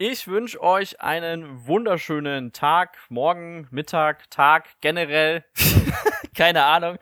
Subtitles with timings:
[0.00, 5.44] Ich wünsche euch einen wunderschönen Tag, morgen, Mittag, Tag, generell.
[6.36, 6.98] Keine Ahnung.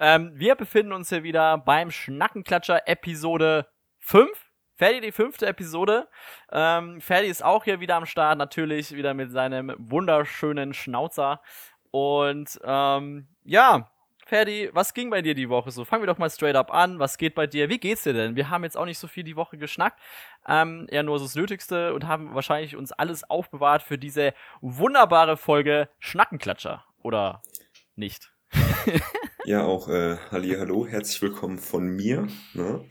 [0.00, 3.68] Ähm, wir befinden uns hier wieder beim Schnackenklatscher Episode
[4.00, 4.28] 5.
[4.74, 6.08] Ferdi, die fünfte Episode.
[6.50, 11.40] Ähm, Ferdi ist auch hier wieder am Start, natürlich wieder mit seinem wunderschönen Schnauzer.
[11.92, 13.91] Und ähm, ja,
[14.32, 15.84] Ferdi, was ging bei dir die Woche so?
[15.84, 16.98] Fangen wir doch mal straight up an.
[16.98, 17.68] Was geht bei dir?
[17.68, 18.34] Wie geht's dir denn?
[18.34, 20.00] Wir haben jetzt auch nicht so viel die Woche geschnackt,
[20.48, 24.32] ähm, eher nur so das Nötigste und haben wahrscheinlich uns alles aufbewahrt für diese
[24.62, 26.82] wunderbare Folge Schnackenklatscher.
[27.02, 27.42] Oder
[27.94, 28.32] nicht?
[29.44, 32.26] ja, auch äh, Halli, hallo, herzlich willkommen von mir.
[32.54, 32.86] Ne?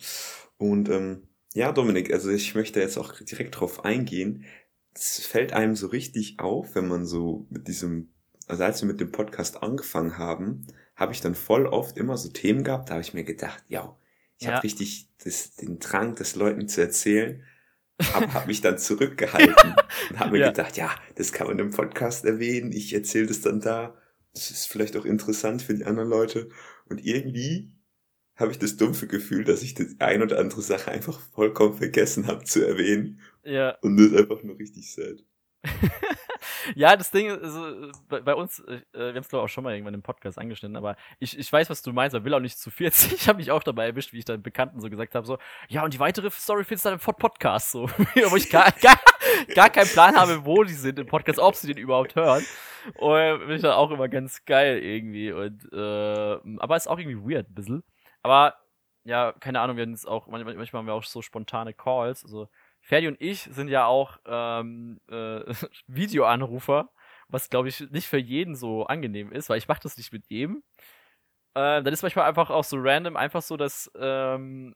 [0.57, 4.45] Und ähm, ja, Dominik, also ich möchte jetzt auch direkt drauf eingehen.
[4.93, 8.13] Es fällt einem so richtig auf, wenn man so mit diesem,
[8.45, 10.67] also als wir mit dem Podcast angefangen haben,
[11.01, 13.97] habe ich dann voll oft immer so Themen gehabt, da habe ich mir gedacht, ja,
[14.37, 14.53] ich ja.
[14.53, 17.43] habe richtig das, den Drang, das Leuten zu erzählen,
[18.13, 19.75] habe hab mich dann zurückgehalten
[20.11, 20.47] und habe mir ja.
[20.49, 23.97] gedacht, ja, das kann man im Podcast erwähnen, ich erzähle das dann da,
[24.35, 26.49] das ist vielleicht auch interessant für die anderen Leute
[26.85, 27.71] und irgendwie
[28.35, 32.27] habe ich das dumpfe Gefühl, dass ich das ein oder andere Sache einfach vollkommen vergessen
[32.27, 33.21] habe zu erwähnen.
[33.43, 33.77] Ja.
[33.81, 35.23] Und das ist einfach nur richtig sad.
[36.75, 39.53] ja, das Ding ist, also, bei, bei, uns, äh, wir haben es glaube ich auch
[39.53, 42.33] schon mal irgendwann im Podcast angeschnitten, aber ich, ich weiß, was du meinst, aber will
[42.33, 42.91] auch nicht zu viel.
[43.21, 45.37] Ich habe mich auch dabei erwischt, wie ich dann Bekannten so gesagt habe, so,
[45.69, 47.89] ja, und die weitere Story findest du dann im Podcast, so,
[48.29, 48.99] wo ich gar, gar,
[49.53, 52.45] gar keinen Plan habe, wo die sind im Podcast, ob sie den überhaupt hören.
[52.95, 55.31] Und bin ich dann auch immer ganz geil irgendwie.
[55.31, 57.83] Und äh, aber ist auch irgendwie weird ein bisschen.
[58.23, 58.55] Aber
[59.03, 62.23] ja, keine Ahnung, wir haben jetzt auch, manchmal, manchmal haben wir auch so spontane Calls,
[62.23, 62.47] also
[62.81, 65.41] Ferdi und ich sind ja auch ähm, äh,
[65.87, 66.89] Videoanrufer,
[67.27, 70.25] was glaube ich nicht für jeden so angenehm ist, weil ich mache das nicht mit
[70.27, 70.63] jedem.
[71.53, 74.73] Äh, dann ist manchmal einfach auch so random, einfach so, dass ähm,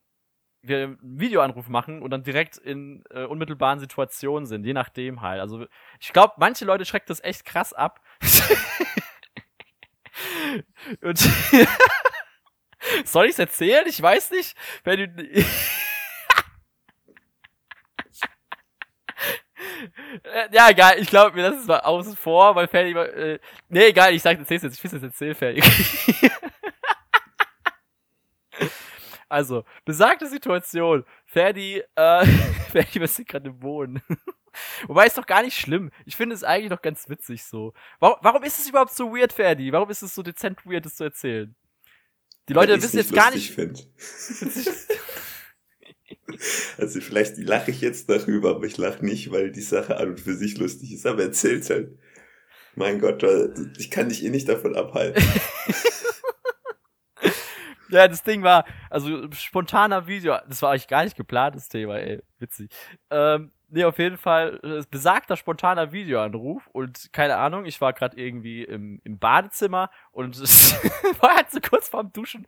[0.62, 5.40] wir einen Videoanruf machen und dann direkt in äh, unmittelbaren Situationen sind, je nachdem halt.
[5.40, 5.66] Also
[6.00, 8.02] ich glaube, manche Leute schreckt das echt krass ab.
[11.02, 11.20] und
[13.06, 13.86] soll ich es erzählen?
[13.88, 14.58] Ich weiß nicht.
[14.84, 15.24] Wenn du,
[20.52, 23.88] ja, egal, ich glaube, wir lassen es mal außen vor, weil Ferdi immer, äh, nee,
[23.88, 25.62] egal, ich sag, erzähl's jetzt, ich will jetzt erzählen, Ferdi.
[29.30, 32.26] also, besagte Situation, Ferdi, äh,
[32.72, 34.02] Ferdi, wir sind gerade im Wohnen.
[34.88, 35.92] Wobei ist doch gar nicht schlimm.
[36.06, 37.74] Ich finde es eigentlich doch ganz witzig so.
[38.00, 39.72] Warum, warum ist es überhaupt so weird, Ferdi?
[39.72, 41.56] Warum ist es so dezent weird, das zu erzählen?
[42.48, 43.58] Die Leute wissen jetzt gar nicht.
[46.78, 50.20] Also vielleicht lache ich jetzt darüber, aber ich lache nicht, weil die Sache an und
[50.20, 51.06] für sich lustig ist.
[51.06, 51.98] Aber erzähl's halt.
[52.76, 53.24] Mein Gott,
[53.78, 55.24] ich kann dich eh nicht davon abhalten.
[57.90, 61.98] ja, das Ding war, also spontaner Video, das war eigentlich gar nicht geplant, das Thema,
[61.98, 62.70] ey, witzig.
[63.10, 68.18] Ähm, nee, auf jeden Fall, äh, besagter spontaner Videoanruf und keine Ahnung, ich war gerade
[68.18, 70.38] irgendwie im, im Badezimmer und
[71.22, 72.46] war halt so kurz vorm Duschen.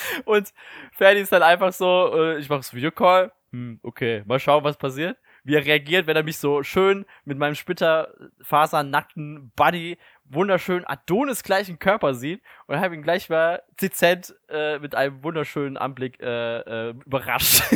[0.24, 0.52] Und
[0.92, 4.76] Ferdi ist dann einfach so, äh, ich mache das Videocall, hm, okay, mal schauen, was
[4.76, 5.16] passiert.
[5.44, 11.78] Wie er reagiert, wenn er mich so schön mit meinem splitterfasernackten Buddy wunderschönen Adonis gleichen
[11.78, 16.90] Körper sieht und habe ihn gleich mal dezent äh, mit einem wunderschönen Anblick äh, äh,
[17.06, 17.62] überrascht.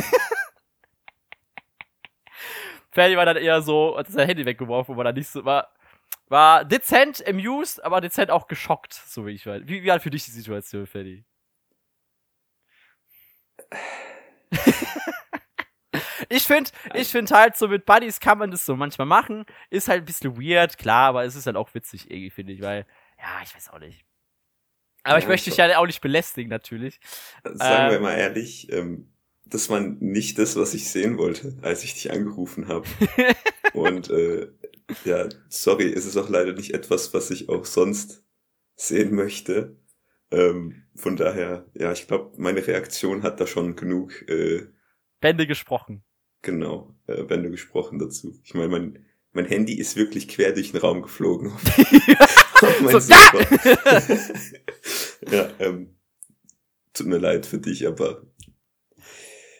[2.91, 5.69] Ferdi war dann eher so, hat sein Handy weggeworfen, war dann nicht so, war,
[6.27, 9.63] war dezent amused, aber dezent auch geschockt, so wie ich weiß.
[9.65, 11.25] Wie, wie war für dich die Situation, Ferdi?
[16.29, 19.45] Ich finde, ich finde halt so mit Buddies kann man das so manchmal machen.
[19.69, 22.61] Ist halt ein bisschen weird, klar, aber es ist halt auch witzig irgendwie, finde ich,
[22.61, 22.85] weil,
[23.19, 24.03] ja, ich weiß auch nicht.
[25.03, 26.99] Aber ja, ich möchte dich ja auch nicht belästigen, natürlich.
[27.43, 29.13] Sagen ähm, wir mal ehrlich, ähm,
[29.45, 32.87] das war nicht das, was ich sehen wollte, als ich dich angerufen habe.
[33.73, 34.47] Und äh,
[35.03, 38.23] ja, sorry, es ist auch leider nicht etwas, was ich auch sonst
[38.75, 39.77] sehen möchte.
[40.33, 44.67] Ähm, von daher, ja, ich glaube, meine Reaktion hat da schon genug äh,
[45.21, 46.03] Bände gesprochen.
[46.41, 48.39] Genau, äh, Bände gesprochen dazu.
[48.43, 51.51] Ich meine, mein, mein Handy ist wirklich quer durch den Raum geflogen.
[52.61, 53.13] Auf, mein so,
[55.31, 55.95] ja, ähm,
[56.93, 58.23] tut mir leid für dich, aber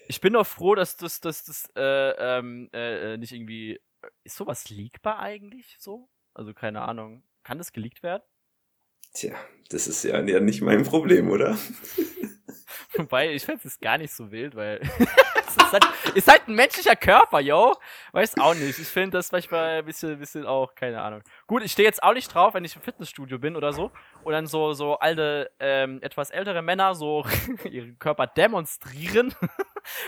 [0.07, 3.80] ich bin doch froh, dass das, dass das äh, ähm, äh, nicht irgendwie.
[4.24, 6.09] Ist sowas leakbar eigentlich so?
[6.33, 7.24] Also keine Ahnung.
[7.44, 8.24] Kann das geleakt werden?
[9.13, 9.33] Tja,
[9.69, 11.57] das ist ja, nicht mein Problem, oder?
[12.95, 14.80] Wobei, ich fände es gar nicht so wild, weil
[15.48, 17.75] ist halt, ist halt ein menschlicher Körper, yo.
[18.12, 18.77] Weiß auch nicht.
[18.77, 21.21] Ich finde das manchmal ein bisschen, bisschen auch, keine Ahnung.
[21.48, 23.92] Gut, ich stehe jetzt auch nicht drauf, wenn ich im Fitnessstudio bin oder so.
[24.24, 27.25] Und dann so, so alte, ähm, etwas ältere Männer so
[27.69, 29.33] ihren Körper demonstrieren.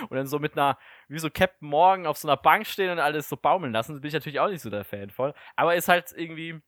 [0.10, 0.78] und dann so mit einer,
[1.08, 4.00] wie so Captain Morgan auf so einer Bank stehen und alles so baumeln lassen.
[4.00, 5.34] Bin ich natürlich auch nicht so der Fan voll.
[5.56, 6.62] Aber ist halt irgendwie,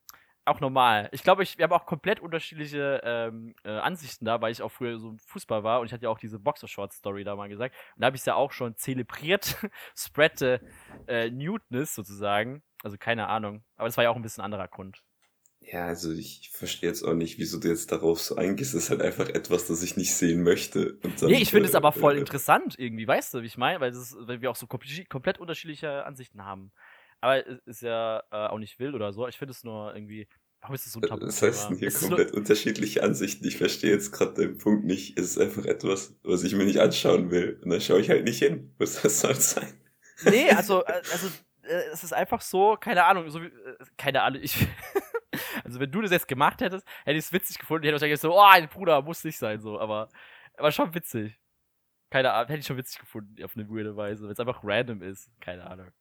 [0.48, 1.10] auch normal.
[1.12, 4.72] Ich glaube, ich, wir haben auch komplett unterschiedliche ähm, äh, Ansichten da, weil ich auch
[4.72, 7.76] früher so Fußball war und ich hatte ja auch diese Boxershort-Story da mal gesagt.
[7.96, 9.58] Und da habe ich es ja auch schon zelebriert.
[9.96, 10.58] Spread the
[11.08, 12.64] äh, Nudeness sozusagen.
[12.84, 13.64] Also keine Ahnung.
[13.76, 15.04] Aber das war ja auch ein bisschen anderer Grund.
[15.60, 18.74] Ja, also ich verstehe jetzt auch nicht, wieso du jetzt darauf so eingehst.
[18.74, 21.00] Das ist halt einfach etwas, das ich nicht sehen möchte.
[21.02, 23.80] Dann, nee, ich finde es aber voll äh, interessant irgendwie, weißt du, wie ich meine?
[23.82, 26.72] Weil, das, weil wir auch so komplett unterschiedliche Ansichten haben.
[27.20, 29.28] Aber ist ja äh, auch nicht wild oder so.
[29.28, 30.28] Ich finde es nur irgendwie.
[30.62, 31.26] Warum ist das so ein Tabu?
[31.26, 33.46] Das heißt hier ist komplett unterschiedliche Ansichten.
[33.48, 35.18] Ich verstehe jetzt gerade den Punkt nicht.
[35.18, 37.60] Es ist einfach etwas, was ich mir nicht anschauen will.
[37.64, 38.74] Und dann schaue ich halt nicht hin.
[38.78, 39.74] Was das soll sein?
[40.26, 41.28] Nee, also, äh, also
[41.64, 44.68] äh, es ist einfach so, keine Ahnung, so wie, äh, keine Ahnung, ich.
[45.64, 47.84] also wenn du das jetzt gemacht hättest, hätte ich es witzig gefunden.
[47.84, 49.80] Ich hätte wahrscheinlich so, oh, ein Bruder, muss nicht sein, so.
[49.80, 50.10] Aber,
[50.58, 51.40] aber schon witzig.
[52.10, 55.02] Keine Ahnung, hätte ich schon witzig gefunden, auf eine weirde Weise, wenn es einfach random
[55.02, 55.30] ist.
[55.40, 55.92] Keine Ahnung.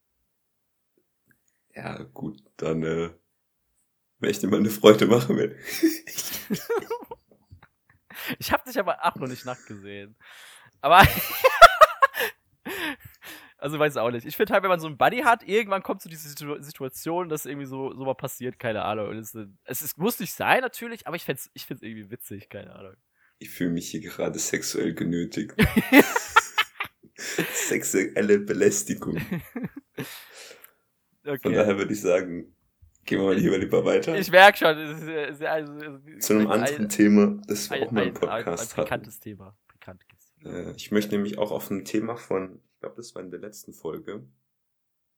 [1.74, 3.10] Ja, gut, dann, äh,
[4.18, 5.56] wenn ich dir mal eine Freude machen will.
[8.38, 10.16] ich habe dich aber auch noch nicht nackt gesehen.
[10.80, 11.06] Aber.
[13.58, 14.26] also weiß auch nicht.
[14.26, 17.28] Ich finde halt, wenn man so einen Buddy hat, irgendwann kommt so diese Situ Situation,
[17.28, 19.08] dass irgendwie so, so mal passiert, keine Ahnung.
[19.08, 19.34] Und es,
[19.64, 22.94] es, es muss nicht sein, natürlich, aber ich find's, ich find's irgendwie witzig, keine Ahnung.
[23.38, 25.54] Ich fühle mich hier gerade sexuell genötigt.
[27.18, 29.20] Sexuelle Belästigung.
[31.24, 31.38] Okay.
[31.42, 32.55] Von daher würde ich sagen,
[33.06, 34.18] gehen wir mal lieber lieber weiter.
[34.18, 34.78] Ich merke schon.
[34.78, 35.72] Es ist, es ist, also,
[36.20, 39.20] Zu einem anderen ein, Thema, das wir auch mal im Podcast ein, ein, ein bekanntes
[39.20, 39.56] Thema.
[39.72, 40.04] Bekannt
[40.44, 43.40] äh, ich möchte nämlich auch auf ein Thema von, ich glaube, das war in der
[43.40, 44.26] letzten Folge.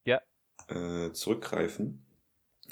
[0.05, 0.20] Ja.
[0.69, 2.05] Äh, zurückgreifen.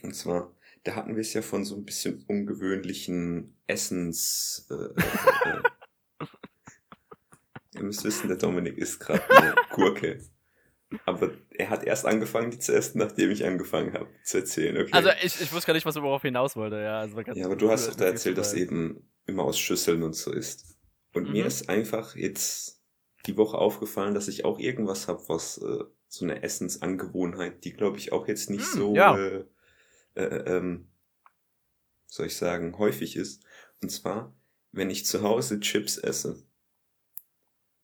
[0.03, 0.55] Und zwar,
[0.85, 4.67] da hatten wir es ja von so ein bisschen ungewöhnlichen Essens.
[4.71, 5.61] Äh, äh,
[6.21, 6.27] äh
[7.77, 10.21] Ihr müsst wissen, der Dominik ist gerade eine Gurke.
[11.05, 14.77] Aber er hat erst angefangen, die zu essen, nachdem ich angefangen habe zu erzählen.
[14.77, 14.93] Okay.
[14.93, 16.77] Also ich, ich wusste gar nicht, was du worauf hinaus wollte.
[16.81, 20.15] Ja, also ja aber du hast doch da erzählt, dass eben immer aus Schüsseln und
[20.15, 20.77] so ist.
[21.13, 21.33] Und mhm.
[21.33, 22.81] mir ist einfach jetzt
[23.27, 27.99] die Woche aufgefallen, dass ich auch irgendwas habe, was äh, so eine Essensangewohnheit, die glaube
[27.99, 29.17] ich auch jetzt nicht mhm, so, ja.
[29.17, 29.45] äh,
[30.15, 30.89] äh, ähm,
[32.07, 33.45] soll ich sagen, häufig ist.
[33.83, 34.35] Und zwar,
[34.73, 36.45] wenn ich zu Hause Chips esse.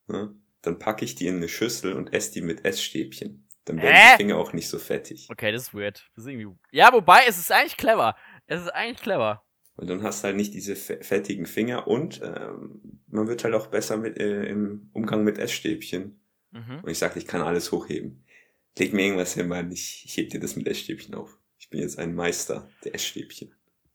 [0.07, 0.35] Ne?
[0.63, 3.49] Dann packe ich die in eine Schüssel und esse die mit Essstäbchen.
[3.65, 4.13] Dann werden äh?
[4.13, 5.29] die Finger auch nicht so fettig.
[5.31, 6.09] Okay, das ist weird.
[6.15, 6.57] Das ist irgendwie...
[6.71, 8.17] Ja, wobei, es ist eigentlich clever.
[8.47, 9.45] Es ist eigentlich clever.
[9.77, 13.69] Und dann hast du halt nicht diese fettigen Finger und ähm, man wird halt auch
[13.69, 16.21] besser mit, äh, im Umgang mit Essstäbchen.
[16.51, 16.81] Mhm.
[16.83, 18.25] Und ich sag, ich kann alles hochheben.
[18.79, 21.39] Leg mir irgendwas hin, weil ich, ich heb dir das mit Essstäbchen auf.
[21.59, 23.55] Ich bin jetzt ein Meister der Essstäbchen.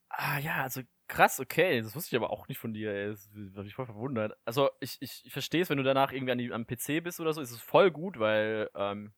[0.10, 1.82] Ah ja, also Krass, okay.
[1.82, 3.10] Das wusste ich aber auch nicht von dir, ey.
[3.10, 4.38] Das hat mich voll verwundert.
[4.46, 7.20] Also, ich, ich, ich verstehe es, wenn du danach irgendwie an die, am PC bist
[7.20, 9.14] oder so, ist es voll gut, weil, ähm,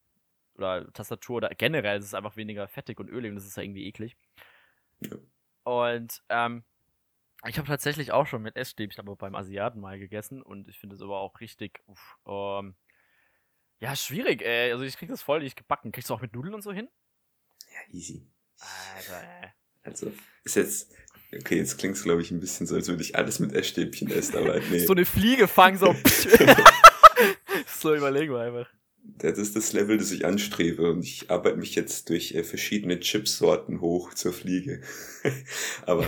[0.56, 3.64] oder Tastatur oder generell ist es einfach weniger fettig und ölig und das ist ja
[3.64, 4.18] irgendwie eklig.
[5.00, 5.18] Ja.
[5.64, 6.64] Und, ähm,
[7.48, 10.96] ich habe tatsächlich auch schon mit Essstäbchen aber beim Asiaten mal gegessen und ich finde
[10.96, 12.76] es aber auch richtig, uff, ähm,
[13.80, 14.72] ja, schwierig, ey.
[14.72, 15.92] Also, ich krieg das voll nicht gebacken.
[15.92, 16.90] Kriegst du auch mit Nudeln und so hin?
[17.72, 18.28] Ja, easy.
[18.96, 19.50] Alter, ey.
[19.84, 20.12] Also,
[20.44, 20.94] ist jetzt,
[21.36, 24.10] Okay, jetzt klingt es, glaube ich, ein bisschen so, als würde ich alles mit Essstäbchen
[24.10, 24.86] essen, aber nee.
[24.86, 25.96] so eine Fliege fangen, so.
[27.80, 28.70] so überlegen wir einfach.
[29.04, 33.00] Das ist das Level, das ich anstrebe und ich arbeite mich jetzt durch äh, verschiedene
[33.00, 34.82] Chipsorten hoch zur Fliege.
[35.86, 36.06] aber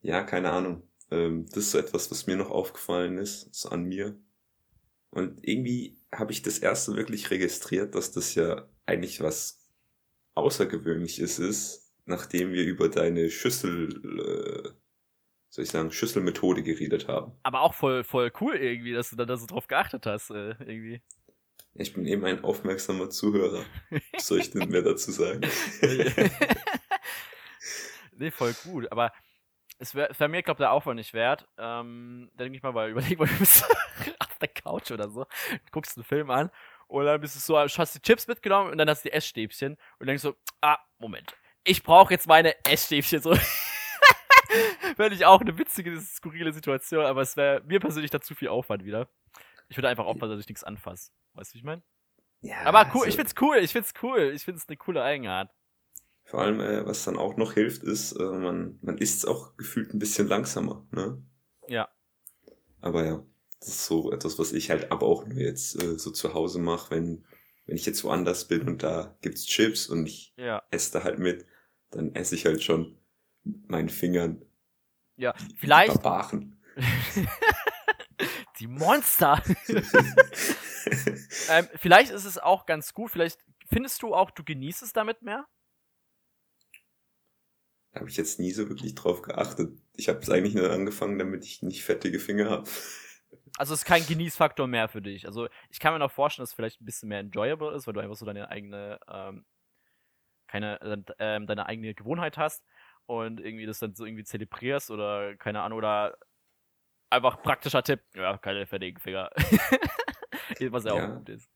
[0.00, 0.82] ja, keine Ahnung.
[1.10, 4.18] Ähm, das ist so etwas, was mir noch aufgefallen ist, so an mir.
[5.10, 9.58] Und irgendwie habe ich das erste wirklich registriert, dass das ja eigentlich was
[10.34, 11.79] Außergewöhnliches ist,
[12.10, 14.68] nachdem wir über deine Schüssel, äh,
[15.48, 17.32] soll ich sagen, Schüsselmethode geredet haben.
[17.42, 21.00] Aber auch voll, voll cool irgendwie, dass du da so drauf geachtet hast, äh, irgendwie.
[21.74, 23.64] Ich bin eben ein aufmerksamer Zuhörer.
[24.12, 25.40] Was soll ich denn mehr dazu sagen?
[28.16, 28.90] nee, voll gut.
[28.90, 29.12] Aber
[29.78, 31.46] es wäre wär mir, glaube ich, der Aufwand nicht wert.
[31.58, 33.64] Ähm, denke ich mal, weil überleg mal, du bist
[34.18, 35.26] auf der Couch oder so,
[35.70, 36.50] guckst einen Film an
[36.88, 39.76] und dann bist du so, hast die Chips mitgenommen und dann hast du die Essstäbchen
[39.98, 43.30] und denkst so, ah, Moment, ich brauche jetzt meine Essstäbchen so.
[44.96, 48.48] Wäre ich auch eine witzige, skurrile Situation, aber es wäre mir persönlich da zu viel
[48.48, 49.08] Aufwand wieder.
[49.68, 51.12] Ich würde einfach aufpassen, dass ich nichts anfasse.
[51.34, 51.82] Weißt du, wie ich meine?
[52.40, 52.62] Ja.
[52.64, 55.50] Aber cool, also, ich find's cool, ich find's cool, ich find's eine coole Eigenart.
[56.24, 59.94] Vor allem, äh, was dann auch noch hilft, ist, äh, man, man isst auch gefühlt
[59.94, 61.22] ein bisschen langsamer, ne?
[61.68, 61.88] Ja.
[62.80, 63.22] Aber ja.
[63.60, 66.58] Das ist so etwas, was ich halt aber auch nur jetzt äh, so zu Hause
[66.60, 67.26] mache, wenn,
[67.70, 70.60] wenn ich jetzt woanders bin und da gibt's Chips und ich Ja.
[70.72, 71.46] esse da halt mit,
[71.90, 72.98] dann esse ich halt schon
[73.44, 74.44] mit meinen Fingern.
[75.16, 75.34] Ja.
[75.34, 76.02] die Vielleicht.
[76.02, 76.60] Barbaren.
[78.58, 79.40] Die Monster.
[81.48, 83.12] ähm, vielleicht ist es auch ganz gut.
[83.12, 85.46] Vielleicht findest du auch, du genießt es damit mehr?
[87.92, 89.78] Da habe ich jetzt nie so wirklich drauf geachtet.
[89.94, 92.68] Ich habe es eigentlich nur angefangen, damit ich nicht fettige Finger habe.
[93.58, 95.26] Also es ist kein Genießfaktor mehr für dich.
[95.26, 97.94] Also ich kann mir noch vorstellen, dass es vielleicht ein bisschen mehr enjoyable ist, weil
[97.94, 99.44] du einfach so deine eigene, ähm,
[100.46, 102.64] keine, äh, ähm, deine eigene Gewohnheit hast
[103.06, 106.16] und irgendwie das dann so irgendwie zelebrierst oder keine Ahnung oder
[107.10, 109.30] einfach praktischer Tipp, ja, keine fertigen Finger.
[110.70, 111.06] Was ja auch Ja.
[111.06, 111.50] gut ist.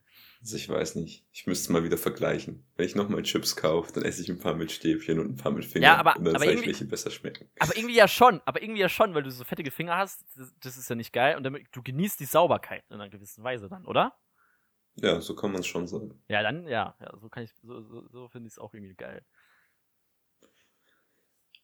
[0.44, 1.24] Also ich weiß nicht.
[1.32, 2.66] Ich müsste mal wieder vergleichen.
[2.76, 5.52] Wenn ich nochmal Chips kaufe, dann esse ich ein paar mit Stäbchen und ein paar
[5.52, 5.94] mit Fingern.
[5.94, 7.48] Ja, aber- und dann aber irgendwie- welche besser schmecken.
[7.58, 10.52] Aber irgendwie ja schon, aber irgendwie ja schon, weil du so fettige Finger hast, das,
[10.60, 13.70] das ist ja nicht geil und damit, du genießt die Sauberkeit in einer gewissen Weise
[13.70, 14.18] dann, oder?
[14.96, 16.22] Ja, so kann man es schon sagen.
[16.28, 18.96] Ja, dann, ja, ja so kann ich, so, so, so finde ich es auch irgendwie
[18.96, 19.24] geil.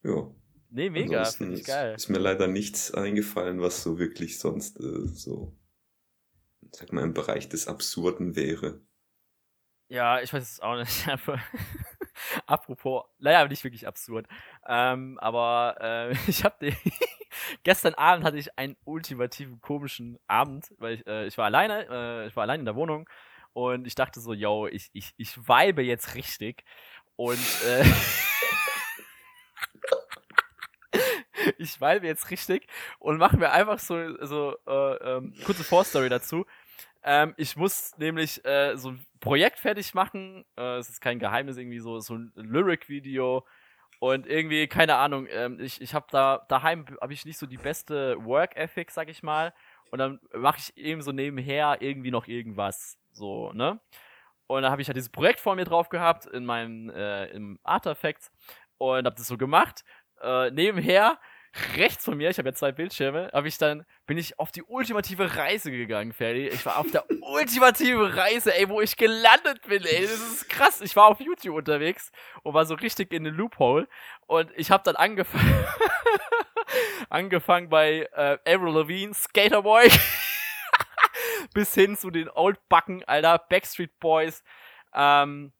[0.02, 0.30] Ja.
[0.70, 1.94] Nee, mega, finde ich ist, geil.
[1.96, 5.52] ist mir leider nichts eingefallen, was so wirklich sonst äh, so,
[6.72, 8.80] sag mal, im Bereich des Absurden wäre.
[9.88, 11.06] Ja, ich weiß es auch nicht.
[12.46, 14.26] Apropos, naja, nicht wirklich absurd.
[14.66, 16.72] Ähm, aber äh, ich habe
[17.62, 22.26] gestern Abend hatte ich einen ultimativen komischen Abend, weil ich, äh, ich war alleine, äh,
[22.26, 23.08] ich war allein in der Wohnung
[23.52, 26.64] und ich dachte so, yo, ich, ich, ich vibe jetzt richtig
[27.16, 27.84] und äh,
[31.58, 32.66] ich vibe jetzt richtig
[32.98, 36.46] und mache mir einfach so, so äh, ähm, kurze Vorstory dazu.
[37.02, 40.44] Ähm, ich muss nämlich äh, so ein Projekt fertig machen.
[40.56, 43.46] Äh, es ist kein Geheimnis, irgendwie so, so ein Lyric-Video.
[44.00, 47.58] Und irgendwie, keine Ahnung, ähm, ich, ich habe da, daheim habe ich nicht so die
[47.58, 49.52] beste Work-Ethic, sag ich mal.
[49.90, 52.98] Und dann mache ich eben so nebenher irgendwie noch irgendwas.
[53.12, 53.80] So, ne?
[54.46, 57.58] Und dann habe ich halt dieses Projekt vor mir drauf gehabt in meinem, äh, im
[57.62, 58.32] Artefacts
[58.78, 59.84] und habe das so gemacht.
[60.20, 61.18] Äh, nebenher
[61.76, 64.62] rechts von mir, ich habe ja zwei Bildschirme, habe ich dann bin ich auf die
[64.62, 66.48] ultimative Reise gegangen, Ferdi.
[66.48, 70.02] Ich war auf der ultimative Reise, ey, wo ich gelandet bin, ey.
[70.02, 70.80] Das ist krass.
[70.80, 73.88] Ich war auf YouTube unterwegs und war so richtig in den Loophole
[74.26, 75.64] und ich habe dann angefangen
[77.08, 79.90] angefangen bei äh, Avril Lavigne, Skaterboy
[81.54, 84.44] bis hin zu den Old Backen, Alter, Backstreet Boys.
[84.94, 85.52] Ähm,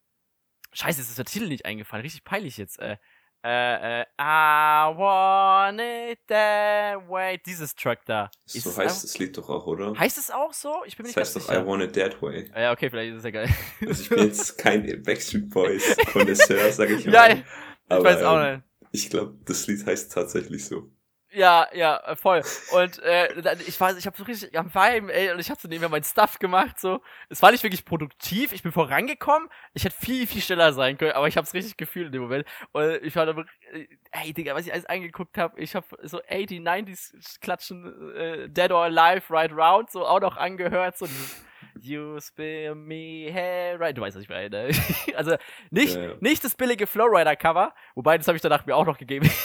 [0.73, 2.03] Scheiße, ist der Titel nicht eingefallen.
[2.03, 2.79] Richtig peinlich jetzt.
[2.79, 2.97] Äh,
[3.43, 7.39] äh, äh, I want it that way.
[7.47, 8.31] Dieses Track da.
[8.47, 9.99] Ist so es heißt einfach- das Lied doch auch, oder?
[9.99, 10.83] Heißt es auch so?
[10.87, 11.67] Ich bin mir das nicht heißt ganz doch I sicher.
[11.67, 12.51] Want It That Way.
[12.55, 13.49] Ah, Ja, okay, vielleicht ist es ja geil.
[13.87, 17.13] Also ich bin jetzt kein Backstreet Boys Connoisseur, sag ich mal.
[17.15, 17.45] ja, ich
[17.89, 18.65] Aber, weiß auch ähm, nicht.
[18.93, 20.91] Ich glaube, das Lied heißt tatsächlich so.
[21.33, 22.43] Ja, ja, äh, voll.
[22.73, 25.61] Und äh, dann- ich weiß, ich habe so richtig am Vibe, ey, und ich habe
[25.61, 27.01] so nebenher mein Stuff gemacht, so.
[27.29, 29.49] Es war nicht wirklich produktiv, ich bin vorangekommen.
[29.73, 32.23] Ich hätte viel, viel schneller sein können, aber ich habe es richtig gefühlt in dem
[32.23, 32.47] Moment.
[32.73, 35.87] Und ich war da, wirklich, äh, ey, Digga, was ich alles angeguckt habe, ich habe
[36.03, 41.07] so 80, 90s Klatschen, äh, Dead or Alive, Right Round, so auch noch angehört, so
[41.07, 41.45] dieses
[41.81, 43.97] You spill me hair right.
[43.97, 44.71] Du weißt, was ich meine.
[45.15, 45.37] also
[45.71, 46.15] nicht, Ja, ja.
[46.21, 49.31] nicht das billige Flowrider Cover, wobei das habe ich danach mir auch noch gegeben.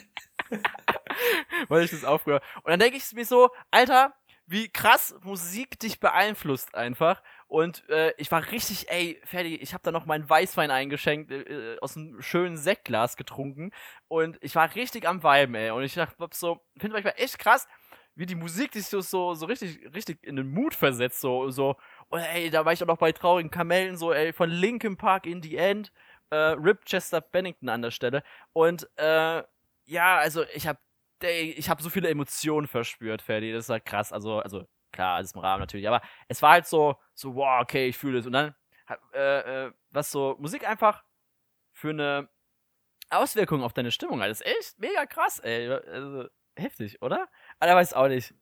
[1.73, 2.45] weil ich das aufgehört.
[2.63, 4.15] Und dann denke ich mir so, Alter,
[4.47, 7.23] wie krass Musik dich beeinflusst einfach.
[7.47, 9.63] Und äh, ich war richtig, ey, fertig.
[9.63, 13.71] Ich habe da noch meinen Weißwein eingeschenkt, äh, aus einem schönen Sektglas getrunken.
[14.09, 15.71] Und ich war richtig am Viben, ey.
[15.71, 17.67] Und ich dachte so, finde manchmal echt krass,
[18.15, 21.21] wie die Musik dich so, so, so richtig, richtig in den Mut versetzt.
[21.21, 21.77] So, so.
[22.09, 25.25] Und ey, da war ich auch noch bei traurigen Kamellen, so, ey, von Linkin Park
[25.27, 25.91] in the End.
[26.29, 28.23] Äh, Rip Chester Bennington an der Stelle.
[28.53, 29.43] Und äh,
[29.85, 30.79] ja, also ich habe
[31.31, 33.53] ich habe so viele Emotionen verspürt, Ferdi.
[33.53, 34.13] Das ist halt krass.
[34.13, 37.89] Also, also klar, alles im Rahmen natürlich, aber es war halt so, so, wow, okay,
[37.89, 38.27] ich fühle es.
[38.27, 38.55] Und dann,
[39.15, 41.03] äh, äh, was so Musik einfach
[41.73, 42.29] für eine
[43.11, 45.69] Auswirkung auf deine Stimmung hat, das ist echt mega krass, ey.
[45.69, 47.29] Also, heftig, oder?
[47.59, 48.35] Aber weiß auch nicht.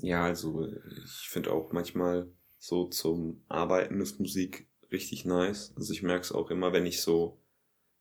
[0.00, 5.72] Ja, also ich finde auch manchmal so zum Arbeiten ist Musik richtig nice.
[5.76, 7.40] Also ich merke es auch immer, wenn ich so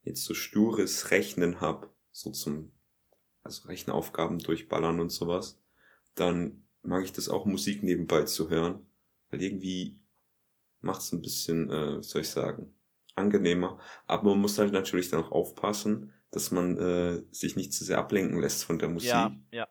[0.03, 2.71] jetzt so stures Rechnen hab, so zum
[3.43, 5.59] also Rechenaufgaben durchballern und sowas,
[6.15, 8.85] dann mag ich das auch Musik nebenbei zu hören,
[9.29, 10.00] weil irgendwie
[10.81, 12.73] macht es ein bisschen, äh, wie soll ich sagen,
[13.15, 13.79] angenehmer.
[14.07, 18.00] Aber man muss halt natürlich dann auch aufpassen, dass man äh, sich nicht zu sehr
[18.00, 19.67] ablenken lässt von der Musik Ja, ja.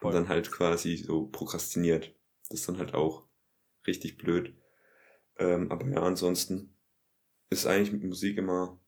[0.00, 2.14] und dann halt quasi so prokrastiniert.
[2.48, 3.28] Das ist dann halt auch
[3.86, 4.56] richtig blöd.
[5.38, 6.74] Ähm, aber ja, ansonsten
[7.50, 8.80] ist eigentlich mit Musik immer,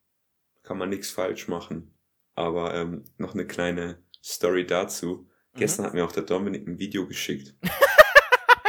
[0.63, 1.95] kann man nichts falsch machen.
[2.35, 5.29] Aber ähm, noch eine kleine Story dazu.
[5.55, 5.59] Mhm.
[5.59, 7.55] Gestern hat mir auch der Dominik ein Video geschickt.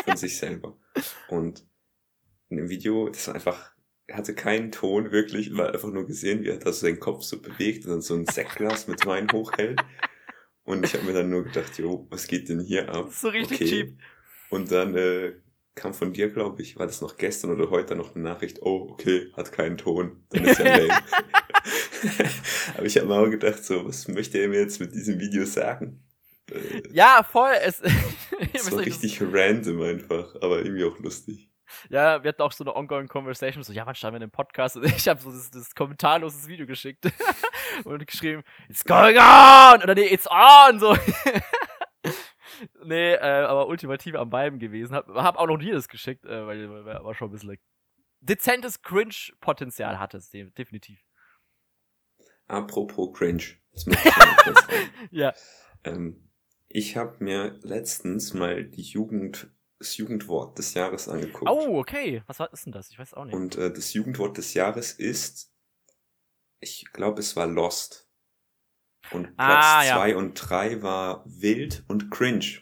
[0.10, 0.78] von sich selber.
[1.28, 1.66] Und
[2.50, 3.72] in dem Video, das war einfach,
[4.08, 7.24] er hatte keinen Ton wirklich, war einfach nur gesehen, wie er da so seinen Kopf
[7.24, 9.82] so bewegt und dann so ein Sektglas mit Wein hochhält.
[10.64, 13.12] Und ich habe mir dann nur gedacht, jo, was geht denn hier ab?
[13.12, 13.70] So richtig okay.
[13.70, 14.00] cheap.
[14.50, 15.34] Und dann äh,
[15.80, 18.90] kam von dir, glaube ich, war das noch gestern oder heute noch eine Nachricht, oh,
[18.92, 21.00] okay, hat keinen Ton, dann ist er lame.
[22.78, 25.46] Aber ich habe mir auch gedacht, so, was möchte er mir jetzt mit diesem Video
[25.46, 26.04] sagen?
[26.52, 27.54] Äh, ja, voll.
[27.64, 27.82] Es
[28.62, 31.50] so richtig random einfach, aber irgendwie auch lustig.
[31.90, 34.76] Ja, wir hatten auch so eine ongoing Conversation, so, ja, wann starten wir den Podcast?
[34.78, 37.06] Und ich habe so das, das kommentarloses Video geschickt
[37.86, 39.84] und geschrieben, it's going on!
[39.84, 40.80] Oder nee, it's on!
[40.80, 40.96] So.
[42.84, 44.96] Nee, äh, aber ultimativ am Beim gewesen.
[44.96, 47.58] Hab, hab auch noch nie das geschickt, äh, weil, weil war schon ein bisschen
[48.22, 51.00] dezentes Cringe-Potenzial hatte es definitiv.
[52.48, 53.44] Apropos Cringe.
[53.74, 55.34] Das möchte ich Ja.
[55.84, 56.30] Ähm,
[56.68, 61.50] ich habe mir letztens mal die Jugend, das Jugendwort des Jahres angeguckt.
[61.50, 62.24] Oh, okay.
[62.28, 62.90] Was ist denn das?
[62.90, 63.36] Ich weiß auch nicht.
[63.36, 65.54] Und äh, das Jugendwort des Jahres ist,
[66.60, 68.09] ich glaube, es war Lost.
[69.12, 70.18] Und ah, Platz ah, zwei ja.
[70.18, 72.60] und drei war wild und cringe.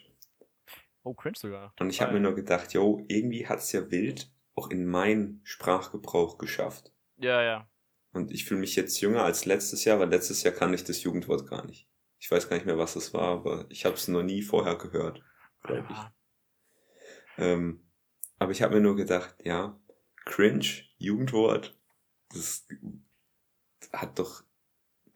[1.04, 1.74] Oh, cringe sogar.
[1.80, 6.38] Und ich habe mir nur gedacht, yo, irgendwie hat's ja wild auch in meinen Sprachgebrauch
[6.38, 6.92] geschafft.
[7.18, 7.70] Ja, ja.
[8.12, 11.04] Und ich fühle mich jetzt jünger als letztes Jahr, weil letztes Jahr kann ich das
[11.04, 11.88] Jugendwort gar nicht.
[12.20, 14.76] Ich weiß gar nicht mehr, was es war, aber ich habe es noch nie vorher
[14.76, 15.22] gehört,
[15.62, 15.98] glaube ich.
[17.38, 17.88] Ähm,
[18.40, 19.80] aber ich habe mir nur gedacht, ja,
[20.26, 20.66] cringe,
[20.98, 21.78] Jugendwort,
[22.30, 22.68] das
[23.94, 24.44] hat doch,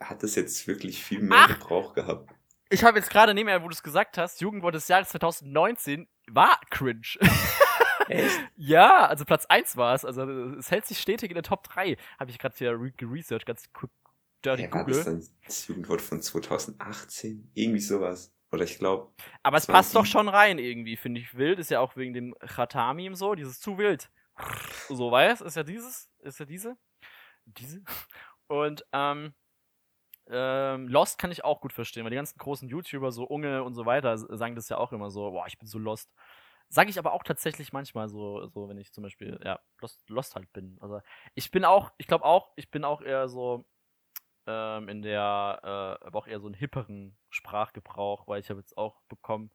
[0.01, 2.29] hat das jetzt wirklich viel mehr Ach, Gebrauch gehabt.
[2.69, 6.59] Ich habe jetzt gerade mehr, wo du es gesagt hast, Jugendwort des Jahres 2019 war
[6.69, 7.17] cringe.
[8.07, 8.39] Echt?
[8.57, 10.03] ja, also Platz 1 war es.
[10.03, 10.23] Also
[10.57, 11.97] es hält sich stetig in der Top 3.
[12.19, 13.69] Habe ich gerade hier geresearched, ganz
[14.43, 14.95] Dirty ja, Google.
[14.95, 17.51] War das dann das Jugendwort von 2018?
[17.53, 18.33] Irgendwie sowas.
[18.51, 19.13] Oder ich glaube.
[19.43, 21.37] Aber es passt doch schon rein irgendwie, finde ich.
[21.37, 24.09] Wild ist ja auch wegen dem Khatami im so, dieses zu wild.
[24.89, 26.75] So, weißt ist ja dieses, ist ja diese.
[27.45, 27.81] Diese.
[28.47, 29.33] Und, ähm,
[30.29, 33.73] ähm, Lost kann ich auch gut verstehen, weil die ganzen großen YouTuber, so Unge und
[33.73, 36.13] so weiter, sagen das ja auch immer so, boah, ich bin so lost.
[36.69, 40.35] Sag ich aber auch tatsächlich manchmal so, so wenn ich zum Beispiel, ja, lost, lost
[40.35, 40.77] halt bin.
[40.79, 41.01] Also
[41.33, 43.65] ich bin auch, ich glaube auch, ich bin auch eher so,
[44.47, 48.77] ähm, in der, äh, aber auch eher so einen hipperen Sprachgebrauch, weil ich habe jetzt
[48.77, 49.51] auch bekommen,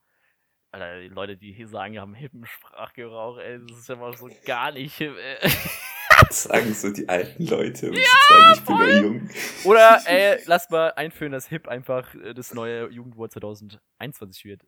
[0.73, 4.29] Alter, die Leute, die hier sagen, haben hippen Sprachgebrauch, ey, das ist ja mal so
[4.45, 5.51] gar nicht hip, ey.
[6.29, 8.87] Das sagen so die alten Leute, ja, sagen, ich voll.
[8.87, 9.31] bin nur jung.
[9.65, 14.63] Oder, ey, lass mal einführen, dass hip einfach äh, das neue Jugendwort 2021 wird.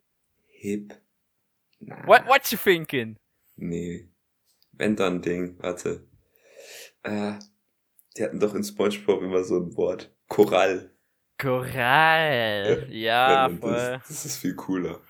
[0.46, 0.94] Hip?
[1.80, 2.06] Nah.
[2.06, 3.16] What, what you thinking?
[3.56, 4.08] Nee.
[4.72, 6.06] Wenn dann Ding, warte.
[7.02, 7.34] Äh,
[8.16, 10.12] die hatten doch in SpongeBob immer so ein Wort.
[10.28, 10.90] Korall.
[11.38, 12.87] Korall.
[12.90, 13.72] Ja, ja voll.
[13.72, 15.00] Das, das, ist viel cooler.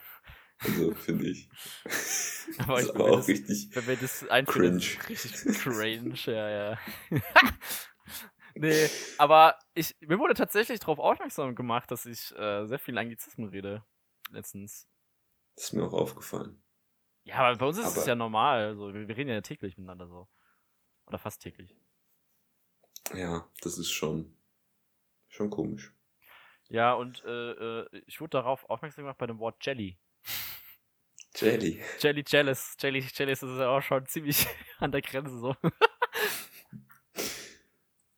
[0.61, 1.49] Also, finde ich.
[2.59, 5.09] Aber das ich aber auch das, richtig wenn wir das einführen, cringe.
[5.09, 6.79] richtig cringe, ja, ja.
[8.55, 13.51] nee, aber ich, mir wurde tatsächlich darauf aufmerksam gemacht, dass ich äh, sehr viel Anglizismen
[13.51, 13.85] rede.
[14.31, 14.89] Letztens.
[15.55, 16.63] Das ist mir auch aufgefallen.
[17.25, 18.69] Ja, aber bei uns ist es ja normal.
[18.69, 20.29] Also, wir, wir reden ja täglich miteinander so.
[21.07, 21.77] Oder fast täglich.
[23.15, 24.35] Ja, das ist schon,
[25.29, 25.95] schon komisch.
[26.69, 29.99] Ja, und äh, äh, ich wurde darauf aufmerksam gemacht bei dem Wort Jelly.
[31.41, 31.81] Jelly.
[31.99, 32.77] Jelly Jealous.
[32.81, 34.47] Jelly Jealous ist ja auch schon ziemlich
[34.79, 35.55] an der Grenze so.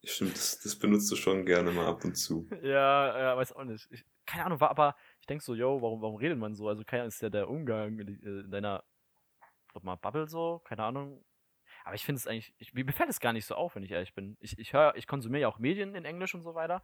[0.03, 2.49] Stimmt, das, das benutzt du schon gerne mal ab und zu.
[2.63, 3.87] Ja, ja, weiß auch nicht.
[3.91, 6.69] Ich, keine Ahnung, war aber, ich denk so, yo, warum, warum redet man so?
[6.69, 8.85] Also, keiner ist ja der Umgang in, in deiner,
[9.69, 11.25] glaub mal, Bubble so, keine Ahnung.
[11.85, 13.91] Aber ich finde es eigentlich, ich, mir fällt es gar nicht so auf, wenn ich
[13.91, 14.37] ehrlich bin.
[14.41, 16.83] Ich, ich höre, ich konsumiere ja auch Medien in Englisch und so weiter.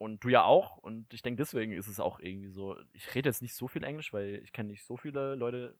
[0.00, 0.78] Und du ja auch.
[0.78, 2.74] Und ich denke, deswegen ist es auch irgendwie so.
[2.94, 5.76] Ich rede jetzt nicht so viel Englisch, weil ich kenne nicht so viele Leute.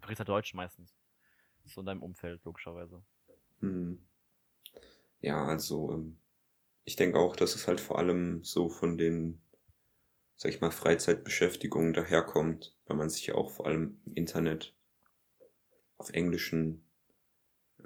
[0.00, 0.96] Du redest ja Deutsch meistens.
[1.66, 3.02] So in deinem Umfeld, logischerweise.
[3.60, 4.02] Hm.
[5.20, 6.16] Ja, also, ähm,
[6.84, 9.42] ich denke auch, dass es halt vor allem so von den,
[10.36, 14.74] sag ich mal, Freizeitbeschäftigungen daherkommt, weil man sich ja auch vor allem im Internet
[15.98, 16.82] auf englischen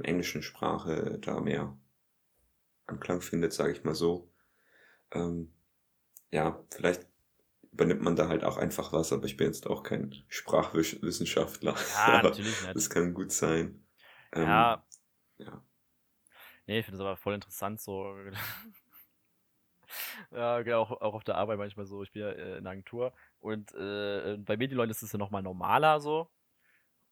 [0.02, 1.76] englischen Sprache da mehr
[2.86, 4.30] Anklang findet, sage ich mal so.
[5.12, 5.53] Ähm,
[6.34, 7.06] ja, vielleicht
[7.70, 11.76] übernimmt man da halt auch einfach was, aber ich bin jetzt auch kein Sprachwissenschaftler.
[11.94, 12.74] Ja, natürlich nicht.
[12.74, 13.86] Das kann gut sein.
[14.32, 14.84] Ähm, ja.
[15.38, 15.64] Ja.
[16.66, 18.16] Nee, ich finde das aber voll interessant, so.
[20.32, 22.02] ja, genau, auch, auch auf der Arbeit manchmal so.
[22.02, 25.42] Ich bin ja äh, in der Agentur und äh, bei Medienleuten ist es ja nochmal
[25.42, 26.28] normaler so.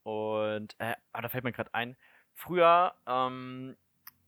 [0.03, 1.97] Und, äh, aber da fällt mir gerade ein,
[2.35, 3.77] früher ähm,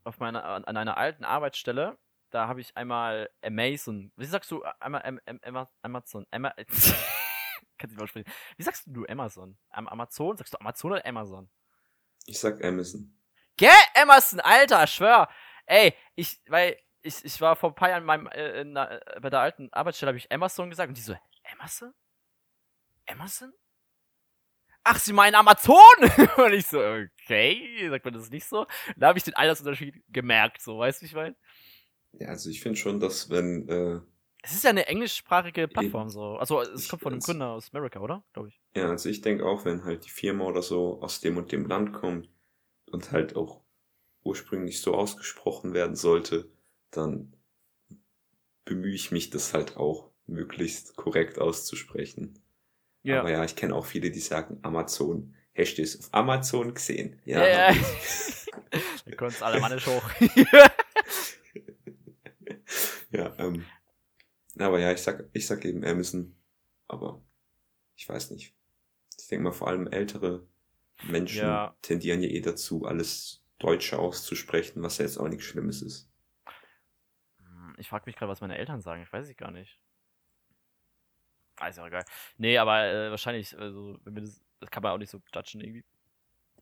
[0.05, 1.99] auf meiner, an einer alten Arbeitsstelle,
[2.35, 6.43] da habe ich einmal Amazon, wie sagst du, einmal Am Am Amazon, Am
[7.79, 8.31] kann nicht mal sprechen.
[8.57, 9.57] Wie sagst du Amazon?
[9.71, 10.37] Am Amazon?
[10.37, 11.49] Sagst du Amazon oder Amazon?
[12.27, 13.17] Ich sag Amazon.
[13.57, 15.29] Gell, Amazon, Alter, schwör.
[15.67, 19.01] Ey, ich, weil, ich, ich war vor ein paar Jahren in meinem, äh, in, äh,
[19.21, 21.17] bei der alten Arbeitsstelle, habe ich Amazon gesagt und die so,
[21.53, 21.95] Amazon?
[23.07, 23.53] Amazon?
[24.83, 25.77] Ach, sie meinen Amazon?
[26.37, 28.67] und ich so, okay, sagt man das nicht so?
[28.97, 31.37] Da habe ich den Altersunterschied gemerkt, so, weißt du, ich meine?
[32.19, 34.01] Ja, also ich finde schon, dass wenn, äh,
[34.43, 36.37] Es ist ja eine englischsprachige Plattform, so.
[36.37, 38.23] Also, es kommt von einem es- Gründer aus Amerika, oder?
[38.33, 38.61] Glaube ich.
[38.77, 41.67] ja, also ich denke auch, wenn halt die Firma oder so aus dem und dem
[41.67, 42.29] Land kommt
[42.91, 43.63] und halt auch
[44.25, 46.51] ursprünglich so ausgesprochen werden sollte,
[46.91, 47.35] dann
[48.65, 52.39] bemühe ich mich, das halt auch möglichst korrekt auszusprechen.
[53.07, 55.35] Aber ja, ich kenne auch viele, die sagen Amazon.
[55.57, 57.21] Hast du es auf Amazon gesehen?
[57.25, 57.69] Ja, ja.
[57.69, 57.83] hab ich.
[59.07, 60.11] Da kommt alle Mannisch hoch.
[63.15, 63.73] ja, ähm,
[64.59, 66.37] aber ja, ich sag, ich sag eben Amazon,
[66.89, 67.23] aber
[67.97, 68.55] ich weiß nicht.
[69.21, 70.47] Ich denke mal, vor allem ältere
[71.03, 71.75] Menschen Ja.
[71.83, 76.11] tendieren ja eh dazu, alles Deutsche auszusprechen, was ja jetzt auch nichts Schlimmes ist.
[77.39, 79.03] Hm, Ich frage mich gerade, was meine Eltern sagen.
[79.03, 79.79] Ich weiß ich gar nicht.
[81.57, 82.05] Ah, ist ja egal.
[82.37, 85.61] Nee, aber äh, wahrscheinlich, also, wenn wir das, das kann man auch nicht so judgen
[85.61, 85.85] irgendwie.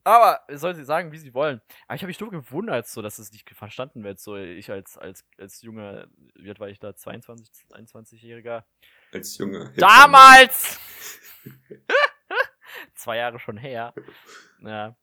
[0.05, 1.61] Aber sollen sie sagen, wie sie wollen.
[1.87, 4.19] Aber ich habe mich nur gewundert, so, dass es nicht verstanden wird.
[4.19, 6.95] So, ich als, als, als junger, wie alt war ich da?
[6.95, 8.65] 22, 21-Jähriger.
[9.13, 9.73] Als Junge.
[9.77, 10.81] Damals!
[12.95, 13.95] Zwei Jahre schon her.
[14.61, 14.97] Ja.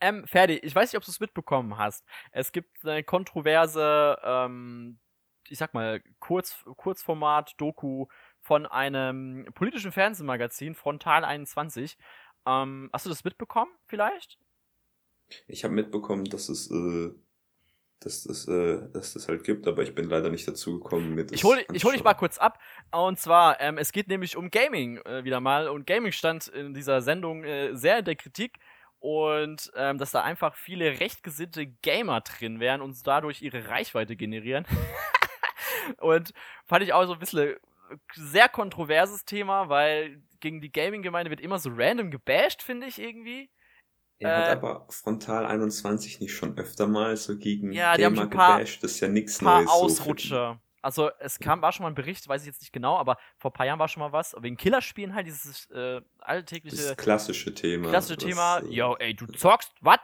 [0.00, 2.04] Ähm, Ferdi, ich weiß nicht, ob du es mitbekommen hast.
[2.32, 4.98] Es gibt eine kontroverse, ähm,
[5.48, 8.06] ich sag mal, Kurz, Kurzformat-Doku
[8.40, 11.96] von einem politischen Fernsehmagazin, Frontal 21.
[12.46, 14.38] Ähm, hast du das mitbekommen, vielleicht?
[15.48, 17.10] Ich habe mitbekommen, dass es, äh,
[18.00, 21.32] dass das, äh, dass das halt gibt, aber ich bin leider nicht dazu gekommen, das
[21.32, 22.60] Ich hole ich hol dich mal kurz ab.
[22.92, 25.68] Und zwar, ähm, es geht nämlich um Gaming äh, wieder mal.
[25.68, 28.58] Und Gaming stand in dieser Sendung äh, sehr in der Kritik.
[28.98, 34.66] Und ähm, dass da einfach viele rechtgesinnte Gamer drin wären und dadurch ihre Reichweite generieren.
[35.98, 36.32] und
[36.64, 37.56] fand ich auch so ein bisschen äh,
[38.14, 43.50] sehr kontroverses Thema, weil gegen die Gaming-Gemeinde wird immer so random gebasht, finde ich irgendwie.
[44.18, 48.14] Er hat Äh, aber Frontal 21 nicht schon öfter mal so gegen Ja, die haben
[48.14, 48.82] Gamer ein paar- gebasht.
[48.82, 49.66] Das ist ja nichts Neues.
[49.66, 49.72] so.
[49.72, 50.60] Ausrutscher.
[50.82, 53.50] also es kam, war schon mal ein Bericht, weiß ich jetzt nicht genau, aber vor
[53.50, 54.34] ein paar Jahren war schon mal was.
[54.40, 57.88] Wegen Killerspielen halt, dieses äh, alltägliche Das klassische Thema.
[57.90, 58.58] klassische Thema.
[58.60, 59.98] äh, Yo, ey, du zockst, was?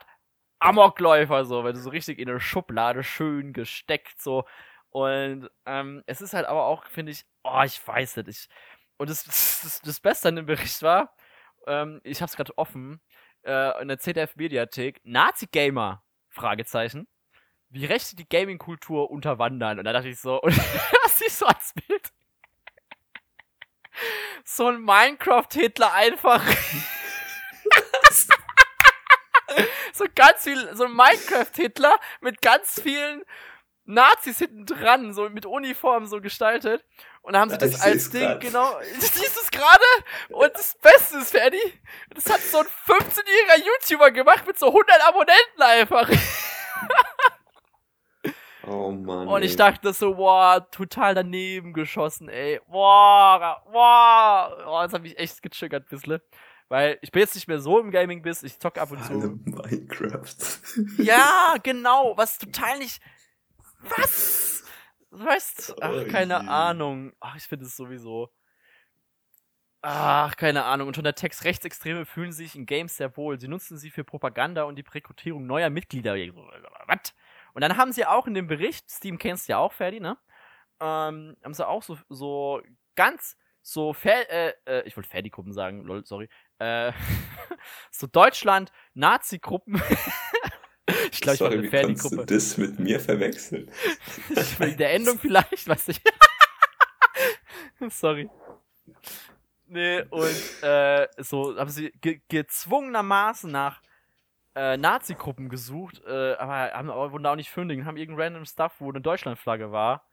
[0.58, 4.44] Amokläufer, so, wenn du so richtig in eine Schublade schön gesteckt, so.
[4.90, 8.28] Und ähm, es ist halt aber auch, finde ich, oh, ich weiß nicht.
[8.28, 8.48] Ich,
[9.02, 11.12] und das, das, das Beste an dem Bericht war,
[11.66, 13.00] ähm, ich hab's gerade offen,
[13.44, 17.08] äh, in der ZDF-Mediathek, Nazi-Gamer, Fragezeichen,
[17.68, 19.80] wie Rechte die Gaming-Kultur unterwandern.
[19.80, 22.12] Und da dachte ich so, und was siehst du als Bild?
[24.44, 26.44] So ein Minecraft-Hitler einfach.
[29.92, 33.24] so ganz viel, so ein Minecraft-Hitler mit ganz vielen
[33.84, 36.84] Nazis hinten dran, so mit Uniform so gestaltet.
[37.22, 38.40] Und da haben sie das ich als Ding, grad.
[38.40, 38.80] genau.
[38.98, 39.84] Siehst du es gerade?
[40.28, 41.58] Und das Beste ist, Ferdi,
[42.14, 46.08] das hat so ein 15-jähriger YouTuber gemacht mit so 100 Abonnenten einfach.
[48.64, 49.26] Oh Mann.
[49.26, 52.60] Und ich dachte so, boah, total daneben geschossen, ey.
[52.68, 54.56] Boah, boah.
[54.68, 56.20] Oh, das hat mich echt getriggert ein bisschen.
[56.68, 59.14] Weil ich bin jetzt nicht mehr so im Gaming bis, ich zocke ab und zu.
[59.14, 60.36] Minecraft.
[60.98, 63.02] Ja, genau, was total nicht.
[63.80, 64.41] Was?
[65.12, 66.48] Weißt, ach, Oh keine je.
[66.48, 67.12] Ahnung.
[67.20, 68.30] Ach, ich finde es sowieso.
[69.82, 70.88] Ach, keine Ahnung.
[70.88, 73.38] Und schon der Text, Rechtsextreme fühlen sich in Games sehr wohl.
[73.38, 76.14] Sie nutzen sie für Propaganda und die Rekrutierung neuer Mitglieder.
[76.86, 77.14] Was?
[77.52, 80.16] Und dann haben sie auch in dem Bericht, Steam kennst du ja auch, Ferdi, ne?
[80.80, 82.62] Ähm, haben sie auch so, so
[82.94, 86.28] ganz so Fer äh, äh, ich wollte Ferdi-Gruppen sagen, lol, sorry.
[86.58, 86.92] Äh,
[87.90, 89.80] so Deutschland, Nazi-Gruppen.
[91.12, 93.70] ich glaube, ich war Sorry, eine wie kannst du das mit mir verwechseln?
[94.58, 96.00] Wegen der Endung vielleicht, weiß ich.
[97.90, 98.30] Sorry.
[99.66, 103.82] Nee, und äh, so haben sie ge gezwungenermaßen nach
[104.54, 108.44] äh, Nazi-Gruppen gesucht, äh, aber haben wurden da auch nicht fündig und haben irgendein random
[108.46, 110.06] Stuff, wo eine Deutschlandflagge war,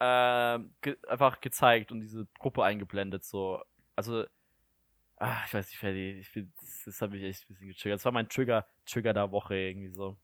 [0.00, 3.62] äh, ge einfach gezeigt und diese Gruppe eingeblendet, so.
[3.96, 4.24] Also,
[5.16, 7.98] ah, ich weiß nicht, Ferdi, ich find, das, das hat mich echt ein bisschen getriggert.
[7.98, 10.16] Das war mein Trigger, Trigger der Woche irgendwie so.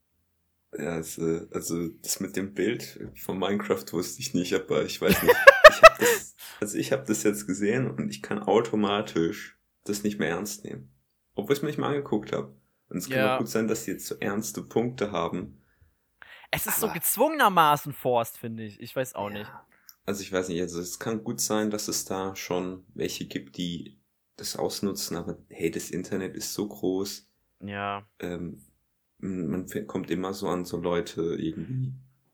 [0.76, 5.00] Ja, es, äh, also das mit dem Bild von Minecraft wusste ich nicht, aber ich
[5.00, 5.37] weiß nicht.
[5.72, 10.18] Ich hab das, also ich habe das jetzt gesehen und ich kann automatisch das nicht
[10.18, 10.92] mehr ernst nehmen.
[11.35, 12.55] Obwohl ich es mir nicht mal angeguckt habe.
[12.88, 13.35] Und es kann Ja.
[13.35, 15.62] auch gut sein, dass die jetzt so ernste Punkte haben.
[16.50, 18.81] Es ist so Aber- gezwungenermaßen forst, finde ich.
[18.81, 19.50] Ich weiß auch nicht.
[20.07, 23.57] Also ich weiß nicht, also es kann gut sein, dass es da schon welche gibt,
[23.57, 24.00] die
[24.40, 27.29] das ausnutzen, aber hey, das Internet ist so groß.
[27.61, 28.07] Ja.
[28.18, 28.62] Ähm,
[29.18, 31.92] man kommt immer so an so Leute irgendwie.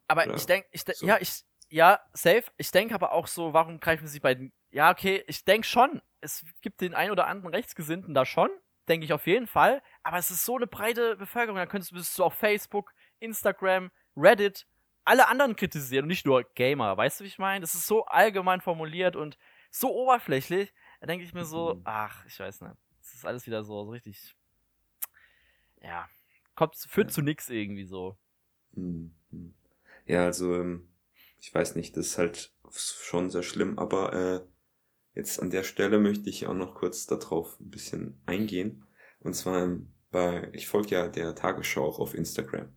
[0.08, 1.06] Aber ich denke, ich denk, so.
[1.06, 2.44] ja, ich, ja, safe.
[2.56, 6.00] Ich denke aber auch so, warum greifen sie bei den, ja, okay, ich denke schon,
[6.20, 8.50] es gibt den ein oder anderen Rechtsgesinnten da schon,
[8.88, 12.24] denke ich auf jeden Fall, aber es ist so eine breite Bevölkerung, da könntest du
[12.24, 14.66] auf Facebook, Instagram, Reddit,
[15.04, 17.60] alle anderen kritisieren und nicht nur Gamer, weißt du, wie ich meine?
[17.60, 19.38] Das ist so allgemein formuliert und
[19.70, 21.82] so oberflächlich, da denke ich mir so, mhm.
[21.84, 22.76] ach, ich weiß nicht.
[23.00, 24.36] Das ist alles wieder so, so richtig,
[25.80, 26.08] ja,
[26.54, 27.14] kommt, führt ja.
[27.14, 28.16] zu nix irgendwie so.
[28.72, 29.14] Mhm.
[30.06, 30.88] Ja, also, ähm,
[31.40, 34.46] ich weiß nicht, das ist halt schon sehr schlimm, aber äh,
[35.14, 38.84] jetzt an der Stelle möchte ich auch noch kurz darauf ein bisschen eingehen.
[39.20, 42.68] Und zwar ähm, bei, ich folge ja der Tagesschau auch auf Instagram.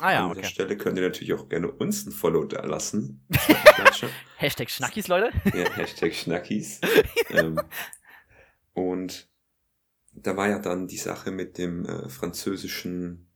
[0.00, 0.40] Ah ja, An okay.
[0.40, 3.26] der Stelle könnt ihr natürlich auch gerne uns ein Follow da lassen.
[4.36, 5.30] Hashtag Schnackis, Leute.
[5.54, 6.80] ja, Hashtag Schnackis.
[7.30, 7.60] ähm,
[8.72, 9.28] und
[10.12, 13.30] da war ja dann die Sache mit dem äh, französischen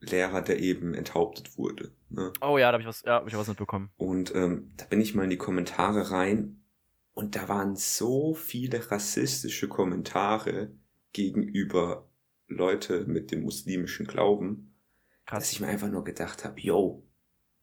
[0.00, 1.92] Lehrer, der eben enthauptet wurde.
[2.08, 2.32] Ne?
[2.40, 3.90] Oh ja, da habe ich was, ja, hab ich was mitbekommen.
[3.96, 6.64] Und ähm, da bin ich mal in die Kommentare rein
[7.14, 10.72] und da waren so viele rassistische Kommentare
[11.12, 12.08] gegenüber
[12.48, 14.71] Leute mit dem muslimischen Glauben,
[15.26, 15.44] krass.
[15.44, 17.06] dass ich mir einfach nur gedacht habe, yo,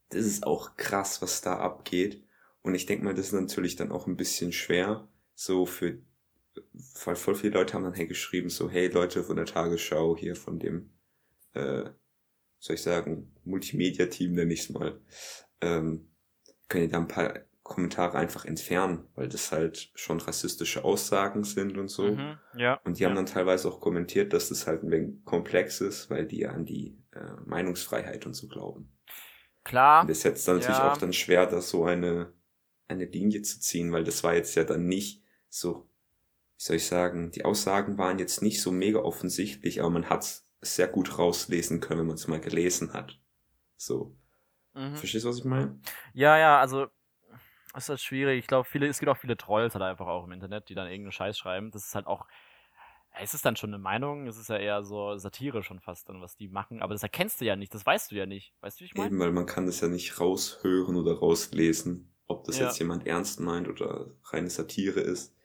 [0.09, 2.23] das ist auch krass, was da abgeht.
[2.61, 5.99] Und ich denke mal, das ist natürlich dann auch ein bisschen schwer, so für,
[7.05, 10.35] weil voll viele Leute haben dann hey geschrieben, so, hey Leute von der Tagesschau hier,
[10.35, 10.91] von dem,
[11.53, 11.89] äh,
[12.59, 14.99] soll ich sagen, Multimedia-Team nenne ich es mal,
[15.61, 16.09] ähm,
[16.67, 21.77] können ihr da ein paar Kommentare einfach entfernen, weil das halt schon rassistische Aussagen sind
[21.77, 22.11] und so.
[22.11, 22.81] Mhm, ja.
[22.83, 23.09] Und die ja.
[23.09, 26.65] haben dann teilweise auch kommentiert, dass das halt ein wenig komplex ist, weil die an
[26.65, 28.97] die äh, Meinungsfreiheit und so glauben.
[29.63, 30.01] Klar.
[30.01, 30.91] Und das ist jetzt dann natürlich ja.
[30.91, 32.33] auch dann schwer, da so eine,
[32.87, 35.89] eine Linie zu ziehen, weil das war jetzt ja dann nicht so,
[36.57, 40.43] wie soll ich sagen, die Aussagen waren jetzt nicht so mega offensichtlich, aber man hat
[40.61, 43.19] sehr gut rauslesen können, wenn man es mal gelesen hat.
[43.77, 44.15] So.
[44.73, 44.95] Mhm.
[44.95, 45.79] Verstehst du, was ich meine?
[46.13, 46.87] Ja, ja, also
[47.75, 48.39] ist halt schwierig.
[48.39, 50.87] Ich glaube, viele, es gibt auch viele Trolls halt einfach auch im Internet, die dann
[50.87, 51.71] irgendeinen Scheiß schreiben.
[51.71, 52.25] Das ist halt auch,
[53.21, 56.21] es ist dann schon eine Meinung, es ist ja eher so Satire schon fast dann,
[56.21, 58.53] was die machen, aber das erkennst du ja nicht, das weißt du ja nicht.
[58.61, 59.07] Weißt du, wie ich meine?
[59.07, 62.67] Eben, weil man kann das ja nicht raushören oder rauslesen, ob das ja.
[62.67, 65.35] jetzt jemand ernst meint oder reine Satire ist.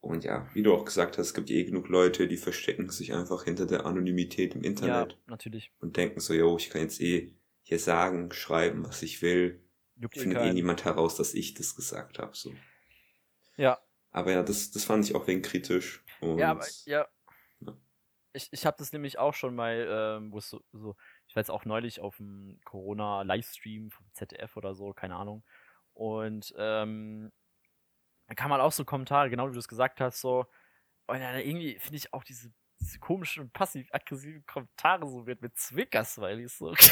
[0.00, 3.14] Und ja, wie du auch gesagt hast, es gibt eh genug Leute, die verstecken sich
[3.14, 5.12] einfach hinter der Anonymität im Internet.
[5.12, 5.70] Ja, natürlich.
[5.78, 9.62] Und denken so, yo, ich kann jetzt eh hier sagen, schreiben, was ich will.
[9.94, 12.32] Juckt findet eh niemand heraus, dass ich das gesagt habe.
[12.34, 12.52] So.
[13.56, 13.78] Ja.
[14.10, 16.02] Aber ja, das, das fand ich auch wegen kritisch.
[16.20, 17.06] Und, ja, aber ja.
[18.34, 20.96] Ich, ich habe das nämlich auch schon mal, ähm, wo es so, so,
[21.28, 25.44] ich jetzt auch neulich auf dem Corona-Livestream vom ZDF oder so, keine Ahnung.
[25.94, 27.30] Und ähm,
[28.28, 30.46] da kam halt auch so Kommentare, genau wie du es gesagt hast, so,
[31.06, 36.58] und dann irgendwie finde ich auch diese, diese komischen passiv-aggressiven Kommentare so mit, mit Zwinker-Smileys
[36.58, 36.74] so.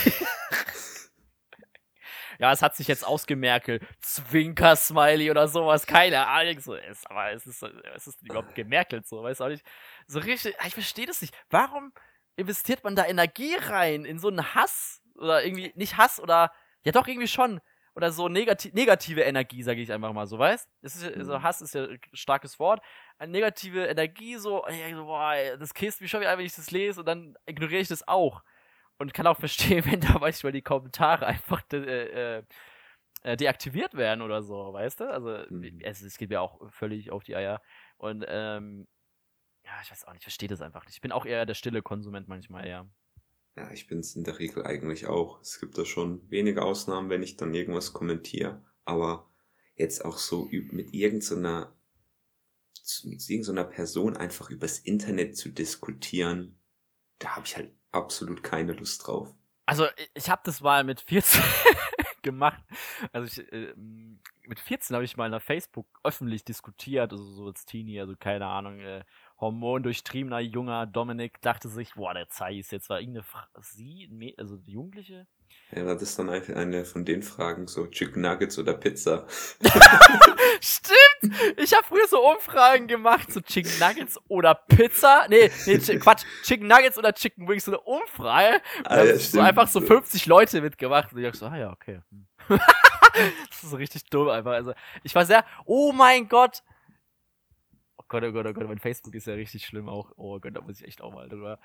[2.40, 7.46] ja, es hat sich jetzt ausgemerkelt, Zwinker-Smiley oder sowas, keine Ahnung, so ist, aber es
[7.46, 9.64] ist, es ist überhaupt gemerkelt, so, weiß auch nicht,
[10.06, 11.92] so richtig, ich verstehe das nicht, warum
[12.36, 16.50] investiert man da Energie rein, in so einen Hass, oder irgendwie, nicht Hass, oder,
[16.82, 17.60] ja doch, irgendwie schon,
[17.94, 20.68] oder so negati negative Energie, sage ich einfach mal so, weißt?
[20.80, 21.42] Es ist, also.
[21.42, 22.80] Hass ist ja ein starkes Wort.
[23.18, 26.70] Eine negative Energie, so, ey, so boah, das kisst mich schon wieder, wenn ich das
[26.70, 28.42] lese und dann ignoriere ich das auch.
[29.00, 32.42] Und kann auch verstehen, wenn da manchmal die Kommentare einfach de äh,
[33.22, 35.10] äh, deaktiviert werden oder so, weißt du?
[35.10, 35.80] Also, mhm.
[35.82, 37.62] es, es geht mir auch völlig auf die Eier.
[37.96, 38.86] Und, ähm,
[39.64, 40.96] ja, ich weiß auch nicht, ich verstehe das einfach nicht.
[40.96, 42.86] Ich bin auch eher der stille Konsument manchmal, ja.
[43.56, 45.40] Ja, ich bin es in der Regel eigentlich auch.
[45.40, 48.62] Es gibt da schon wenige Ausnahmen, wenn ich dann irgendwas kommentiere.
[48.84, 49.30] Aber
[49.76, 51.74] jetzt auch so mit irgendeiner,
[53.04, 56.58] mit irgendeiner Person einfach übers Internet zu diskutieren,
[57.18, 59.34] da habe ich halt absolut keine Lust drauf.
[59.66, 61.40] Also ich habe das mal mit 14
[62.22, 62.62] gemacht.
[63.12, 67.64] Also ich, äh, mit 14 habe ich mal nach Facebook öffentlich diskutiert, also so als
[67.66, 69.04] Teenie, also keine Ahnung, äh,
[69.40, 74.72] hormondurchtriebener junger Dominik dachte sich, boah, der Zeiss, jetzt war irgendeine Fra sie, also die
[74.72, 75.26] Jugendliche.
[75.72, 79.26] Ja, das ist dann einfach eine von den Fragen, so Chicken Nuggets oder Pizza.
[80.60, 80.99] Stimmt!
[81.56, 85.26] Ich habe früher so Umfragen gemacht, so Chicken Nuggets oder Pizza.
[85.28, 88.60] Nee, nee, Quatsch, Chicken Nuggets oder Chicken Wings, so eine Umfrage.
[88.78, 91.12] Und ah, ja, so einfach so 50 Leute mitgemacht.
[91.12, 92.00] Und ich dachte so, ah ja, okay.
[92.10, 92.26] Hm.
[93.50, 94.52] das ist so richtig dumm einfach.
[94.52, 96.62] Also, ich war sehr, oh mein Gott,
[98.10, 100.10] Gott, oh Gott, oh Gott, mein Facebook ist ja richtig schlimm auch.
[100.16, 101.60] Oh Gott, da muss ich echt auch mal drüber.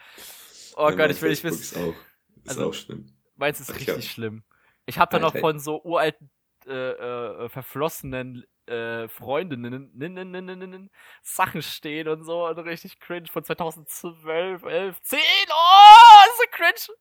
[0.78, 1.60] Oh ja, Gott, ich will nicht wissen.
[1.60, 1.96] Ist auch,
[2.44, 3.12] ist also, auch schlimm.
[3.36, 4.44] Meins ist richtig hab, schlimm.
[4.86, 6.30] Ich habe da noch von so uralten
[6.68, 10.90] äh, äh, verflossenen äh, Freundinnen
[11.22, 15.20] Sachen stehen und so und richtig cringe von 2012, 11, 10.
[15.20, 16.98] Oh, ist so cringe.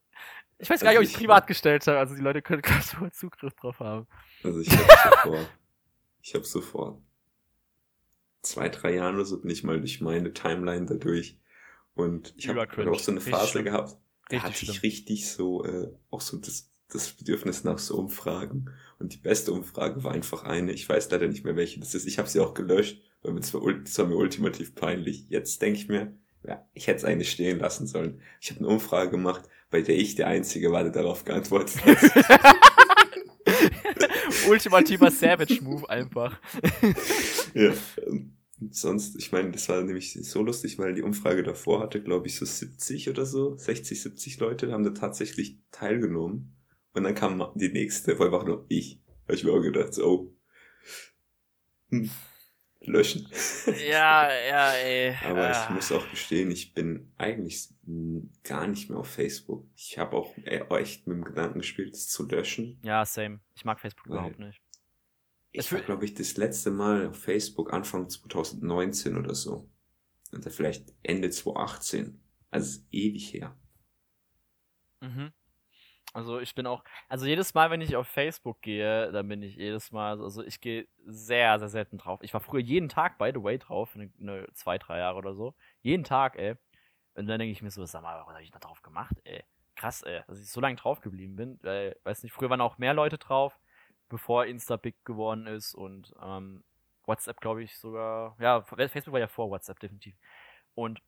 [0.57, 1.99] Ich weiß gar nicht, ob ich es privat gestellt habe.
[1.99, 4.07] Also die Leute können gerade so Zugriff drauf haben.
[4.43, 5.49] Also ich habe so vor,
[6.21, 7.01] ich habe so vor
[8.41, 11.39] zwei, drei Jahren oder so bin ich mal durch meine Timeline dadurch
[11.95, 13.97] und ich habe auch so eine Phase gehabt,
[14.29, 18.69] da hatte ich richtig so äh, auch so das, das Bedürfnis nach so Umfragen
[18.99, 22.07] und die beste Umfrage war einfach eine, ich weiß leider nicht mehr welche das ist,
[22.07, 25.25] ich habe sie auch gelöscht, weil es war, das war mir ultimativ peinlich.
[25.29, 28.21] Jetzt denke ich mir, ja, ich hätte es eigentlich stehen lassen sollen.
[28.39, 31.97] Ich habe eine Umfrage gemacht, bei der ich der Einzige war, der darauf geantwortet hat.
[34.47, 36.39] Ultimativer Savage-Move einfach.
[37.53, 37.73] ja.
[38.71, 42.37] Sonst, ich meine, das war nämlich so lustig, weil die Umfrage davor hatte, glaube ich,
[42.37, 46.54] so 70 oder so, 60, 70 Leute haben da tatsächlich teilgenommen.
[46.95, 48.99] Und dann kam die nächste, war einfach nur ich.
[49.25, 50.35] Da hab ich mir auch gedacht, so, oh.
[51.89, 52.09] Hm
[52.87, 53.27] löschen.
[53.87, 55.15] Ja, ja, ey.
[55.23, 55.63] Aber ah.
[55.63, 57.69] ich muss auch gestehen, ich bin eigentlich
[58.43, 59.65] gar nicht mehr auf Facebook.
[59.75, 60.35] Ich habe auch
[60.77, 62.79] echt mit dem Gedanken gespielt, es zu löschen.
[62.83, 63.39] Ja, same.
[63.55, 64.61] Ich mag Facebook überhaupt nicht.
[65.51, 69.69] Ich war, glaube ich, das letzte Mal auf Facebook Anfang 2019 oder so.
[70.33, 72.19] Oder vielleicht Ende 2018.
[72.51, 73.57] Also ewig her.
[75.01, 75.31] Mhm.
[76.15, 79.57] Also ich bin auch, also jedes Mal, wenn ich auf Facebook gehe, dann bin ich
[79.57, 82.21] jedes Mal, also ich gehe sehr, sehr selten drauf.
[82.23, 85.35] Ich war früher jeden Tag, by the way, drauf, eine, eine zwei, drei Jahre oder
[85.35, 85.55] so.
[85.81, 86.55] Jeden Tag, ey.
[87.15, 89.43] Und dann denke ich mir so, sag mal, was habe ich da drauf gemacht, ey?
[89.75, 91.59] Krass, ey, dass ich so lange drauf geblieben bin.
[91.63, 93.59] Weil, weiß nicht, früher waren auch mehr Leute drauf,
[94.07, 96.63] bevor Insta big geworden ist und ähm,
[97.03, 98.37] WhatsApp, glaube ich, sogar.
[98.39, 100.15] Ja, Facebook war ja vor WhatsApp, definitiv.
[100.75, 101.01] Und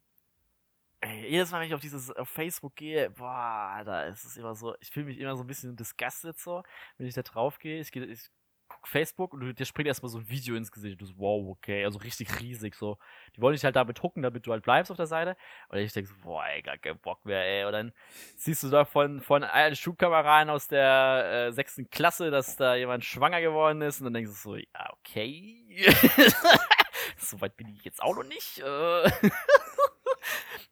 [1.01, 4.55] Ey, jedes Mal, wenn ich auf dieses auf Facebook gehe, boah, da ist es immer
[4.55, 6.63] so, ich fühle mich immer so ein bisschen disgusted so,
[6.97, 7.79] wenn ich da drauf gehe.
[7.79, 8.31] Ich, ich
[8.67, 10.93] guck Facebook und dir springt erstmal so ein Video ins Gesicht.
[10.93, 12.97] Und du so, wow, okay, also richtig riesig so.
[13.35, 15.37] Die wollen dich halt damit hucken, damit du halt bleibst auf der Seite.
[15.69, 17.65] Und ich denke so, boah, ey, gar keinen Bock mehr, ey.
[17.65, 17.93] Und dann
[18.35, 23.05] siehst du da von, von allen Schulkameraden aus der äh, sechsten Klasse, dass da jemand
[23.05, 23.99] schwanger geworden ist.
[23.99, 25.85] Und dann denkst du so, ja, okay.
[27.17, 28.59] so weit bin ich jetzt auch noch nicht.
[28.59, 29.11] Äh.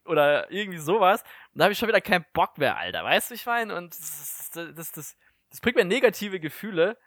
[0.05, 1.23] oder irgendwie sowas.
[1.53, 3.03] Und da habe ich schon wieder keinen Bock mehr, Alter.
[3.03, 3.75] Weißt du, ich meine?
[3.75, 5.17] Und das, das, das,
[5.49, 6.97] das bringt mir negative Gefühle.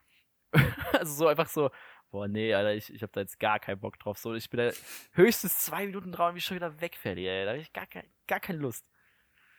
[0.92, 1.70] also so einfach so,
[2.10, 4.18] boah, nee, Alter, ich, ich habe da jetzt gar keinen Bock drauf.
[4.18, 4.70] So, ich bin da
[5.12, 7.44] höchstens zwei Minuten drauf und bin schon wieder wegfällig, ey.
[7.44, 8.88] Da habe ich gar, kein, gar keine Lust.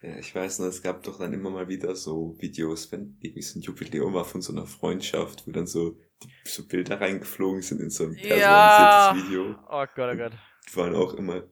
[0.01, 3.41] Ja, ich weiß noch, es gab doch dann immer mal wieder so Videos, wenn irgendwie
[3.41, 7.61] so ein Jubiläum war von so einer Freundschaft, wo dann so, die, so Bilder reingeflogen
[7.61, 9.15] sind in so ein personalisiertes ja.
[9.15, 9.55] Video.
[9.69, 10.31] Oh Gott, oh Gott.
[10.69, 11.43] Die waren auch immer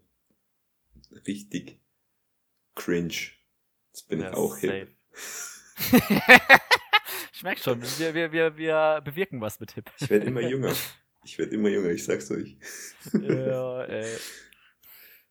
[1.25, 1.79] richtig
[2.75, 3.31] cringe.
[3.93, 4.67] Jetzt bin ja, ich auch safe.
[4.67, 4.95] hip.
[7.33, 9.91] ich merke schon, wir, wir, wir, wir bewirken was mit hip.
[9.99, 10.73] Ich werde immer jünger.
[11.23, 12.57] Ich werde immer jünger, ich sag's euch.
[13.13, 14.17] ja, ey.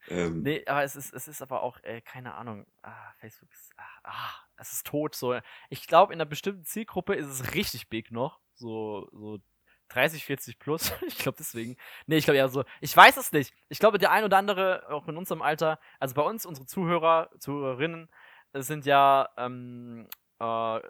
[0.08, 2.66] Ähm, nee, aber es ist, es ist aber auch, ey, keine Ahnung.
[2.82, 5.14] Ah, Facebook ist, ah, ah, es ist tot.
[5.14, 8.40] So, ich glaube, in einer bestimmten Zielgruppe ist es richtig big noch.
[8.54, 9.40] So, so
[9.88, 10.92] 30, 40 plus.
[11.06, 11.76] ich glaube deswegen.
[12.06, 12.64] Nee, ich glaube ja so.
[12.80, 13.54] Ich weiß es nicht.
[13.68, 17.30] Ich glaube, der ein oder andere, auch in unserem Alter, also bei uns, unsere Zuhörer,
[17.38, 18.08] Zuhörerinnen,
[18.54, 20.80] sind ja, ähm, äh,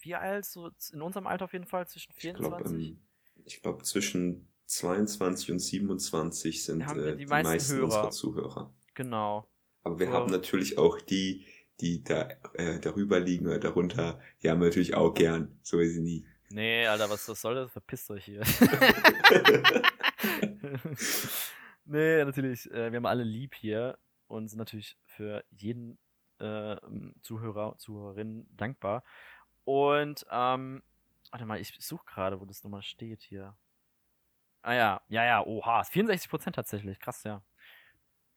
[0.00, 0.44] wie alt?
[0.44, 2.96] So in unserem Alter auf jeden Fall, zwischen 24?
[3.44, 8.72] Ich glaube, glaub, zwischen 22 und 27 sind äh, die, die, meisten, meisten unserer Zuhörer.
[8.94, 9.48] Genau.
[9.84, 10.12] Aber wir so.
[10.12, 11.46] haben natürlich auch die,
[11.80, 15.58] die da äh, darüber liegen oder darunter, die haben wir natürlich auch gern.
[15.62, 16.26] So ist sie nie.
[16.50, 17.72] Nee, Alter, was, was soll das?
[17.72, 18.42] Verpisst euch hier.
[21.84, 25.98] nee, natürlich, äh, wir haben alle lieb hier und sind natürlich für jeden
[26.38, 26.76] äh,
[27.22, 29.02] Zuhörer, Zuhörerin dankbar.
[29.64, 30.82] Und, ähm,
[31.30, 33.56] warte mal, ich suche gerade, wo das nochmal steht hier.
[34.62, 37.42] Ah ja, ja, ja, oha, 64% tatsächlich, krass, ja.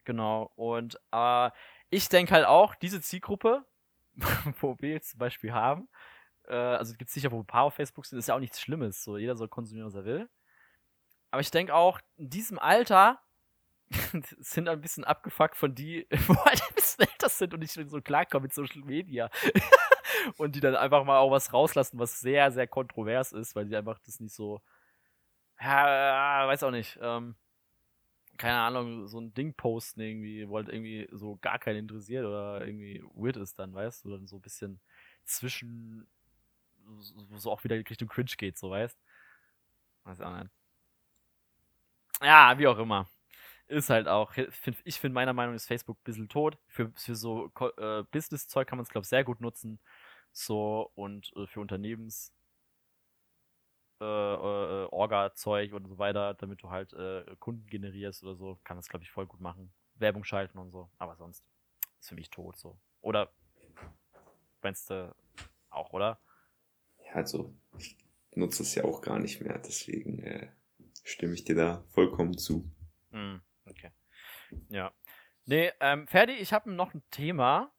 [0.04, 1.52] Genau, und äh,
[1.92, 3.66] ich denke halt auch, diese Zielgruppe,
[4.60, 5.88] wo wir jetzt zum Beispiel haben,
[6.50, 8.60] äh, also gibt es sicher, wo ein paar auf Facebook sind, ist ja auch nichts
[8.60, 9.04] Schlimmes.
[9.04, 10.30] So, jeder soll konsumieren, was er will.
[11.32, 13.20] Aber ich denke auch, in diesem Alter
[14.40, 18.02] sind ein bisschen abgefuckt von die, wo halt ein bisschen älter sind und nicht so
[18.02, 19.30] klarkommen mit Social Media.
[20.38, 23.76] und die dann einfach mal auch was rauslassen, was sehr, sehr kontrovers ist, weil die
[23.76, 24.62] einfach das nicht so,
[25.62, 27.36] ja, weiß auch nicht, ähm,
[28.38, 32.66] keine Ahnung, so ein Ding posten irgendwie, wo halt irgendwie so gar keinen interessiert oder
[32.66, 34.80] irgendwie weird ist dann, weißt du, dann so ein bisschen
[35.26, 36.08] zwischen
[37.36, 38.98] so auch wieder Richtung Cringe geht, so weißt.
[40.04, 40.52] Weiß auch nicht.
[42.22, 43.08] Ja, wie auch immer.
[43.68, 44.36] Ist halt auch,
[44.84, 46.58] ich finde meiner Meinung nach ist Facebook ein bisschen tot.
[46.68, 49.80] Für, für so äh, Business-Zeug kann man es, glaube ich, sehr gut nutzen.
[50.32, 52.34] So, und äh, für Unternehmens
[54.02, 58.78] äh, äh, Orga-Zeug und so weiter, damit du halt äh, Kunden generierst oder so, kann
[58.78, 59.72] das, glaube ich, voll gut machen.
[59.96, 60.90] Werbung schalten und so.
[60.98, 61.44] Aber sonst
[62.00, 62.80] ist für mich tot so.
[63.02, 63.32] Oder
[64.62, 65.14] meinst du
[65.70, 66.20] auch, oder?
[67.14, 67.98] Also ich
[68.36, 70.50] nutze es ja auch gar nicht mehr, deswegen äh,
[71.04, 72.70] stimme ich dir da vollkommen zu.
[73.12, 73.92] Mm, okay.
[74.70, 74.92] Ja.
[75.46, 77.72] Nee, ähm, Ferdi, ich habe noch ein Thema.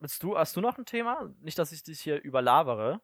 [0.00, 1.34] Willst du, hast du noch ein Thema?
[1.40, 3.00] Nicht, dass ich dich hier überlabere.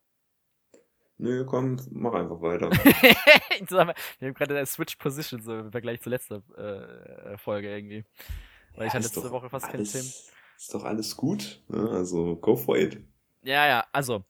[1.19, 2.71] Nö, komm, mach einfach weiter.
[4.19, 8.05] Wir haben gerade eine Switch Position so im Vergleich zur letzten äh, Folge irgendwie.
[8.73, 10.11] Weil ja, ich hatte letzte Woche fast keine Themen.
[10.57, 11.63] Ist doch alles gut.
[11.69, 11.91] Ne?
[11.91, 13.03] Also, go for it.
[13.43, 14.25] Ja, ja, also.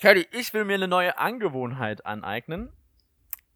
[0.00, 2.72] Ferdi, ich will mir eine neue Angewohnheit aneignen.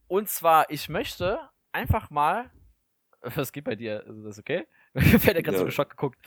[0.08, 1.40] Und zwar, ich möchte
[1.72, 2.50] einfach mal.
[3.22, 4.04] Was geht bei dir?
[4.06, 4.66] Ist das okay?
[4.94, 5.58] Hat gerade ja.
[5.58, 6.18] so geschockt geguckt.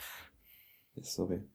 [1.02, 1.48] Sorry.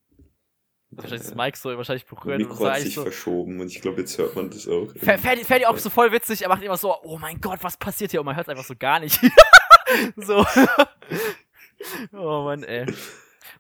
[0.91, 2.37] Wahrscheinlich ist Mike so wahrscheinlich berührt.
[2.37, 4.93] Mikro hat sich so, verschoben und ich glaube, jetzt hört man das auch.
[4.95, 8.11] Ferdi, Ferdi auch so voll witzig, er macht immer so, oh mein Gott, was passiert
[8.11, 8.21] hier?
[8.21, 9.19] Und man hört einfach so gar nicht.
[10.15, 10.45] so.
[12.13, 12.85] oh Mann, ey.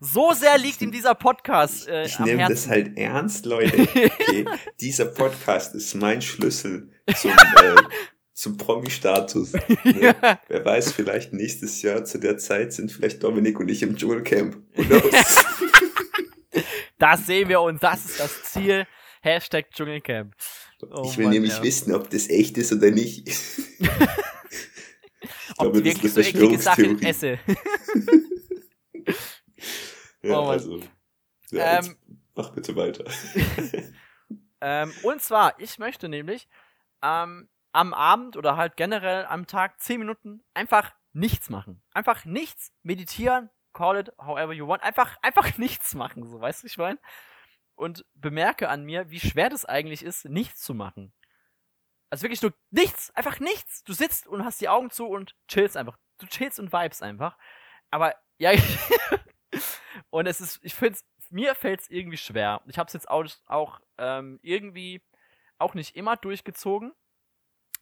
[0.05, 1.87] So sehr liegt ihm dieser Podcast.
[1.87, 3.79] Äh, ich nehme das halt ernst, Leute.
[3.79, 4.45] Okay?
[4.81, 7.81] dieser Podcast ist mein Schlüssel zum, äh,
[8.33, 9.53] zum Promi-Status.
[9.53, 9.61] Ne?
[10.01, 10.39] Ja.
[10.49, 14.57] Wer weiß, vielleicht nächstes Jahr zu der Zeit sind vielleicht Dominik und ich im Dschungelcamp.
[16.99, 18.85] das sehen wir und das ist das Ziel.
[19.21, 20.33] Hashtag Dschungelcamp.
[20.81, 21.63] Oh ich will Mann, nämlich ja.
[21.63, 23.25] wissen, ob das echt ist oder nicht.
[23.29, 23.89] ich
[25.55, 27.05] ob glaube, das ist eine so Verschwörungstheorie.
[27.05, 27.39] esse.
[30.23, 30.79] Ja, oh also,
[31.51, 31.97] ja, ähm,
[32.35, 33.05] mach bitte weiter.
[34.61, 36.47] ähm, und zwar, ich möchte nämlich
[37.01, 41.81] ähm, am Abend oder halt generell am Tag 10 Minuten einfach nichts machen.
[41.93, 44.83] Einfach nichts meditieren, call it however you want.
[44.83, 46.99] Einfach, einfach nichts machen, so weißt du, ich meine.
[47.75, 51.11] Und bemerke an mir, wie schwer das eigentlich ist, nichts zu machen.
[52.11, 53.83] Also wirklich nur nichts, einfach nichts.
[53.83, 55.97] Du sitzt und hast die Augen zu und chillst einfach.
[56.19, 57.35] Du chillst und vibes einfach.
[57.89, 58.51] Aber ja,
[60.09, 60.97] und es ist, ich finde
[61.33, 62.61] mir fällt es irgendwie schwer.
[62.67, 65.01] Ich habe es jetzt auch, auch ähm, irgendwie
[65.57, 66.93] auch nicht immer durchgezogen.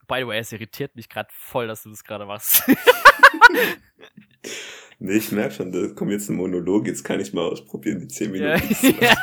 [0.08, 2.64] By the way, es irritiert mich gerade voll, dass du das gerade machst.
[5.00, 8.08] nee, ich merke schon, da kommt jetzt ein Monolog, jetzt kann ich mal ausprobieren, die
[8.08, 8.98] 10 Minuten.
[9.02, 9.16] Ja.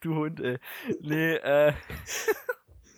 [0.00, 0.58] du Hund, ey.
[1.00, 1.72] Nee, äh.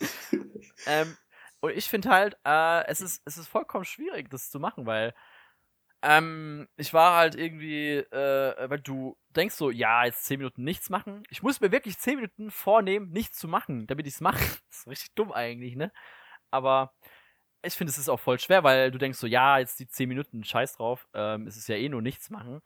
[0.87, 1.17] ähm,
[1.61, 5.15] und ich finde halt, äh, es ist, es ist vollkommen schwierig, das zu machen, weil
[6.03, 10.91] ähm, ich war halt irgendwie, äh, weil du denkst so, ja, jetzt 10 Minuten nichts
[10.91, 11.23] machen.
[11.31, 14.43] Ich muss mir wirklich 10 Minuten vornehmen, nichts zu machen, damit ich es mache.
[14.71, 15.93] Ist richtig dumm eigentlich, ne?
[16.51, 16.93] Aber
[17.65, 20.09] ich finde, es ist auch voll schwer, weil du denkst so, ja, jetzt die 10
[20.09, 22.61] Minuten, scheiß drauf, ähm, es ist ja eh nur nichts machen.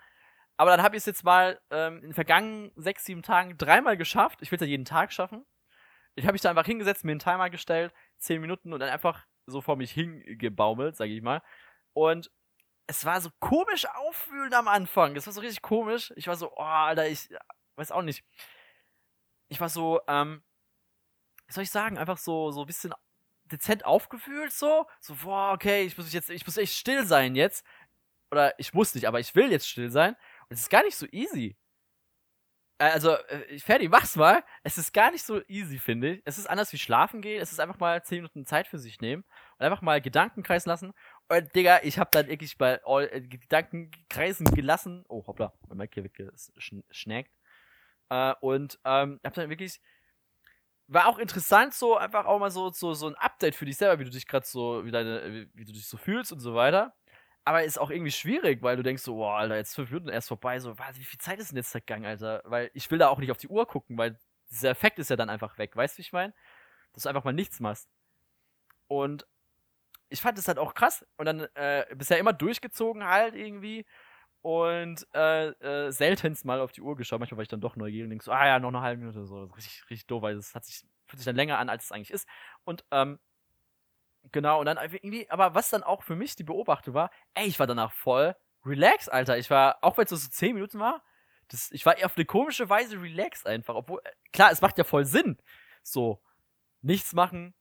[0.57, 3.97] Aber dann habe ich es jetzt mal ähm, in den vergangenen 6, 7 Tagen dreimal
[3.99, 4.41] geschafft.
[4.41, 5.45] Ich will es ja jeden Tag schaffen.
[6.15, 9.27] Ich habe mich da einfach hingesetzt, mir einen Timer gestellt, 10 Minuten und dann einfach
[9.47, 11.43] so vor mich hingebaumelt, sage ich mal.
[11.93, 12.31] Und
[12.87, 15.17] es war so komisch auffühlend am Anfang.
[15.17, 16.13] Es war so richtig komisch.
[16.17, 17.29] Ich war so, oh, Alter, ich
[17.77, 18.25] weiß auch nicht.
[19.49, 20.43] Ich war so, ähm,
[21.47, 22.93] wie soll ich sagen, einfach so, so ein bisschen
[23.45, 24.87] dezent aufgefühlt so.
[25.01, 27.65] So, boah, okay, ich muss jetzt, ich muss echt still sein jetzt.
[28.31, 30.15] Oder ich muss nicht, aber ich will jetzt still sein.
[30.49, 31.57] Und es ist gar nicht so easy.
[32.79, 34.43] Äh, also, äh, Ferdi, mach's mal.
[34.63, 36.23] Es ist gar nicht so easy, finde ich.
[36.25, 37.41] Es ist anders wie schlafen gehen.
[37.41, 39.25] Es ist einfach mal 10 Minuten Zeit für sich nehmen
[39.59, 40.93] und einfach mal Gedanken kreisen lassen.
[41.29, 45.05] Und, Digga, ich hab dann wirklich bei all, äh, Gedanken kreisen gelassen.
[45.09, 47.31] Oh, hoppla, mein Mic hier weggeschnackt.
[48.11, 49.81] Äh, und ähm, hab dann wirklich
[50.89, 53.99] war auch interessant, so einfach auch mal so, so, so ein Update für dich selber,
[53.99, 56.55] wie du dich gerade so, wie deine, wie, wie, du dich so fühlst und so
[56.55, 56.95] weiter.
[57.47, 60.27] Aber ist auch irgendwie schwierig, weil du denkst so, boah, Alter, jetzt fünf Minuten erst
[60.27, 62.43] vorbei, so, was, wie viel Zeit ist denn jetzt gegangen, Alter?
[62.45, 64.19] Weil ich will da auch nicht auf die Uhr gucken, weil
[64.51, 66.35] dieser Effekt ist ja dann einfach weg, weißt du, wie ich meine?
[66.93, 67.89] Dass du einfach mal nichts machst.
[68.89, 69.29] Und
[70.09, 71.07] ich fand das halt auch krass.
[71.19, 73.87] Und dann äh, bisher immer durchgezogen halt irgendwie
[74.43, 77.21] und äh, äh, seltenst mal auf die Uhr geschaut.
[77.21, 79.25] Manchmal war ich dann doch neugierig und denk so, ah ja, noch eine halbe Minute.
[79.25, 81.93] So, richtig, richtig doof, weil es hat sich, fühlt sich dann länger an, als es
[81.93, 82.29] eigentlich ist.
[82.65, 83.21] Und ähm,
[84.33, 87.59] genau, und dann irgendwie, aber was dann auch für mich die Beobachtung war, ey, ich
[87.59, 89.39] war danach voll relaxed, Alter.
[89.39, 91.03] Ich war, auch wenn es so 10 Minuten war,
[91.49, 93.75] das, ich war auf eine komische Weise relaxed einfach.
[93.75, 95.39] Obwohl, äh, klar, es macht ja voll Sinn.
[95.83, 96.21] So,
[96.83, 97.55] nichts machen,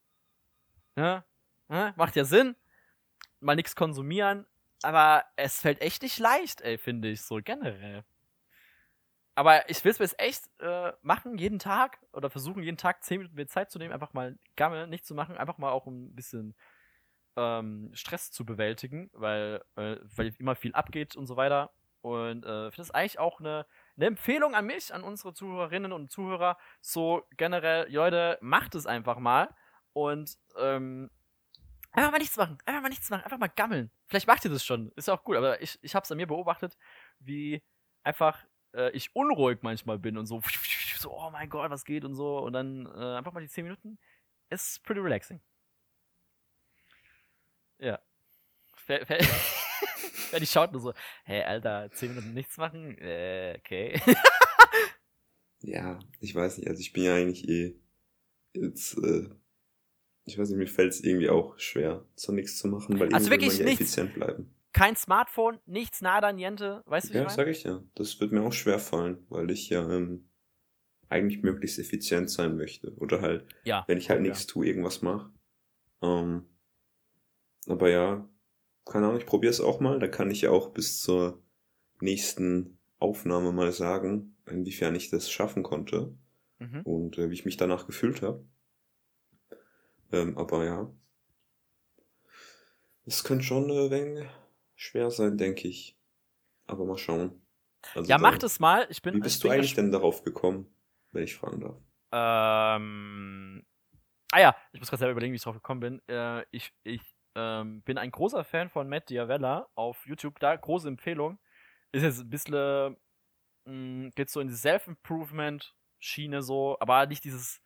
[0.95, 1.23] ne?
[1.67, 1.93] ne?
[1.95, 2.55] Macht ja Sinn.
[3.39, 4.47] Mal nichts konsumieren,
[4.81, 8.03] aber es fällt echt nicht leicht, ey, finde ich, so generell.
[9.35, 13.03] Aber ich will es mir jetzt echt äh, machen, jeden Tag, oder versuchen, jeden Tag
[13.03, 15.87] 10 Minuten mir Zeit zu nehmen, einfach mal Gammel nicht zu machen, einfach mal auch
[15.87, 16.55] ein bisschen
[17.35, 21.71] ähm, Stress zu bewältigen, weil, äh, weil immer viel abgeht und so weiter.
[22.01, 23.65] Und äh, finde das eigentlich auch eine,
[23.97, 29.17] eine Empfehlung an mich, an unsere Zuhörerinnen und Zuhörer, so generell, Leute, macht es einfach
[29.17, 29.49] mal
[29.91, 31.09] Und ähm,
[31.91, 33.91] einfach mal nichts machen, einfach mal nichts machen, einfach mal gammeln.
[34.07, 36.17] Vielleicht macht ihr das schon, ist ja auch gut, aber ich, ich habe es an
[36.17, 36.77] mir beobachtet,
[37.19, 37.63] wie
[38.03, 40.41] einfach äh, ich unruhig manchmal bin und so,
[40.99, 42.39] so, oh mein Gott, was geht und so.
[42.39, 43.97] Und dann äh, einfach mal die 10 Minuten.
[44.49, 45.41] Ist pretty relaxing.
[47.79, 47.99] Ja.
[48.87, 49.19] Wer, wer,
[50.31, 52.97] wer die schaut nur so, hey Alter, 10 Minuten nichts machen?
[52.99, 53.99] Äh, okay.
[55.61, 57.75] ja, ich weiß nicht, also ich bin ja eigentlich eh
[58.53, 59.29] jetzt, äh,
[60.25, 63.31] ich weiß nicht, mir fällt es irgendwie auch schwer, so nichts zu machen, weil also
[63.31, 63.81] irgendwie wirklich ja nichts.
[63.81, 64.54] effizient bleiben.
[64.75, 67.35] Kein Smartphone, nichts, nada, niente, weißt du, Ja, ich meine?
[67.37, 67.81] sag ich ja.
[67.95, 70.27] Das wird mir auch schwer fallen, weil ich ja ähm,
[71.07, 72.93] eigentlich möglichst effizient sein möchte.
[72.97, 73.85] Oder halt, Ja.
[73.87, 74.27] wenn ich halt ja.
[74.27, 75.31] nichts tue, irgendwas mache.
[76.01, 76.45] Ähm,
[77.67, 78.27] aber ja,
[78.83, 79.97] keine Ahnung, ich probiere es auch mal.
[79.99, 81.41] Da kann ich ja auch bis zur
[82.01, 86.13] nächsten Aufnahme mal sagen, inwiefern ich das schaffen konnte
[86.59, 86.81] Mhm.
[86.83, 88.45] und äh, wie ich mich danach gefühlt habe.
[90.11, 90.93] Ähm, aber ja,
[93.05, 94.25] es könnte schon äh, wenig
[94.75, 95.97] schwer sein, denke ich.
[96.67, 97.41] Aber mal schauen.
[97.93, 98.87] Also Ja, da- mach das mal.
[98.89, 100.73] Ich bin, Wie bist du eigentlich denn darauf gekommen,
[101.11, 101.77] wenn ich fragen darf?
[102.11, 103.65] Ähm.
[104.31, 106.01] Ah ja, ich muss gerade selber überlegen, wie ich drauf gekommen bin.
[106.09, 107.01] Äh, ich ich
[107.35, 110.39] ähm, bin ein großer Fan von Matt Diavella auf YouTube.
[110.39, 111.39] Da große Empfehlung.
[111.91, 112.97] Ist jetzt ein bisschen,
[113.65, 117.61] mh, geht so in die Self-Improvement-Schiene so, aber nicht dieses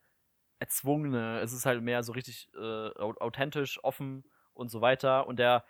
[0.60, 1.40] erzwungene.
[1.42, 5.28] Es ist halt mehr so richtig äh, au- authentisch, offen und so weiter.
[5.28, 5.66] Und der,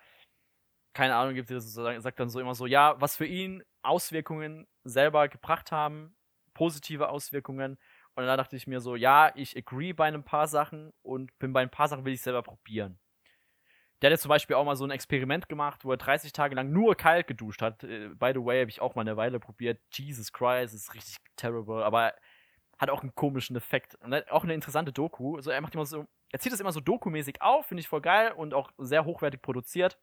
[0.94, 4.68] keine Ahnung, gibt dir so, sagt dann so immer so, ja, was für ihn Auswirkungen
[4.84, 6.16] selber gebracht haben,
[6.54, 7.78] positive Auswirkungen.
[8.16, 11.54] Und dann dachte ich mir so, ja, ich agree bei ein paar Sachen und bin
[11.54, 13.00] bei ein paar Sachen will ich selber probieren.
[14.02, 16.56] Der hat jetzt zum Beispiel auch mal so ein Experiment gemacht, wo er 30 Tage
[16.56, 17.84] lang nur kalt geduscht hat.
[17.84, 19.80] Äh, By the way, habe ich auch mal eine Weile probiert.
[19.94, 22.14] Jesus Christ, ist richtig terrible, aber
[22.78, 23.96] hat auch einen komischen Effekt.
[23.96, 25.36] Und auch eine interessante Doku.
[25.36, 28.02] Also er macht immer so, er zieht es immer so dokumäßig auf, finde ich voll
[28.02, 29.98] geil und auch sehr hochwertig produziert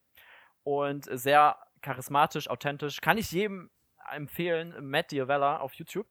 [0.67, 3.01] und sehr charismatisch, authentisch.
[3.01, 3.71] Kann ich jedem
[4.11, 6.09] empfehlen, Matt Diavella auf YouTube.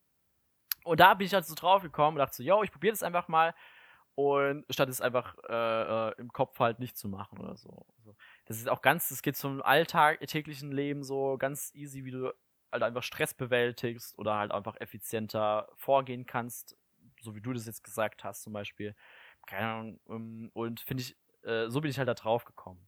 [0.86, 3.04] Und da bin ich halt so drauf gekommen und dachte so, yo, ich probiere das
[3.04, 3.54] einfach mal.
[4.16, 7.86] Und statt es einfach äh, äh, im Kopf halt nicht zu machen oder so.
[8.46, 12.32] Das ist auch ganz, das geht zum Alltag, täglichen Leben so ganz easy, wie du
[12.72, 16.78] halt einfach Stress bewältigst oder halt einfach effizienter vorgehen kannst,
[17.20, 18.96] so wie du das jetzt gesagt hast zum Beispiel.
[19.48, 20.00] Keine Ahnung.
[20.08, 22.88] ähm, Und finde ich, äh, so bin ich halt da drauf gekommen.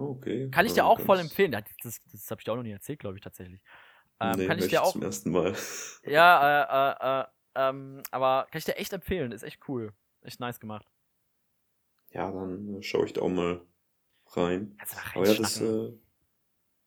[0.00, 0.48] Okay.
[0.50, 1.52] Kann ich dir auch voll empfehlen.
[1.52, 3.60] Ja, Das, das habe ich dir auch noch nie erzählt, glaube ich, tatsächlich.
[4.20, 4.92] Ähm, nee, kann ich dir auch.
[4.92, 5.54] zum ersten Mal.
[6.02, 7.26] Ja, äh, äh, äh,
[7.56, 9.32] ähm, aber kann ich dir echt empfehlen.
[9.32, 9.92] Ist echt cool.
[10.22, 10.86] Echt nice gemacht.
[12.12, 13.60] Ja, dann äh, schaue ich da auch mal
[14.28, 14.74] rein.
[14.78, 15.92] Kannst du mal Aber ja, das äh,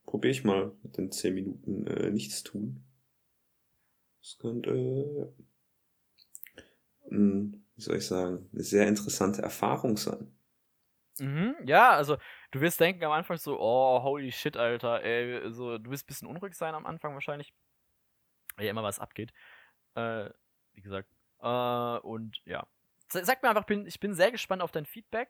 [0.05, 2.84] probiere ich mal mit den 10 Minuten äh, nichts tun.
[4.22, 5.28] Das könnte, äh,
[7.14, 10.36] ein, wie soll ich sagen, eine sehr interessante Erfahrung sein.
[11.20, 12.18] Mhm, ja, also
[12.51, 16.07] du wirst denken am Anfang so, oh, holy shit, Alter, ey, also, du wirst ein
[16.07, 17.53] bisschen unruhig sein am Anfang wahrscheinlich,
[18.55, 19.34] weil ja immer was abgeht.
[19.95, 20.30] Äh,
[20.74, 21.09] wie gesagt.
[21.41, 22.68] Äh, und ja.
[23.09, 25.30] Sag mir einfach, bin, ich bin sehr gespannt auf dein Feedback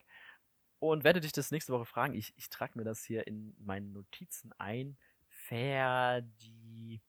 [0.80, 2.14] und werde dich das nächste Woche fragen.
[2.14, 4.98] Ich, ich trage mir das hier in meinen Notizen ein.
[5.30, 7.02] Ferdi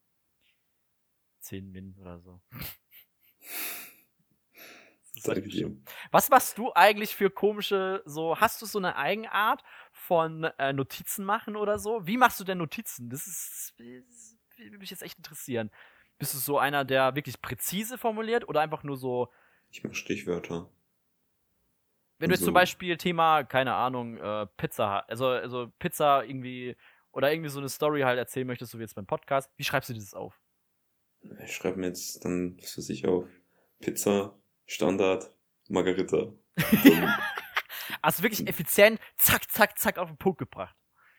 [1.40, 2.40] 10 Min oder so.
[5.28, 5.74] Halt dir.
[6.10, 9.62] was machst du eigentlich für komische, so, hast du so eine Eigenart
[9.92, 12.06] von äh, Notizen machen oder so?
[12.06, 13.08] Wie machst du denn Notizen?
[13.10, 15.70] Das ist, das würde mich jetzt echt interessieren.
[16.18, 19.30] Bist du so einer, der wirklich präzise formuliert oder einfach nur so,
[19.70, 20.70] Ich mache Stichwörter.
[22.18, 22.46] wenn du jetzt So.
[22.46, 26.76] zum Beispiel Thema, keine Ahnung, äh, Pizza, also, also Pizza irgendwie,
[27.12, 29.88] oder irgendwie so eine Story halt erzählen möchtest, so wie jetzt beim Podcast, wie schreibst
[29.90, 30.40] du dieses auf?
[31.44, 33.28] Ich schreibe mir jetzt dann, was weiß ich, auf
[33.80, 35.30] Pizza, Standard,
[35.68, 36.32] Margarita.
[38.00, 40.76] Also wirklich effizient, zack, zack, zack, auf den Punkt gebracht.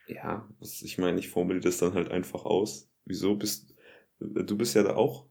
[0.07, 2.89] ja, ich meine, ich formuliere das dann halt einfach aus.
[3.05, 3.75] Wieso bist
[4.19, 5.25] du bist ja da auch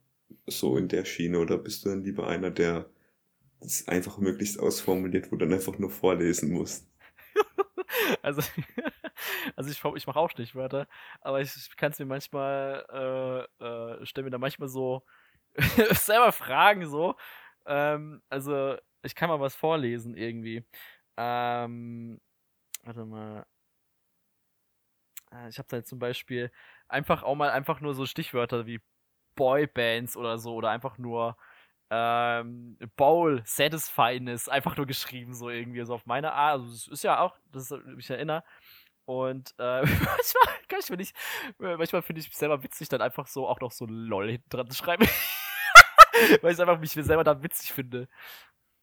[0.46, 2.90] so in der Schiene oder bist du dann lieber einer, der
[3.60, 6.88] das einfach möglichst ausformuliert, wo du dann einfach nur vorlesen musst?
[8.22, 8.42] Also,
[9.56, 10.88] also ich, ich mache auch Stichwörter,
[11.20, 15.04] aber ich, ich kann es mir manchmal, äh, äh, stelle mir da manchmal so
[15.92, 17.14] selber Fragen so.
[17.66, 20.64] Ähm, also, ich kann mal was vorlesen irgendwie.
[21.16, 22.20] Ähm,
[22.84, 23.46] warte mal.
[25.32, 26.50] Äh, Ich habe da jetzt zum Beispiel
[26.88, 28.80] einfach auch mal einfach nur so Stichwörter wie
[29.36, 31.36] Boybands oder so oder einfach nur
[31.90, 36.60] ähm, Bowl, Satisfyness, einfach nur geschrieben, so irgendwie, so auf meine Art.
[36.60, 38.44] Also, es ist ja auch, das ist, ich erinnere.
[39.06, 43.46] Und äh, manchmal kann ich mir manchmal finde ich mich selber witzig, dann einfach so
[43.48, 45.06] auch noch so LOL hinten dran zu schreiben.
[46.42, 48.08] Weil ich einfach mich selber da witzig finde.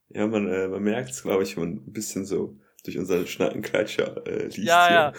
[0.09, 4.25] Ja, man, äh, man merkt es, glaube ich, man ein bisschen so durch unseren Schnackenklatscher
[4.25, 4.97] äh, liest ja, hier.
[4.97, 5.13] Ja.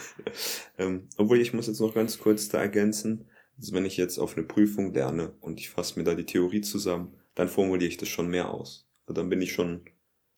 [0.77, 3.29] ähm, obwohl ich muss jetzt noch ganz kurz da ergänzen.
[3.57, 6.61] Also wenn ich jetzt auf eine Prüfung lerne und ich fasse mir da die Theorie
[6.61, 8.89] zusammen, dann formuliere ich das schon mehr aus.
[9.05, 9.85] Also dann bin ich schon,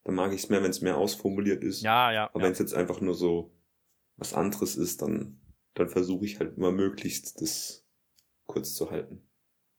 [0.04, 1.82] dann mag ich es mehr, wenn es mehr ausformuliert ist.
[1.82, 2.30] Ja, ja.
[2.30, 2.46] Aber ja.
[2.46, 3.52] wenn es jetzt einfach nur so
[4.18, 5.40] was anderes ist, dann,
[5.74, 7.86] dann versuche ich halt immer möglichst das
[8.46, 9.28] kurz zu halten.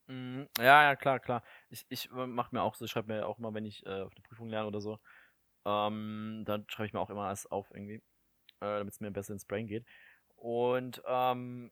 [0.07, 0.47] Mhm.
[0.57, 1.43] Ja, ja, klar, klar.
[1.69, 4.13] Ich, ich mache mir auch so, ich schreibe mir auch immer, wenn ich äh, auf
[4.13, 4.99] eine Prüfung lerne oder so,
[5.65, 8.01] ähm, dann schreibe ich mir auch immer alles auf irgendwie, äh,
[8.61, 9.85] damit es mir besser ins Brain geht.
[10.37, 11.71] Und ähm,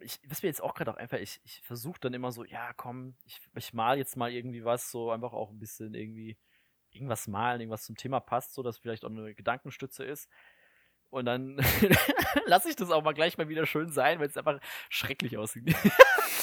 [0.00, 2.72] ich, was mir jetzt auch gerade auch einfach, ich, ich versuche dann immer so, ja,
[2.74, 6.38] komm, ich, ich mal jetzt mal irgendwie was, so einfach auch ein bisschen irgendwie
[6.90, 10.28] irgendwas malen, irgendwas zum Thema passt, so dass vielleicht auch eine Gedankenstütze ist.
[11.10, 11.56] Und dann
[12.46, 14.60] lasse ich das auch mal gleich mal wieder schön sein, weil es einfach
[14.90, 15.74] schrecklich aussieht.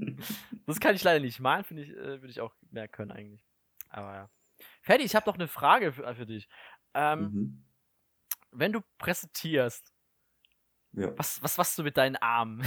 [0.66, 3.44] das kann ich leider nicht malen, finde ich, äh, würde ich auch mehr können eigentlich.
[3.90, 4.30] Aber ja.
[4.82, 6.48] Ferdi, ich habe noch eine Frage für, für dich.
[6.94, 7.64] Ähm, Mhm.
[8.50, 9.92] Wenn du präsentierst,
[10.92, 11.12] Ja.
[11.18, 12.62] was, was machst du mit deinen Armen?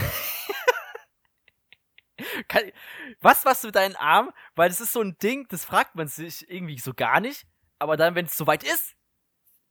[2.48, 2.72] Kann,
[3.20, 4.30] was machst du mit deinen Armen?
[4.56, 7.48] Weil das ist so ein Ding, das fragt man sich irgendwie so gar nicht.
[7.80, 8.96] Aber dann, wenn es soweit ist,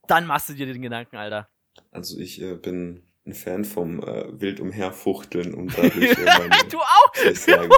[0.08, 1.48] dann machst du dir den Gedanken, Alter.
[1.92, 6.78] Also ich äh, bin ein Fan vom äh, wild umherfuchteln und dadurch äh, meine, du
[6.78, 7.14] auch?
[7.34, 7.70] sagen,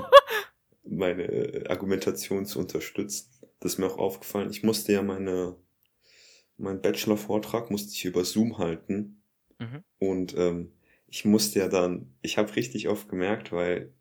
[0.84, 3.30] meine äh, Argumentation zu unterstützen.
[3.60, 4.50] Das ist mir auch aufgefallen.
[4.50, 5.56] Ich musste ja meine,
[6.56, 9.22] meinen Bachelor-Vortrag musste ich über Zoom halten.
[9.58, 9.84] Mhm.
[9.98, 10.72] Und ähm,
[11.06, 13.92] ich musste ja dann, ich habe richtig oft gemerkt, weil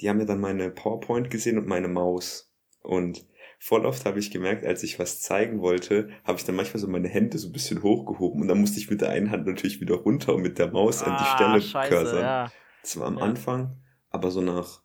[0.00, 2.52] die haben ja dann meine PowerPoint gesehen und meine Maus.
[2.82, 3.26] Und
[3.62, 6.88] voll oft habe ich gemerkt, als ich was zeigen wollte, habe ich dann manchmal so
[6.88, 9.80] meine Hände so ein bisschen hochgehoben und dann musste ich mit der einen Hand natürlich
[9.80, 12.20] wieder runter und mit der Maus an die Ah, Stelle scheiße, cursern.
[12.22, 12.52] ja.
[12.82, 13.24] Das war am Ja.
[13.24, 13.76] Anfang,
[14.10, 14.82] aber so nach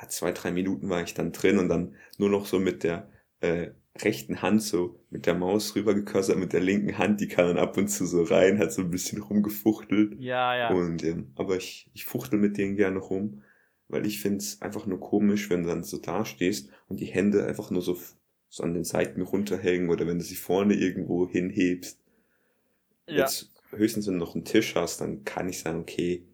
[0.00, 3.10] ja, zwei, drei Minuten war ich dann drin und dann nur noch so mit der
[3.40, 3.70] äh,
[4.02, 7.76] rechten Hand so mit der Maus rübergekursert, mit der linken Hand, die kann dann ab
[7.78, 10.18] und zu so rein, hat so ein bisschen rumgefuchtelt.
[10.18, 10.68] Ja, ja.
[10.70, 13.42] Und ähm, aber ich, ich fuchtel mit denen gerne rum,
[13.88, 17.70] weil ich find's einfach nur komisch, wenn du dann so dastehst und die Hände einfach
[17.70, 17.98] nur so,
[18.48, 22.00] so an den Seiten runterhängen oder wenn du sie vorne irgendwo hinhebst.
[23.06, 23.16] ja.
[23.18, 26.26] Jetzt höchstens, wenn du noch einen Tisch hast, dann kann ich sagen, okay,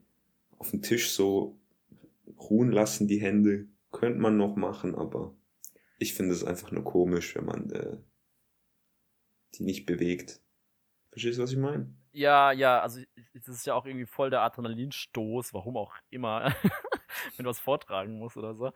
[0.59, 1.59] auf dem Tisch so
[2.39, 5.35] ruhen lassen die Hände, könnte man noch machen, aber
[5.99, 7.97] ich finde es einfach nur komisch, wenn man äh,
[9.55, 10.41] die nicht bewegt.
[11.11, 11.93] Verstehst du, was ich meine?
[12.13, 13.01] Ja, ja, also
[13.35, 16.55] das ist ja auch irgendwie voll der Adrenalinstoß, warum auch immer,
[17.37, 18.73] wenn du was vortragen musst oder so.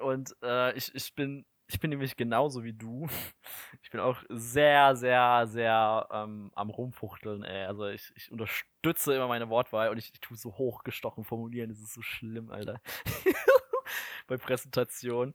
[0.00, 3.06] Und äh, ich, ich bin ich bin nämlich genauso wie du.
[3.82, 7.66] Ich bin auch sehr, sehr, sehr ähm, am Rumfuchteln, ey.
[7.66, 11.70] Also ich, ich unterstütze immer meine Wortwahl und ich, ich tue so hochgestochen formulieren.
[11.70, 12.80] Das ist so schlimm, Alter.
[14.26, 15.34] Bei Präsentationen.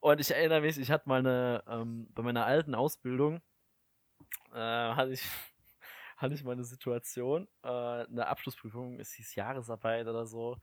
[0.00, 3.40] Und ich erinnere mich, ich hatte mal eine, ähm, bei meiner alten Ausbildung,
[4.52, 5.22] äh, hatte ich
[6.16, 10.58] hatte ich mal eine Situation, äh, eine Abschlussprüfung, es hieß Jahresarbeit oder so.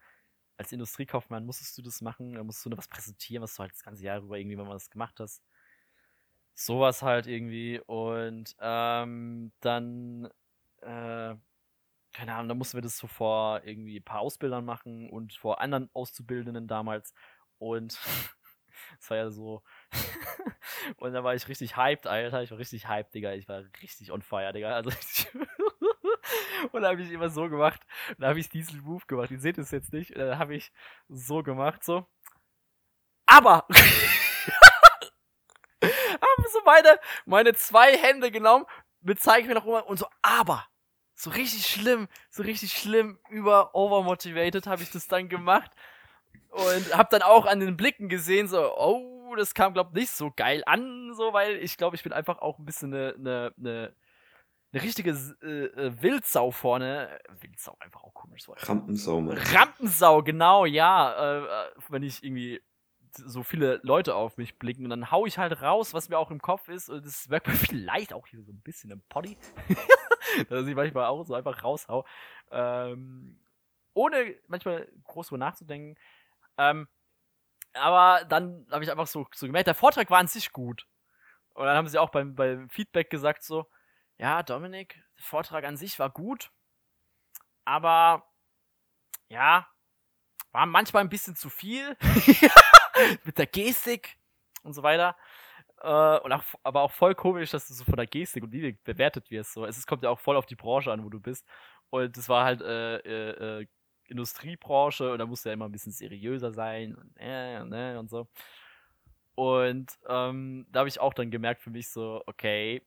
[0.57, 3.83] Als Industriekaufmann musstest du das machen, musstest du nur was präsentieren, was du halt das
[3.83, 5.41] ganze Jahr über irgendwie, wenn man das gemacht hast.
[6.53, 7.81] Sowas halt irgendwie.
[7.85, 10.25] Und ähm, dann,
[10.81, 11.35] äh,
[12.13, 15.59] keine Ahnung, da mussten wir das so vor irgendwie ein paar Ausbildern machen und vor
[15.59, 17.13] anderen Auszubildenden damals.
[17.59, 17.99] Und
[18.99, 19.63] es war ja so.
[20.97, 22.43] und da war ich richtig hyped, Alter.
[22.43, 23.33] Ich war richtig hyped, Digga.
[23.33, 24.71] Ich war richtig on fire, Digga.
[24.73, 25.27] Also ich
[26.71, 27.81] und da habe ich immer so gemacht.
[28.09, 29.31] Und da habe ich diesen Move gemacht.
[29.31, 30.11] Ihr seht es jetzt nicht.
[30.11, 30.71] Und dann habe ich
[31.07, 32.05] so gemacht, so.
[33.25, 33.65] Aber!
[36.37, 38.65] habe so meine, meine zwei Hände genommen,
[39.01, 40.65] mit zeige mir noch immer und so, aber!
[41.17, 45.71] So richtig schlimm, so richtig schlimm über overmotivated habe ich das dann gemacht.
[46.49, 50.31] Und habe dann auch an den Blicken gesehen, so, oh, das kam, glaub nicht so
[50.35, 53.95] geil an, so, weil ich glaube, ich bin einfach auch ein bisschen eine, eine, eine,
[54.75, 55.11] eine richtige
[55.41, 57.19] äh, äh, Wildsau vorne.
[57.39, 58.53] Wildsau, einfach auch komisch so.
[58.57, 59.37] Rampensau, Mann.
[59.37, 61.13] Rampensau, genau, ja.
[61.13, 62.61] Äh, äh, wenn ich irgendwie
[63.13, 66.29] so viele Leute auf mich blicken und dann hau ich halt raus, was mir auch
[66.29, 66.89] im Kopf ist.
[66.89, 69.37] Und das merkt man vielleicht auch hier so ein bisschen im Poddy.
[70.49, 72.05] dass ich manchmal auch so einfach raushau.
[72.51, 73.39] Ähm,
[73.93, 75.97] ohne manchmal groß drüber nachzudenken.
[76.57, 76.89] Ähm,
[77.73, 80.85] aber dann habe ich einfach so, so gemerkt, der Vortrag war an sich gut.
[81.53, 83.67] Und dann haben sie auch beim, beim Feedback gesagt so,
[84.17, 86.51] ja, Dominik, der Vortrag an sich war gut,
[87.65, 88.23] aber
[89.29, 89.67] ja,
[90.51, 91.97] war manchmal ein bisschen zu viel
[93.25, 94.17] mit der Gestik
[94.63, 95.15] und so weiter.
[95.81, 98.83] Äh, und auch, aber auch voll komisch, dass du so von der Gestik und Mimik
[98.83, 99.53] bewertet wirst.
[99.53, 99.65] So.
[99.65, 101.45] Es kommt ja auch voll auf die Branche an, wo du bist.
[101.89, 103.67] Und das war halt äh, äh, äh,
[104.07, 107.97] Industriebranche und da musst du ja immer ein bisschen seriöser sein und, äh, und, äh,
[107.97, 108.27] und so.
[109.35, 112.81] Und ähm, da habe ich auch dann gemerkt für mich so, okay,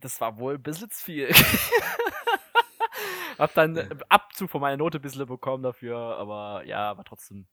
[0.00, 1.32] das war wohl ein bisschen zu viel.
[3.38, 3.84] hab dann ja.
[4.08, 7.46] Abzug von meiner Note ein bisschen bekommen dafür, aber ja, war trotzdem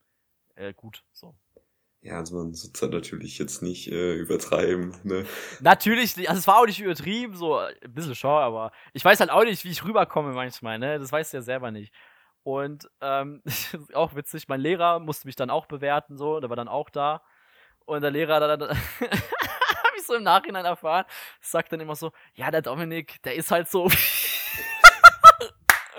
[0.55, 1.03] äh, gut.
[1.13, 1.35] So.
[2.01, 5.25] Ja, also man soll es natürlich jetzt nicht äh, übertreiben, ne?
[5.59, 9.31] Natürlich, also es war auch nicht übertrieben, so ein bisschen schau, aber ich weiß halt
[9.31, 10.99] auch nicht, wie ich rüberkomme manchmal, ne?
[10.99, 11.91] Das weißt du ja selber nicht.
[12.43, 13.41] Und ähm,
[13.95, 17.23] auch witzig, mein Lehrer musste mich dann auch bewerten, so, der war dann auch da.
[17.85, 19.44] Und der Lehrer dann, habe ich
[20.07, 21.05] so im Nachhinein erfahren,
[21.41, 23.83] sagt dann immer so, ja, der Dominik, der ist halt so.
[23.85, 23.91] Und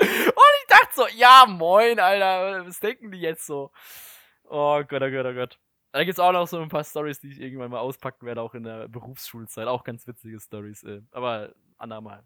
[0.00, 3.72] ich dachte so, ja, moin, Alter, was denken die jetzt so?
[4.44, 5.58] Oh Gott, oh Gott, oh Gott.
[5.92, 8.54] Da gibt's auch noch so ein paar Stories, die ich irgendwann mal auspacken werde, auch
[8.54, 9.66] in der Berufsschulzeit.
[9.66, 11.00] Auch ganz witzige Stories, äh.
[11.10, 12.22] aber andermal.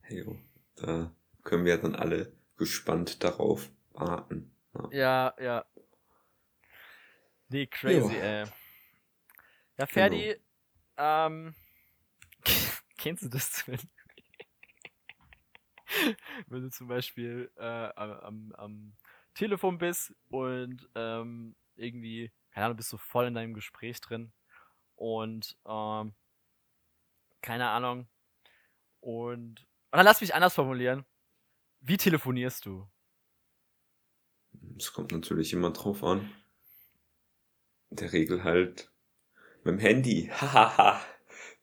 [0.00, 0.24] Hey,
[0.76, 1.10] da
[1.44, 4.50] können wir dann alle gespannt darauf warten.
[4.92, 5.44] Ja, ja.
[5.44, 5.64] ja.
[7.48, 8.20] Nee, crazy, jo.
[8.20, 8.44] ey.
[9.78, 10.34] Ja, Ferdi,
[10.96, 11.26] genau.
[11.26, 11.54] ähm,
[12.96, 13.80] kennst du das, wenn,
[16.46, 17.62] wenn du zum Beispiel äh,
[17.96, 18.96] am, am
[19.34, 24.32] Telefon bist und ähm, irgendwie, keine Ahnung, bist du voll in deinem Gespräch drin
[24.94, 26.14] und ähm,
[27.42, 28.08] keine Ahnung.
[29.00, 31.04] Und, und dann lass mich anders formulieren.
[31.80, 32.88] Wie telefonierst du?
[34.76, 36.30] Es kommt natürlich immer drauf an.
[37.90, 38.90] In der Regel halt
[39.66, 40.30] mit dem Handy.
[40.40, 41.00] Hahaha.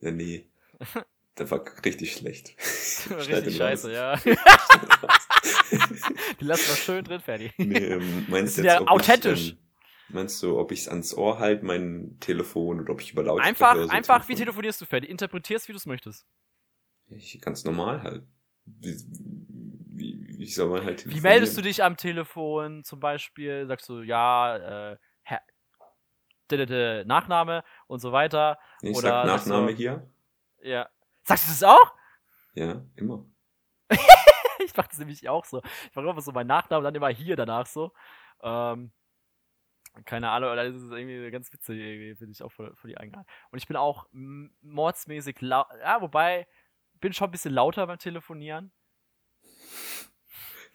[0.02, 0.46] ja, nee.
[1.38, 2.56] Der war richtig schlecht.
[3.10, 4.16] richtig scheiße, ja.
[6.38, 7.54] Die lassen wir schön drin, fertig.
[7.58, 9.40] Nee, ähm, meinst du jetzt, ja authentisch.
[9.40, 9.58] Ich, ähm,
[10.10, 13.50] Meinst du, ob ich es ans Ohr halte, mein Telefon, oder ob ich über Lautsprecher
[13.50, 15.08] Einfach, so einfach, telefon wie telefonierst du, Ferdi?
[15.08, 16.28] Interpretierst, wie du es möchtest.
[17.08, 18.28] Ich, ganz normal halt.
[18.66, 18.96] Wie,
[19.96, 23.66] wie, wie soll man halt Wie meldest du dich am Telefon zum Beispiel?
[23.66, 24.98] Sagst du, ja, äh,
[26.52, 28.60] Nachname und so weiter.
[28.82, 30.10] Ich oder sag Nachname du, hier.
[30.62, 30.90] Ja.
[31.24, 31.96] Sagst du das auch?
[32.54, 33.26] Ja, immer.
[34.60, 35.62] ich mach das nämlich auch so.
[35.90, 37.94] Ich mache immer so meinen Nachnamen, dann immer hier danach so.
[38.42, 38.92] Ähm,
[40.06, 43.28] keine Ahnung, das ist irgendwie ganz witzig, finde ich auch für, für die Eigenart.
[43.52, 46.48] Und ich bin auch mordsmäßig laut, ja, wobei,
[47.00, 48.72] bin schon ein bisschen lauter beim Telefonieren.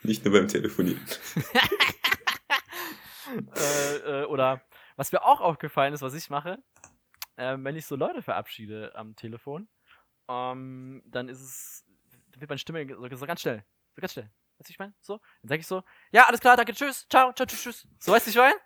[0.02, 1.04] Nicht nur beim Telefonieren.
[3.56, 4.62] äh, äh, oder,
[4.98, 6.58] was mir auch aufgefallen ist, was ich mache,
[7.36, 9.68] äh, wenn ich so Leute verabschiede am Telefon,
[10.28, 11.84] ähm, dann ist es,
[12.36, 14.28] wird meine Stimme so, so ganz schnell, so ganz schnell.
[14.58, 14.92] Weißt du, ich meine?
[15.00, 15.18] So.
[15.42, 17.88] Dann sag ich so, ja, alles klar, danke, tschüss, ciao, ciao, tschüss, tschüss.
[18.00, 18.56] So, weißt du, ich meine?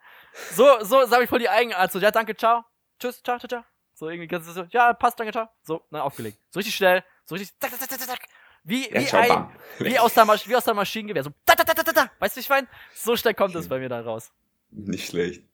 [0.52, 1.92] So, so sag ich voll die Eigenart.
[1.92, 2.64] So, ja, danke, ciao.
[2.98, 3.64] Tschüss, ciao, ciao, ciao.
[3.92, 5.50] So, irgendwie ganz so, ja, passt, danke, ciao.
[5.62, 6.38] So, na, aufgelegt.
[6.48, 8.28] So richtig schnell, so richtig, zack, zack, zack, zack, zack.
[8.64, 9.48] Wie, ja, wie ein,
[9.80, 11.24] wie aus der, wie aus der Maschinengewehr.
[11.24, 12.10] So, da, da, da, da, da.
[12.20, 12.68] Weißt du, ich meine?
[12.94, 14.32] So schnell kommt es bei mir da raus.
[14.70, 15.51] Nicht schlecht.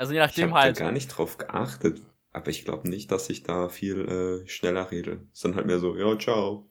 [0.00, 0.78] Also, je nachdem ich halt.
[0.78, 2.00] Ich gar nicht drauf geachtet.
[2.32, 5.26] Aber ich glaube nicht, dass ich da viel äh, schneller rede.
[5.34, 6.70] Sondern halt mehr so, ja, ciao.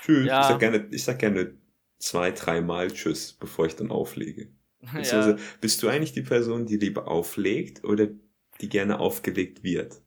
[0.00, 0.26] Tschüss.
[0.26, 0.42] Ja.
[0.42, 1.58] Ich sag gerne, ich sag gerne
[1.98, 4.52] zwei, dreimal Tschüss, bevor ich dann auflege.
[4.94, 5.36] Ja.
[5.60, 8.08] Bist du eigentlich die Person, die lieber auflegt oder
[8.60, 10.00] die gerne aufgelegt wird?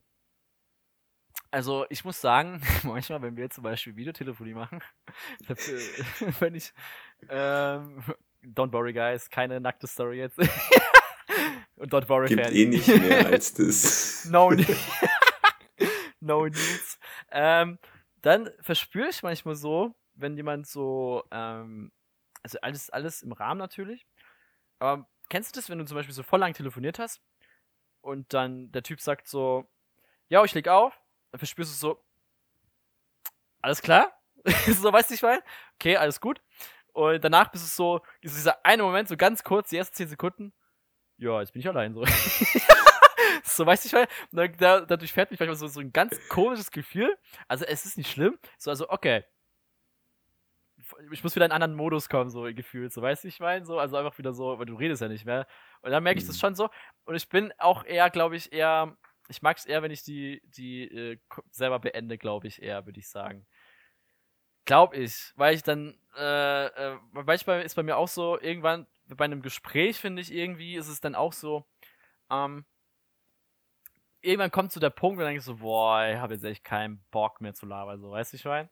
[1.50, 4.82] Also ich muss sagen, manchmal, wenn wir zum Beispiel Videotelefonie machen,
[6.40, 6.74] wenn ich
[7.30, 8.04] ähm,
[8.44, 10.38] Don't worry, guys, keine nackte Story jetzt.
[11.78, 12.56] Und don't worry, Gibt Fanny.
[12.62, 14.26] eh nicht mehr als das.
[14.30, 14.52] no,
[16.20, 16.98] no news.
[17.32, 17.80] Ähm,
[18.22, 21.92] dann verspüre ich manchmal so, wenn jemand so, ähm,
[22.44, 24.06] also alles, alles im Rahmen natürlich,
[24.80, 27.22] aber kennst du das, wenn du zum Beispiel so voll lang telefoniert hast
[28.02, 29.70] und dann der Typ sagt so,
[30.30, 31.00] ja, ich leg auf,
[31.32, 32.04] dann verspürst du so,
[33.62, 34.12] alles klar?
[34.68, 35.42] so, weißt du, ich meine?
[35.76, 36.42] Okay, alles gut.
[36.94, 40.08] Und danach bist es so, ist dieser eine Moment, so ganz kurz, die ersten 10
[40.08, 40.54] Sekunden,
[41.18, 42.06] ja, jetzt bin ich allein so.
[43.44, 46.72] so, weißt du, ich meine, da, dadurch fährt mich manchmal so, so ein ganz komisches
[46.72, 47.18] Gefühl.
[47.48, 48.38] Also, es ist nicht schlimm.
[48.58, 49.24] So, also, okay,
[51.12, 53.66] ich muss wieder in einen anderen Modus kommen, so gefühlt, so, weißt du, ich meine,
[53.66, 55.48] so, also einfach wieder so, weil du redest ja nicht mehr.
[55.82, 56.40] Und dann merke ich das mhm.
[56.40, 56.70] schon so.
[57.06, 58.96] Und ich bin auch eher, glaube ich, eher,
[59.28, 61.18] ich mag es eher, wenn ich die, die äh,
[61.52, 63.46] selber beende, glaube ich, eher, würde ich sagen.
[64.66, 69.26] Glaub ich, weil ich dann, äh, äh, manchmal ist bei mir auch so, irgendwann bei
[69.26, 71.66] einem Gespräch, finde ich, irgendwie ist es dann auch so,
[72.32, 72.66] ähm,
[74.22, 76.64] irgendwann kommt zu der Punkt, wo dann denke ich so, boah, ich habe jetzt echt
[76.64, 78.70] keinen Bock mehr zu labern, so, weißt du, ich meine?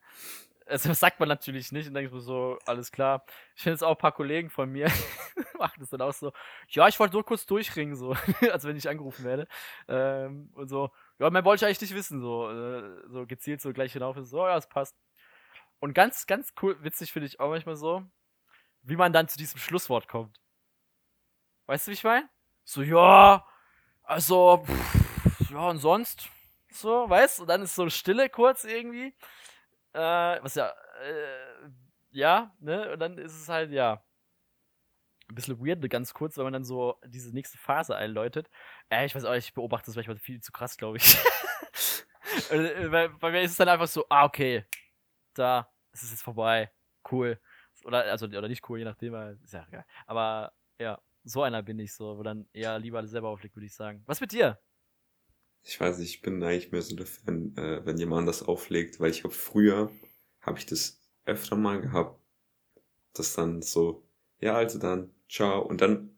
[0.65, 3.25] Also, das sagt man natürlich nicht und ich mir so, alles klar.
[3.55, 4.89] Ich finde jetzt auch ein paar Kollegen von mir
[5.63, 6.31] machen das dann auch so,
[6.69, 8.15] ja, ich wollte nur kurz durchringen, so,
[8.51, 9.47] als wenn ich angerufen werde.
[9.87, 13.73] Ähm, und so, ja, mehr wollte ich eigentlich nicht wissen, so, äh, so gezielt so
[13.73, 14.95] gleich hinauf ist, so, ja, es passt.
[15.79, 18.03] Und ganz, ganz cool, witzig finde ich auch manchmal so,
[18.83, 20.39] wie man dann zu diesem Schlusswort kommt.
[21.65, 22.29] Weißt du, wie ich meine?
[22.63, 23.45] So, ja,
[24.03, 26.29] Also, pff, ja, und sonst?
[26.71, 27.43] So, weißt du?
[27.43, 29.15] Und dann ist so Stille kurz irgendwie.
[29.93, 29.99] Äh,
[30.43, 30.69] was ja,
[31.03, 31.69] äh,
[32.11, 32.93] ja, ne?
[32.93, 34.03] Und dann ist es halt, ja,
[35.29, 38.49] ein bisschen weird, ganz kurz, weil man dann so diese nächste Phase einläutet.
[38.89, 41.17] Äh, ich weiß auch, ich beobachte das manchmal viel zu krass, glaube ich.
[42.49, 44.65] Äh, bei, bei mir ist es dann einfach so, ah, okay,
[45.35, 46.71] da, es ist jetzt vorbei,
[47.11, 47.39] cool.
[47.85, 49.13] Oder, also, oder nicht cool, je nachdem,
[49.43, 49.85] ist ja egal.
[50.05, 53.65] Aber, ja, so einer bin ich so, wo dann eher lieber alles selber auflegt, würde
[53.65, 54.03] ich sagen.
[54.05, 54.59] Was mit dir?
[55.63, 58.99] Ich weiß nicht, ich bin eigentlich mehr so der Fan, äh, wenn jemand das auflegt,
[58.99, 59.91] weil ich habe früher,
[60.41, 62.19] habe ich das öfter mal gehabt,
[63.13, 64.03] dass dann so,
[64.39, 66.11] ja, also dann, ciao, und dann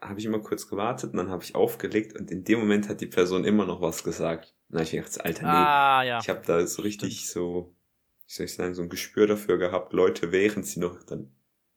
[0.00, 3.00] habe ich immer kurz gewartet und dann habe ich aufgelegt und in dem Moment hat
[3.00, 4.54] die Person immer noch was gesagt.
[4.68, 6.18] Und dann habe ich gedacht, Alter, nee, Ah, ja.
[6.20, 7.73] ich habe da so richtig so,
[8.26, 11.32] wie soll ich sagen, so ein Gespür dafür gehabt, Leute, während sie noch dann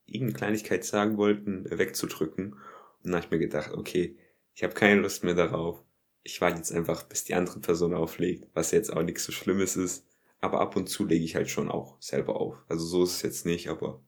[0.06, 2.54] irgendeine Kleinigkeit sagen wollten, wegzudrücken.
[2.54, 2.60] Und
[3.04, 4.18] dann habe ich mir gedacht, okay,
[4.56, 5.84] ich habe keine Lust mehr darauf.
[6.24, 9.76] Ich warte jetzt einfach, bis die andere Person auflegt, was jetzt auch nichts so Schlimmes
[9.78, 10.06] ist.
[10.40, 12.58] Aber ab und zu lege ich halt schon auch selber auf.
[12.68, 14.02] Also so ist es jetzt nicht, aber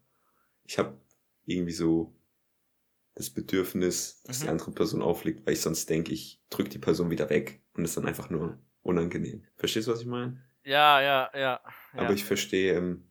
[0.66, 0.98] ich habe
[1.46, 2.14] irgendwie so
[3.16, 4.44] das Bedürfnis, dass Mhm.
[4.44, 7.84] die andere Person auflegt, weil ich sonst denke, ich drück die Person wieder weg und
[7.86, 9.46] ist dann einfach nur unangenehm.
[9.58, 10.42] Verstehst du, was ich meine?
[10.70, 11.40] Ja, ja, ja.
[11.40, 11.62] ja.
[11.94, 13.08] Aber ich verstehe, ähm,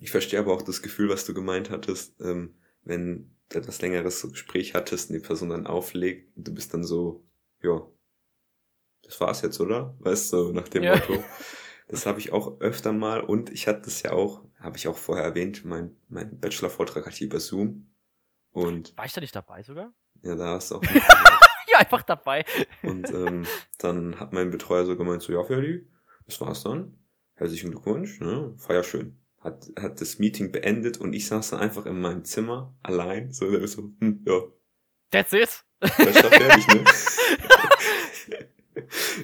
[0.00, 4.20] ich verstehe aber auch das Gefühl, was du gemeint hattest, ähm, wenn du etwas längeres
[4.20, 7.24] so Gespräch hattest und die Person dann auflegt und du bist dann so,
[7.62, 7.82] ja,
[9.02, 9.94] das war's jetzt, oder?
[10.00, 10.94] Weißt du, nach dem Ja.
[10.94, 11.22] Motto.
[11.90, 14.98] Das habe ich auch öfter mal und ich hatte das ja auch, habe ich auch
[14.98, 17.90] vorher erwähnt, mein, mein Bachelor-Vortrag hatte ich über Zoom
[18.50, 19.94] und War ich da nicht dabei sogar?
[20.20, 20.82] ja, da hast du auch
[21.72, 22.44] Ja, einfach dabei.
[22.82, 23.46] Und ähm,
[23.78, 25.88] dann hat mein Betreuer so gemeint, so, ja, Ferdi,
[26.28, 26.96] das war's dann.
[27.34, 28.54] Herzlichen Glückwunsch, ne?
[28.56, 29.18] Feier schön.
[29.38, 33.32] Hat, hat das Meeting beendet und ich saß dann einfach in meinem Zimmer allein.
[33.32, 34.42] So, so, hm, ja,
[35.10, 35.64] That's it.
[35.80, 36.84] das fertig, ne?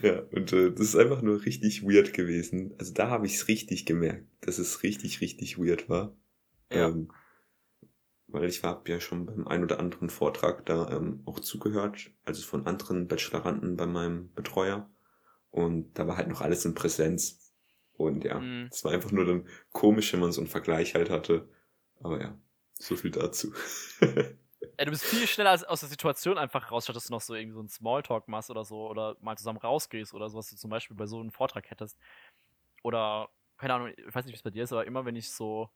[0.02, 2.74] ja, und äh, das ist einfach nur richtig weird gewesen.
[2.78, 6.16] Also da habe ich es richtig gemerkt, dass es richtig, richtig weird war.
[6.72, 6.88] Ja.
[6.88, 7.12] Ähm,
[8.28, 12.42] weil ich habe ja schon beim ein oder anderen Vortrag da ähm, auch zugehört, also
[12.42, 14.90] von anderen Bacheloranten bei meinem Betreuer.
[15.54, 17.52] Und da war halt noch alles in Präsenz.
[17.92, 18.70] Und ja, Mhm.
[18.70, 21.48] es war einfach nur dann komisch, wenn man so einen Vergleich halt hatte.
[22.00, 22.36] Aber ja,
[22.78, 23.52] so viel dazu.
[24.76, 27.20] Ey, du bist viel schneller als aus der Situation einfach raus, statt dass du noch
[27.20, 30.50] so irgendwie so einen Smalltalk machst oder so oder mal zusammen rausgehst oder so, was
[30.50, 31.96] du zum Beispiel bei so einem Vortrag hättest.
[32.82, 35.30] Oder, keine Ahnung, ich weiß nicht, wie es bei dir ist, aber immer wenn ich
[35.32, 35.70] so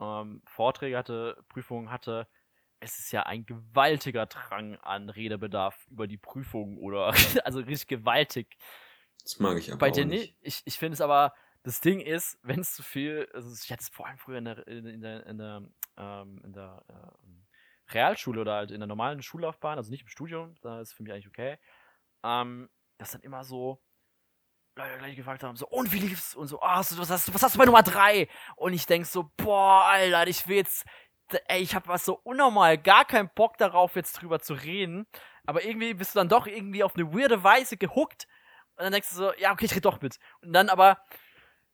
[0.00, 2.28] ähm, Vorträge hatte, Prüfungen hatte,
[2.80, 8.56] es ist ja ein gewaltiger Drang an Redebedarf über die Prüfung oder, also richtig gewaltig.
[9.28, 10.34] Das mag ich aber Bei auch dir nicht.
[10.40, 13.82] Ich, ich finde es aber, das Ding ist, wenn es zu viel, also ich hatte
[13.82, 15.62] es vor allem früher in der, in, der, in der,
[15.98, 17.46] ähm, in der ähm,
[17.90, 21.12] Realschule oder halt in der normalen Schullaufbahn, also nicht im Studium, da ist für mich
[21.12, 21.58] eigentlich okay,
[22.24, 23.82] ähm, dass dann immer so
[24.76, 26.34] Leute gleich gefragt haben, so, und wie lief's?
[26.34, 28.28] Und so, ah, du- was hast du, was hast du bei Nummer drei?
[28.56, 30.86] Und ich denk so, boah, Alter, ich will jetzt,
[31.48, 35.06] ey, ich hab was so unnormal, gar keinen Bock darauf, jetzt drüber zu reden,
[35.44, 38.26] aber irgendwie bist du dann doch irgendwie auf eine weirde Weise gehuckt
[38.78, 40.18] und dann denkst du so, ja, okay, ich red doch mit.
[40.40, 40.98] Und dann aber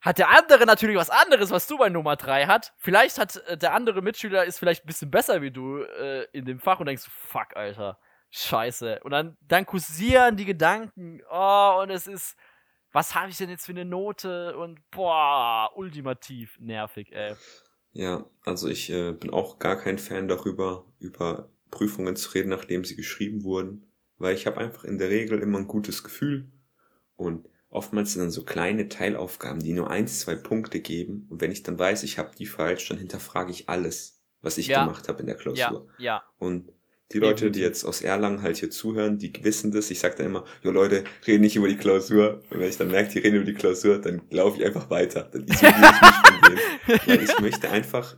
[0.01, 2.73] hat der andere natürlich was anderes, was du bei Nummer drei hat.
[2.79, 6.47] Vielleicht hat äh, der andere Mitschüler ist vielleicht ein bisschen besser wie du äh, in
[6.47, 7.99] dem Fach und denkst, fuck, Alter,
[8.31, 9.01] scheiße.
[9.03, 12.37] Und dann, dann kursieren die Gedanken, oh, und es ist,
[12.93, 14.57] was habe ich denn jetzt für eine Note?
[14.57, 17.35] Und boah, ultimativ nervig, ey.
[17.93, 22.85] Ja, also ich äh, bin auch gar kein Fan darüber, über Prüfungen zu reden, nachdem
[22.85, 26.51] sie geschrieben wurden, weil ich habe einfach in der Regel immer ein gutes Gefühl
[27.17, 31.51] und oftmals sind dann so kleine Teilaufgaben, die nur eins, zwei Punkte geben und wenn
[31.53, 34.85] ich dann weiß, ich habe die falsch, dann hinterfrage ich alles, was ich Ja.
[34.85, 35.89] gemacht habe in der Ja, Klausur.
[35.99, 36.23] ja.
[36.39, 36.71] Und
[37.13, 39.91] die Leute, die jetzt aus Erlangen halt hier zuhören, die wissen das.
[39.91, 42.43] Ich sage dann immer, jo Leute, reden nicht über die Klausur.
[42.51, 45.29] Und wenn ich dann merke, die reden über die Klausur, dann laufe ich einfach weiter.
[45.31, 47.01] Dann isoliere ich mich von denen.
[47.07, 48.17] Weil ich möchte einfach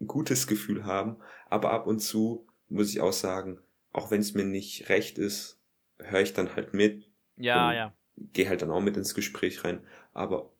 [0.00, 1.18] ein gutes Gefühl haben.
[1.50, 3.58] Aber ab und zu muss ich auch sagen,
[3.92, 5.60] auch wenn es mir nicht recht ist,
[5.98, 7.09] höre ich dann halt mit,
[7.40, 7.94] Ja, ja.
[8.16, 9.84] gehe halt dann auch mit ins Gespräch rein.
[10.12, 10.52] Aber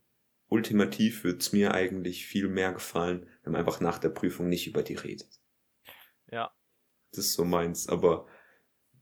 [0.48, 4.82] ultimativ wird's mir eigentlich viel mehr gefallen, wenn man einfach nach der Prüfung nicht über
[4.82, 5.40] die redet.
[6.30, 6.52] Ja.
[7.12, 8.26] Das ist so meins, aber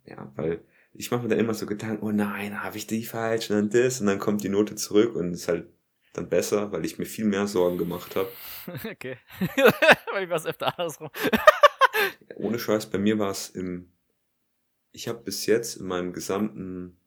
[0.05, 3.51] ja, weil ich mache mir dann immer so Gedanken, oh nein, habe ich die falsch
[3.51, 5.69] und dann das und dann kommt die Note zurück und ist halt
[6.15, 8.31] dann besser, weil ich mir viel mehr Sorgen gemacht habe.
[8.91, 9.19] okay.
[10.13, 11.11] Weil ich war öfter andersrum.
[12.37, 13.93] Ohne Scheiß, bei mir war es im,
[14.93, 16.99] ich habe bis jetzt in meinem gesamten,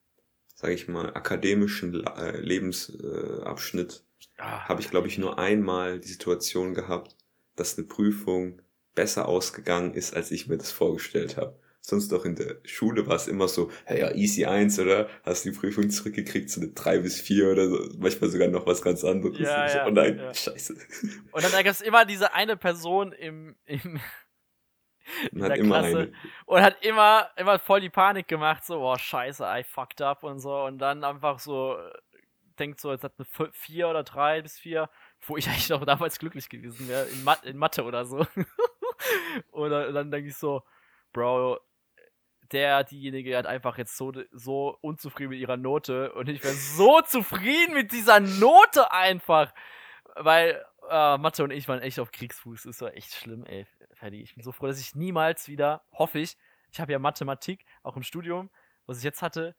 [0.62, 4.04] sage ich mal, akademischen äh, Lebensabschnitt,
[4.38, 7.16] Ah, habe ich glaube ich nur einmal die Situation gehabt,
[7.56, 8.62] dass eine Prüfung
[8.96, 11.60] besser ausgegangen ist, als ich mir das vorgestellt habe.
[11.84, 15.46] sonst auch in der Schule war es immer so, hey, ja, easy 1 oder hast
[15.46, 19.04] die Prüfung zurückgekriegt, so eine 3 bis 4 oder so, manchmal sogar noch was ganz
[19.04, 19.40] anderes.
[19.40, 20.34] Ja, ja, oh nein, ja.
[20.34, 20.76] scheiße.
[21.32, 24.00] Und dann gab es immer diese eine Person im, im
[25.32, 26.14] Man hat immer Klasse eine.
[26.46, 30.40] und hat immer, immer voll die Panik gemacht, so, boah, scheiße, I fucked up und
[30.40, 30.64] so.
[30.64, 31.92] Und dann einfach so, äh,
[32.60, 34.90] denkt so, jetzt hat eine 4 oder 3 bis 4,
[35.22, 38.26] wo ich eigentlich noch damals glücklich gewesen wäre, in, Ma in Mathe oder so.
[39.52, 40.64] oder dann denke ich so,
[41.14, 41.60] Bro,
[42.52, 47.02] der, diejenige hat einfach jetzt so, so unzufrieden mit ihrer Note und ich wäre so
[47.02, 49.54] zufrieden mit dieser Note einfach.
[50.16, 52.64] Weil äh, Mathe und ich waren echt auf Kriegsfuß.
[52.64, 54.22] Das war echt schlimm, ey, Ferdi.
[54.22, 56.38] Ich bin so froh, dass ich niemals wieder, hoffe ich,
[56.72, 58.50] ich habe ja Mathematik, auch im Studium,
[58.86, 59.56] was ich jetzt hatte,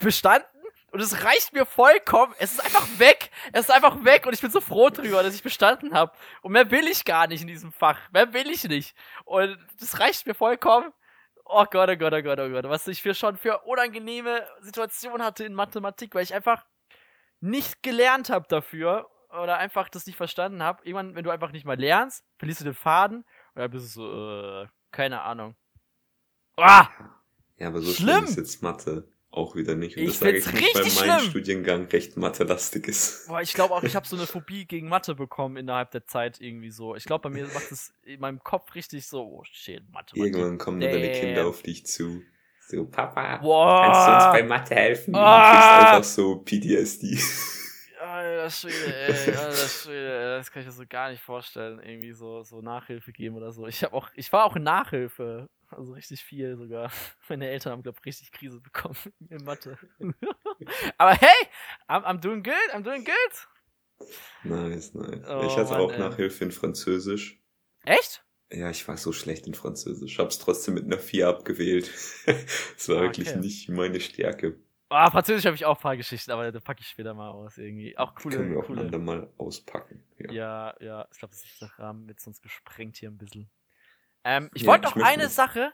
[0.00, 0.48] bestanden.
[0.92, 2.34] Und es reicht mir vollkommen.
[2.38, 3.30] Es ist einfach weg.
[3.52, 4.26] Es ist einfach weg.
[4.26, 6.12] Und ich bin so froh drüber, dass ich bestanden habe.
[6.42, 7.98] Und mehr will ich gar nicht in diesem Fach.
[8.10, 8.96] Mehr will ich nicht.
[9.24, 10.92] Und das reicht mir vollkommen.
[11.44, 12.64] Oh Gott, oh Gott, oh Gott, oh Gott.
[12.68, 16.64] Was ich für schon für unangenehme Situationen hatte in Mathematik, weil ich einfach
[17.40, 19.08] nicht gelernt habe dafür.
[19.30, 20.82] Oder einfach das nicht verstanden habe.
[20.84, 23.18] Irgendwann, wenn du einfach nicht mal lernst, verlierst du den Faden.
[23.18, 23.26] Und
[23.60, 25.54] dann bist du so, äh, keine Ahnung.
[26.56, 26.88] Ah!
[27.58, 28.08] Ja, aber so Schlimm.
[28.16, 29.96] schlimm ist jetzt Mathe auch wieder nicht.
[29.96, 31.30] Und Ich das sage ich nicht, weil mein schlimm.
[31.30, 33.28] Studiengang recht mathelastig ist.
[33.28, 36.40] Boah, ich glaube auch, ich habe so eine Phobie gegen Mathe bekommen innerhalb der Zeit
[36.40, 36.96] irgendwie so.
[36.96, 40.16] Ich glaube, bei mir macht es in meinem Kopf richtig so, oh shit, Mathe.
[40.16, 41.20] Irgendwann kommen dann deine Damn.
[41.20, 42.22] Kinder auf dich zu.
[42.66, 43.82] So, Papa, Boah.
[43.84, 45.14] kannst du uns bei Mathe helfen?
[45.14, 45.50] Ah.
[45.52, 47.18] du kriegst einfach so PTSD.
[48.50, 49.34] Schwede, ey,
[49.68, 53.52] Schwede, das kann ich mir so gar nicht vorstellen, irgendwie so, so Nachhilfe geben oder
[53.52, 53.66] so.
[53.66, 56.90] Ich habe auch, ich war auch in Nachhilfe, also richtig viel sogar.
[57.28, 58.96] Meine Eltern haben, glaube ich, richtig Krise bekommen
[59.28, 59.78] in Mathe.
[60.98, 61.46] Aber hey,
[61.88, 63.48] I'm, I'm doing good, I'm doing good.
[64.42, 65.24] Nice, nice.
[65.28, 65.98] Oh, ich hatte Mann, auch ey.
[65.98, 67.40] Nachhilfe in Französisch.
[67.84, 68.24] Echt?
[68.52, 70.18] Ja, ich war so schlecht in Französisch.
[70.18, 71.88] Hab's trotzdem mit einer 4 abgewählt.
[72.76, 73.38] Es war Ah, wirklich okay.
[73.38, 74.58] nicht meine Stärke.
[74.92, 77.56] Ah, Französisch habe ich auch ein paar Geschichten, aber da packe ich später mal aus
[77.58, 77.96] irgendwie.
[77.96, 78.98] Auch coole, Können wir auch coole.
[78.98, 80.02] mal auspacken.
[80.18, 80.32] Ja.
[80.32, 83.48] Ja, ja, ich glaube, das ist der Rahmen wird sonst gesprengt hier ein bisschen.
[84.24, 85.72] Ähm, ich Ja, wollte ich noch möchte eine noch- Sache.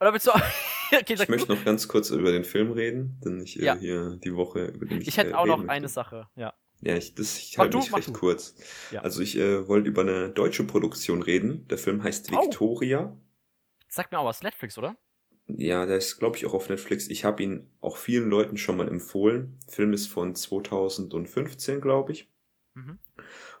[0.00, 0.30] Oder willst du.
[0.92, 3.76] okay, Ich möchte noch ganz kurz über den Film reden, denn ich äh, Ja.
[3.76, 5.94] hier die Woche über den Ich hätte äh, auch noch reden eine möchte.
[5.94, 6.52] Sache, ja.
[6.82, 8.12] Ja, ich, das, ich halte mich recht du.
[8.12, 8.54] kurz.
[8.90, 9.00] Ja.
[9.00, 11.66] Also ich äh, wollte über eine deutsche Produktion reden.
[11.68, 12.42] Der Film heißt Oh.
[12.42, 13.16] Victoria.
[13.88, 14.96] Sag mir auch was, Netflix, oder?
[15.48, 17.08] Ja, der ist, glaube ich, auch auf Netflix.
[17.08, 19.58] Ich habe ihn auch vielen Leuten schon mal empfohlen.
[19.66, 22.30] Der Film ist von 2015, glaube ich.
[22.74, 22.98] Mhm.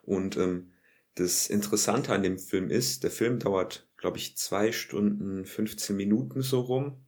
[0.02, 0.72] Und ähm,
[1.14, 6.42] das Interessante an dem Film ist, der Film dauert, glaube ich, zwei Stunden 15 Minuten
[6.42, 7.04] so rum.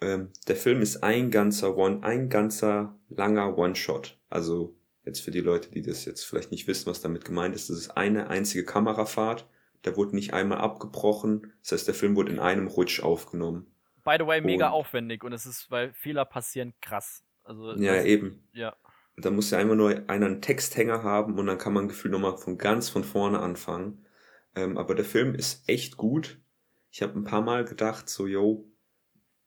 [0.00, 4.20] Ähm, der Film ist ein ganzer One, ein ganzer langer One-Shot.
[4.30, 7.70] Also jetzt für die Leute, die das jetzt vielleicht nicht wissen, was damit gemeint ist,
[7.70, 9.48] das ist eine einzige Kamerafahrt.
[9.84, 11.52] Der wurde nicht einmal abgebrochen.
[11.62, 13.66] Das heißt, der Film wurde in einem Rutsch aufgenommen.
[14.06, 17.22] By the way, mega Und- aufwendig und es ist, weil Fehler passieren, krass.
[17.44, 18.48] Also, Ja, das- eben.
[18.52, 18.74] Ja.
[19.18, 22.36] Da muss ja einfach nur einer einen Texthänger haben und dann kann man gefühlt nochmal
[22.38, 24.04] von ganz von vorne anfangen.
[24.54, 26.38] Ähm, aber der Film ist echt gut.
[26.90, 28.66] Ich habe ein paar Mal gedacht, so, yo,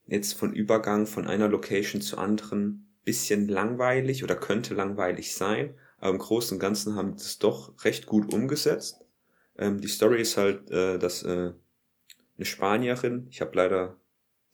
[0.06, 5.74] jetzt von Übergang von einer Location zur anderen, bisschen langweilig oder könnte langweilig sein.
[6.00, 9.02] Aber im Großen und Ganzen haben die das doch recht gut umgesetzt.
[9.58, 11.54] Ähm, die Story ist halt, äh, dass äh,
[12.38, 13.98] eine Spanierin, ich habe leider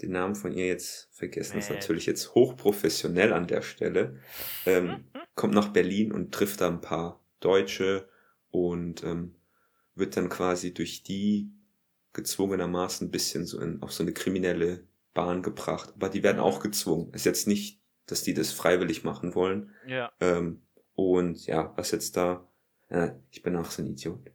[0.01, 4.19] den Namen von ihr jetzt vergessen, ist natürlich jetzt hochprofessionell an der Stelle,
[4.65, 8.09] ähm, kommt nach Berlin und trifft da ein paar Deutsche
[8.49, 9.35] und ähm,
[9.95, 11.51] wird dann quasi durch die
[12.13, 15.93] gezwungenermaßen ein bisschen so in, auf so eine kriminelle Bahn gebracht.
[15.95, 17.13] Aber die werden auch gezwungen.
[17.13, 19.71] Ist jetzt nicht, dass die das freiwillig machen wollen.
[19.87, 20.11] Ja.
[20.19, 20.61] Ähm,
[20.93, 22.47] und ja, was jetzt da,
[22.89, 24.31] äh, ich bin auch so ein Idiot.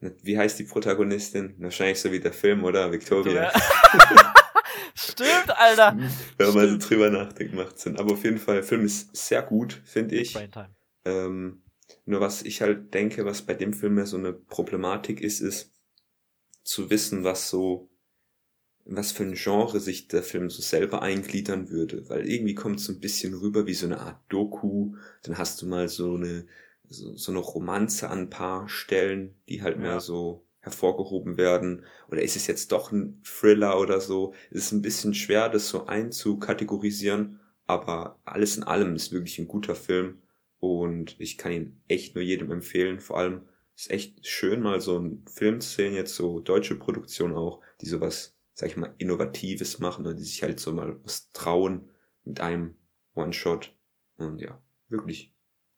[0.00, 1.54] Wie heißt die Protagonistin?
[1.58, 2.92] Wahrscheinlich so wie der Film, oder?
[2.92, 3.50] Victoria.
[5.16, 5.96] Stimmt, Alter.
[6.38, 6.90] Wenn man so Stimmt.
[6.90, 7.96] drüber nachdenkt, macht Sinn.
[7.96, 10.36] Aber auf jeden Fall, der Film ist sehr gut, finde ich.
[11.04, 11.62] Ähm,
[12.04, 15.72] nur was ich halt denke, was bei dem Film ja so eine Problematik ist, ist
[16.64, 17.88] zu wissen, was so,
[18.84, 22.08] was für ein Genre sich der Film so selber eingliedern würde.
[22.08, 24.96] Weil irgendwie kommt es so ein bisschen rüber wie so eine Art Doku.
[25.22, 26.46] Dann hast du mal so eine,
[26.88, 29.82] so, so eine Romanze an ein paar Stellen, die halt Ja.
[29.82, 31.84] mehr so hervorgehoben werden.
[32.10, 34.34] Oder ist es jetzt doch ein Thriller oder so?
[34.50, 37.38] Es ist ein bisschen schwer, das so einzukategorisieren.
[37.66, 40.22] Aber alles in allem ist wirklich ein guter Film.
[40.58, 42.98] Und ich kann ihn echt nur jedem empfehlen.
[42.98, 43.42] Vor allem
[43.76, 47.86] ist echt schön, mal so einen Film zu sehen, jetzt so deutsche Produktion auch, die
[47.86, 51.88] sowas, sag ich mal, Innovatives machen oder die sich halt so mal was trauen
[52.24, 52.74] mit einem
[53.14, 53.72] One-Shot.
[54.16, 55.32] Und ja, wirklich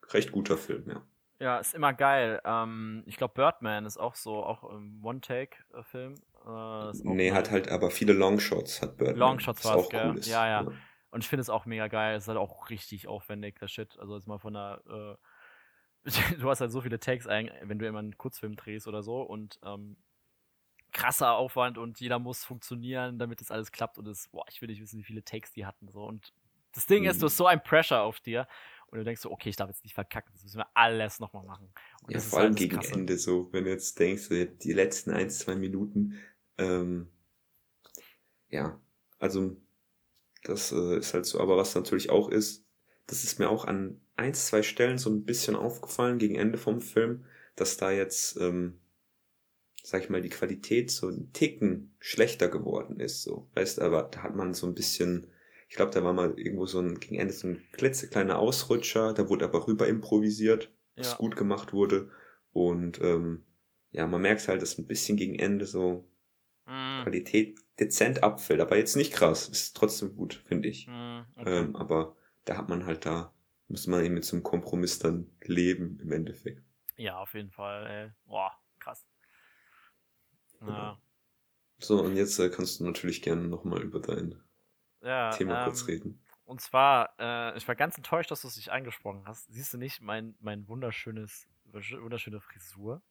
[0.09, 1.07] recht guter Film, ja.
[1.41, 2.41] Ja, ist immer geil.
[2.45, 6.14] Ähm, ich glaube, Birdman ist auch so, auch ein One-Take-Film.
[6.47, 9.18] Äh, nee, hat halt aber viele Longshots, hat Birdman.
[9.18, 10.11] Longshots war es, gell?
[10.11, 10.72] Cool ja, ja, ja.
[11.11, 12.16] Und ich finde es auch mega geil.
[12.16, 13.99] Es ist halt auch richtig aufwendig, der Shit.
[13.99, 14.82] Also jetzt mal von der,
[16.05, 16.09] äh,
[16.41, 19.61] du hast halt so viele Takes, wenn du immer einen Kurzfilm drehst oder so und
[19.64, 19.97] ähm,
[20.93, 24.68] krasser Aufwand und jeder muss funktionieren, damit das alles klappt und es, boah, ich will
[24.68, 26.32] nicht wissen, wie viele Takes die hatten so und
[26.72, 27.11] das Ding mhm.
[27.11, 28.47] ist, du hast so ein Pressure auf dir
[28.91, 31.45] und du denkst so, okay, ich darf jetzt nicht verkacken, das müssen wir alles nochmal
[31.45, 31.68] machen.
[32.03, 32.95] Und ja, vor allem halt gegen Krasse.
[32.95, 36.14] Ende so, wenn du jetzt denkst, die letzten ein, zwei Minuten,
[36.57, 37.09] ähm,
[38.49, 38.80] ja,
[39.18, 39.57] also
[40.43, 42.64] das äh, ist halt so, aber was natürlich auch ist,
[43.07, 46.80] das ist mir auch an ein, zwei Stellen so ein bisschen aufgefallen gegen Ende vom
[46.80, 47.24] Film,
[47.57, 48.80] dass da jetzt, ähm,
[49.82, 53.22] sag ich mal, die Qualität so ein Ticken schlechter geworden ist.
[53.22, 55.26] So, weißt, aber da hat man so ein bisschen,
[55.69, 59.29] ich glaube, da war mal irgendwo so ein gegen Ende so ein klitzekleiner Ausrutscher, da
[59.29, 61.16] wurde aber rüber improvisiert, was ja.
[61.19, 62.11] gut gemacht wurde.
[62.53, 63.45] Und ähm,
[63.91, 66.09] ja, man merkt halt, dass ein bisschen gegen Ende so
[66.66, 67.03] mm.
[67.03, 69.49] Qualität dezent abfällt, aber jetzt nicht krass.
[69.49, 70.87] Ist trotzdem gut, finde ich.
[70.87, 71.59] Mm, okay.
[71.59, 72.16] ähm, aber
[72.47, 73.35] da hat man halt da,
[73.69, 76.62] muss man eben mit so einem Kompromiss dann leben im Endeffekt.
[76.97, 77.87] Ja, auf jeden Fall.
[77.87, 78.11] Ey.
[78.27, 79.07] Boah, krass.
[80.59, 80.73] Genau.
[80.73, 81.03] Ja.
[81.79, 84.43] So, und jetzt äh, kannst du natürlich gerne nochmal über dein
[85.03, 86.25] ja, Thema ähm, kurz reden.
[86.45, 89.53] Und zwar, äh, ich war ganz enttäuscht, dass du es nicht angesprochen hast.
[89.53, 93.03] Siehst du nicht mein, mein wunderschönes, wunderschöne Frisur?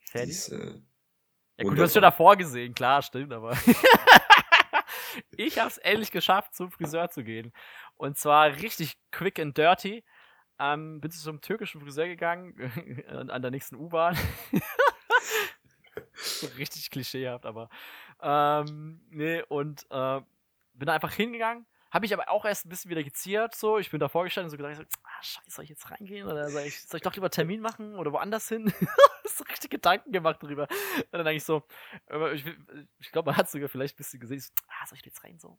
[0.00, 0.28] Fertig?
[0.28, 0.82] Diese
[1.56, 3.52] ja gut, du hast schon davor gesehen, klar, stimmt, aber
[5.36, 7.52] ich habe es endlich geschafft, zum Friseur zu gehen.
[7.96, 10.04] Und zwar richtig quick and dirty.
[10.58, 14.16] Ähm, bin zu einem türkischen Friseur gegangen, an der nächsten U-Bahn.
[16.58, 17.68] richtig klischeehaft, aber
[18.20, 20.20] ähm, nee, und äh,
[20.74, 23.78] bin da einfach hingegangen, habe ich aber auch erst ein bisschen wieder geziert, so.
[23.78, 26.26] Ich bin da vorgestanden und so gedacht, so, ah, scheiße, soll ich jetzt reingehen?
[26.26, 28.72] Oder soll ich, soll ich doch lieber Termin machen oder woanders hin?
[29.24, 30.66] so richtig Gedanken gemacht drüber.
[30.96, 31.62] Und dann eigentlich so,
[32.32, 32.44] ich,
[32.98, 35.38] ich glaube, man hat sogar vielleicht ein bisschen gesehen, so, ah, soll ich jetzt rein?
[35.38, 35.56] So,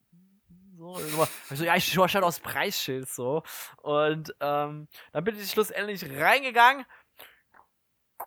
[0.78, 3.44] so, so ja, ich schaue aufs Preisschild so.
[3.82, 6.86] Und ähm, dann bin ich schlussendlich reingegangen,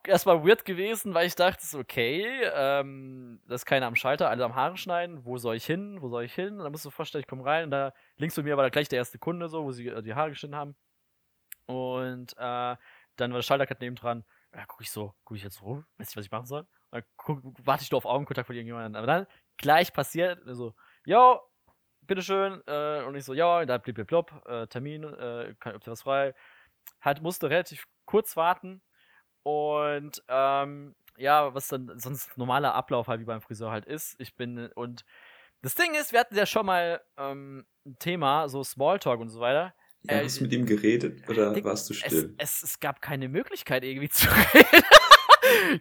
[0.08, 4.54] erstmal weird gewesen, weil ich dachte, okay, ähm, da ist keiner am Schalter, alle am
[4.54, 6.58] Haare schneiden, wo soll ich hin, wo soll ich hin?
[6.58, 8.70] Und dann musst du vorstellen, ich komme rein und da links von mir war da
[8.70, 10.76] gleich der erste Kunde, so, wo sie äh, die Haare geschnitten haben.
[11.66, 12.76] Und äh,
[13.16, 14.24] dann war der Schalter gerade nebendran.
[14.54, 16.66] Ja, gucke ich so, gucke ich jetzt rum, weiß nicht, was ich machen soll.
[16.90, 18.96] Dann guck, warte ich nur auf Augenkontakt von irgendjemandem.
[18.96, 19.26] Aber dann
[19.58, 21.40] gleich passiert, so, yo,
[22.00, 26.02] bitteschön, äh, und ich so, ja, da blieb blub, äh, Termin, äh, ob ihr was
[26.02, 26.34] frei.
[27.02, 28.80] Halt, musste relativ kurz warten,
[29.42, 34.14] und ähm, ja, was dann sonst normaler Ablauf halt wie beim Friseur halt ist.
[34.18, 35.04] Ich bin und
[35.62, 39.40] das Ding ist, wir hatten ja schon mal ähm, ein Thema, so Smalltalk und so
[39.40, 39.74] weiter.
[40.02, 42.34] Ja, äh, hast du mit ihm geredet oder Ding, warst du still?
[42.38, 44.84] Es, es, es, gab keine Möglichkeit irgendwie zu reden.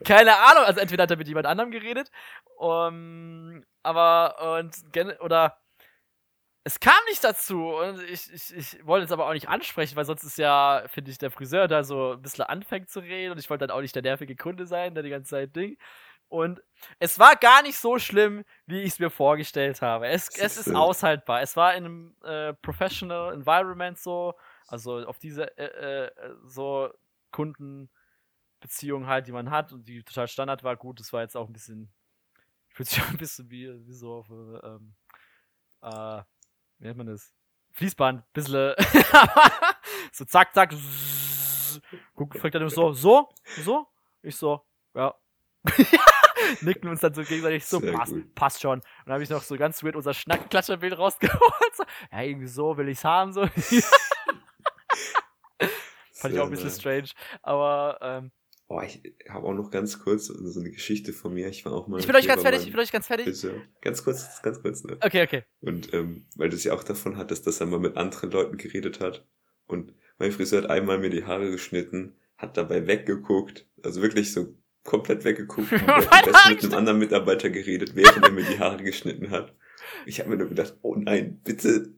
[0.03, 2.09] keine Ahnung, also entweder hat er mit jemand anderem geredet,
[2.57, 4.75] um, aber und
[5.19, 5.59] oder
[6.67, 10.03] es kam nicht dazu und ich, ich, ich wollte es aber auch nicht ansprechen, weil
[10.03, 13.37] sonst ist ja, finde ich, der Friseur da so ein bisschen anfängt zu reden und
[13.37, 15.77] ich wollte dann auch nicht der nervige Kunde sein, der die ganze Zeit Ding.
[16.27, 16.61] Und
[16.99, 20.09] es war gar nicht so schlimm, wie ich es mir vorgestellt habe.
[20.09, 21.41] Es, es ist aushaltbar.
[21.41, 24.33] Es war in einem äh, professional environment so,
[24.67, 26.89] also auf diese äh, äh, so
[27.31, 30.75] Kundenbeziehung halt, die man hat und die total Standard war.
[30.75, 31.93] Gut, das war jetzt auch ein bisschen,
[32.67, 34.95] fühlt sich auch ein bisschen wie, wie so auf, ähm,
[35.81, 36.23] äh,
[36.79, 37.33] wie nennt man das?
[37.71, 38.73] Fließband, bisschen,
[40.11, 40.73] so zack, zack,
[42.15, 43.29] guck, fragt nur so, so,
[43.63, 43.87] so,
[44.21, 44.65] ich so,
[44.95, 45.13] ja.
[46.61, 48.79] Nicken uns dann so gegenseitig so, passt, passt schon.
[48.79, 51.75] Und dann habe ich noch so ganz weird unser Schnackenklatscherbild rausgeholt.
[51.75, 53.45] So, ja, irgendwie so will ich's haben, so.
[56.13, 57.09] Fand ich auch ein bisschen strange.
[57.43, 58.31] Aber ähm,
[58.69, 61.47] Oh, ich habe auch noch ganz kurz so eine Geschichte von mir.
[61.47, 61.99] Ich war auch mal.
[61.99, 63.25] Ich bin euch ganz fertig, ich bin euch ganz fertig.
[63.25, 63.61] Friseur.
[63.81, 64.97] Ganz kurz, ganz kurz, ne?
[65.01, 65.43] Okay, okay.
[65.61, 68.57] Und ähm, weil du es ja auch davon hattest, dass er mal mit anderen Leuten
[68.57, 69.25] geredet hat.
[69.67, 74.57] Und mein Friseur hat einmal mir die Haare geschnitten, hat dabei weggeguckt, also wirklich so
[74.83, 75.81] komplett weggeguckt und
[76.11, 79.55] hat mit einem anderen Mitarbeiter geredet, während er mir die Haare geschnitten hat.
[80.05, 81.93] Ich habe mir nur gedacht, oh nein, bitte.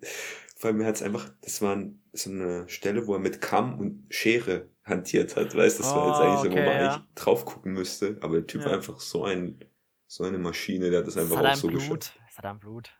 [0.61, 1.81] Weil mir hat's einfach, das war
[2.11, 6.07] so eine Stelle, wo er mit Kamm und Schere hantiert hat, weißt, das oh, war
[6.07, 6.93] jetzt eigentlich so, okay, wo man ja.
[6.93, 8.67] eigentlich drauf gucken müsste, aber der Typ ja.
[8.67, 9.59] war einfach so ein,
[10.07, 11.81] so eine Maschine, der hat das einfach auch so Blut.
[11.81, 12.19] geschafft.
[12.31, 12.91] Saddam Blut.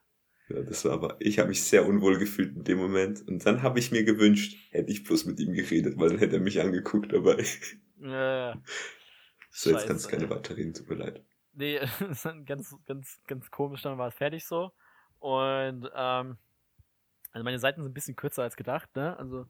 [0.50, 3.62] Ja, das war aber, ich habe mich sehr unwohl gefühlt in dem Moment und dann
[3.62, 6.60] habe ich mir gewünscht, hätte ich bloß mit ihm geredet, weil dann hätte er mich
[6.62, 7.38] angeguckt, aber
[8.00, 8.60] ja.
[9.52, 11.24] so, jetzt kannst du keine Batterien, tut mir leid.
[11.54, 11.80] Nee,
[12.46, 14.72] ganz, ganz, ganz komisch, dann war es fertig so
[15.20, 16.38] und ähm,
[17.32, 19.18] also meine Seiten sind ein bisschen kürzer als gedacht, ne?
[19.18, 19.46] Also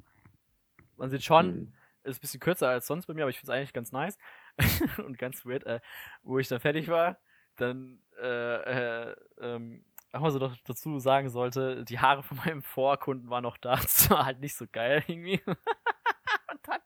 [0.97, 1.73] man sieht schon, mhm.
[2.03, 4.17] Ist ein bisschen kürzer als sonst bei mir, aber ich finde es eigentlich ganz nice
[5.05, 5.65] und ganz weird.
[5.65, 5.79] Äh,
[6.23, 7.17] wo ich dann fertig war,
[7.57, 13.29] dann äh, äh, ähm, was man so dazu sagen sollte, die Haare von meinem Vorkunden
[13.29, 13.75] waren noch da.
[13.81, 15.41] Das war halt nicht so geil irgendwie.
[15.45, 16.81] Und dann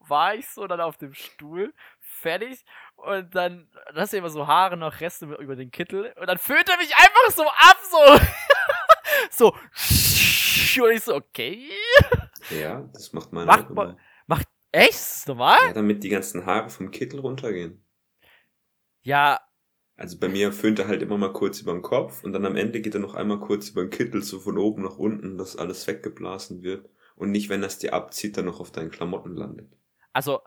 [0.00, 2.64] war ich so dann auf dem Stuhl, fertig.
[2.94, 6.12] Und dann, hast du immer so Haare noch, Reste über den Kittel.
[6.16, 7.78] Und dann föhnt er mich einfach so ab,
[9.30, 9.52] so.
[9.52, 10.82] so.
[10.82, 11.70] Und ich so, okay.
[12.50, 14.94] Ja, das macht man macht, man, macht echt?
[14.94, 15.58] Ist normal?
[15.66, 17.84] Ja, damit die ganzen Haare vom Kittel runtergehen.
[19.02, 19.40] Ja.
[19.96, 22.56] Also bei mir föhnt er halt immer mal kurz über den Kopf und dann am
[22.56, 25.56] Ende geht er noch einmal kurz über den Kittel, so von oben nach unten, dass
[25.56, 26.90] alles weggeblasen wird.
[27.14, 29.72] Und nicht, wenn das dir abzieht, dann noch auf deinen Klamotten landet.
[30.12, 30.40] Also,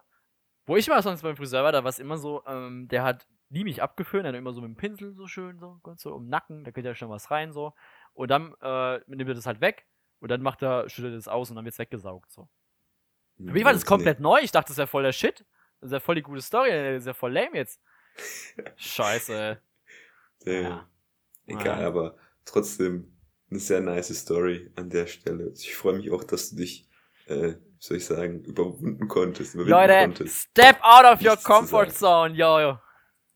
[0.67, 3.27] wo ich mal sonst beim Friseur war, da war es immer so, ähm, der hat
[3.49, 6.13] nie mich abgeföhnt, er hat immer so mit dem Pinsel so schön, so, ganz so
[6.13, 7.73] um den Nacken, da geht ja schon was rein, so.
[8.13, 9.87] Und dann äh, nimmt er das halt weg
[10.19, 12.47] und dann macht er, schüttet es aus und dann wird's weggesaugt, so.
[13.37, 15.45] Für mich war das komplett neu, ich dachte, das wäre voll der Shit.
[15.79, 17.79] Das ist ja voll die gute Story, das ist ja voll lame jetzt.
[18.75, 19.61] Scheiße.
[20.43, 20.89] Ja.
[21.47, 23.15] Egal, aber trotzdem
[23.49, 25.51] eine sehr nice Story an der Stelle.
[25.55, 26.87] Ich freue mich auch, dass du dich,
[27.27, 29.55] äh, soll ich sagen, überwunden konntest.
[29.55, 32.77] Leute, konntest, step out of your comfort zone, yo, yo.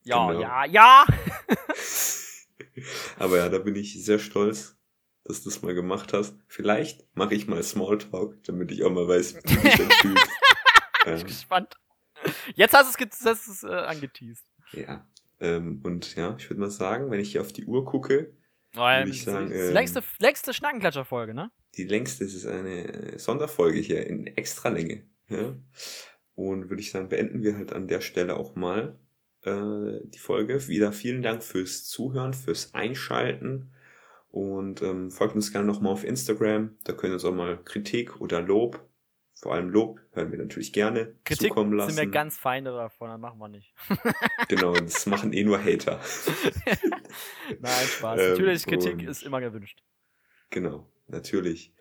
[0.04, 0.42] Ja, genau.
[0.42, 1.06] ja, ja.
[3.18, 4.78] aber ja, da bin ich sehr stolz,
[5.26, 6.36] dass du das mal gemacht hast.
[6.48, 10.30] Vielleicht mache ich mal Smalltalk, damit ich auch mal weiß, wie du dich dann fühlst.
[11.06, 11.76] ähm, ich bin gespannt.
[12.56, 14.46] Jetzt hast du es, äh, angeteased.
[14.72, 15.06] Ja.
[15.40, 18.34] Ähm, und ja, ich würde mal sagen, wenn ich hier auf die Uhr gucke,
[18.76, 19.50] oh, würde ich sagen.
[19.50, 21.52] Die ähm, längste, längste Schnackenklatscher-Folge, ne?
[21.76, 25.04] Die längste, das ist eine Sonderfolge hier in Extralänge.
[25.28, 25.56] Ja?
[26.36, 28.98] Und würde ich sagen, beenden wir halt an der Stelle auch mal
[29.42, 30.68] äh, die Folge.
[30.68, 33.72] Wieder vielen Dank fürs Zuhören, fürs Einschalten.
[34.34, 36.76] Und ähm, folgt uns gerne nochmal auf Instagram.
[36.84, 38.84] Da können uns auch mal Kritik oder Lob
[39.44, 41.96] vor allem Lob hören wir natürlich gerne Kritik zukommen lassen.
[41.96, 43.74] sind wir ganz Feinde davon, das machen wir nicht.
[44.48, 46.00] genau, das machen eh nur Hater.
[47.60, 48.22] Nein, Spaß.
[48.22, 49.84] Ähm, natürlich, Kritik ist immer gewünscht.
[50.50, 51.74] Genau, natürlich.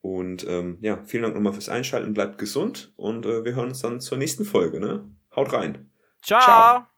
[0.00, 3.80] Und ähm, ja, vielen Dank nochmal fürs Einschalten, bleibt gesund und äh, wir hören uns
[3.80, 4.80] dann zur nächsten Folge.
[4.80, 5.08] Ne?
[5.36, 5.92] Haut rein.
[6.20, 6.40] Ciao.
[6.40, 6.93] Ciao.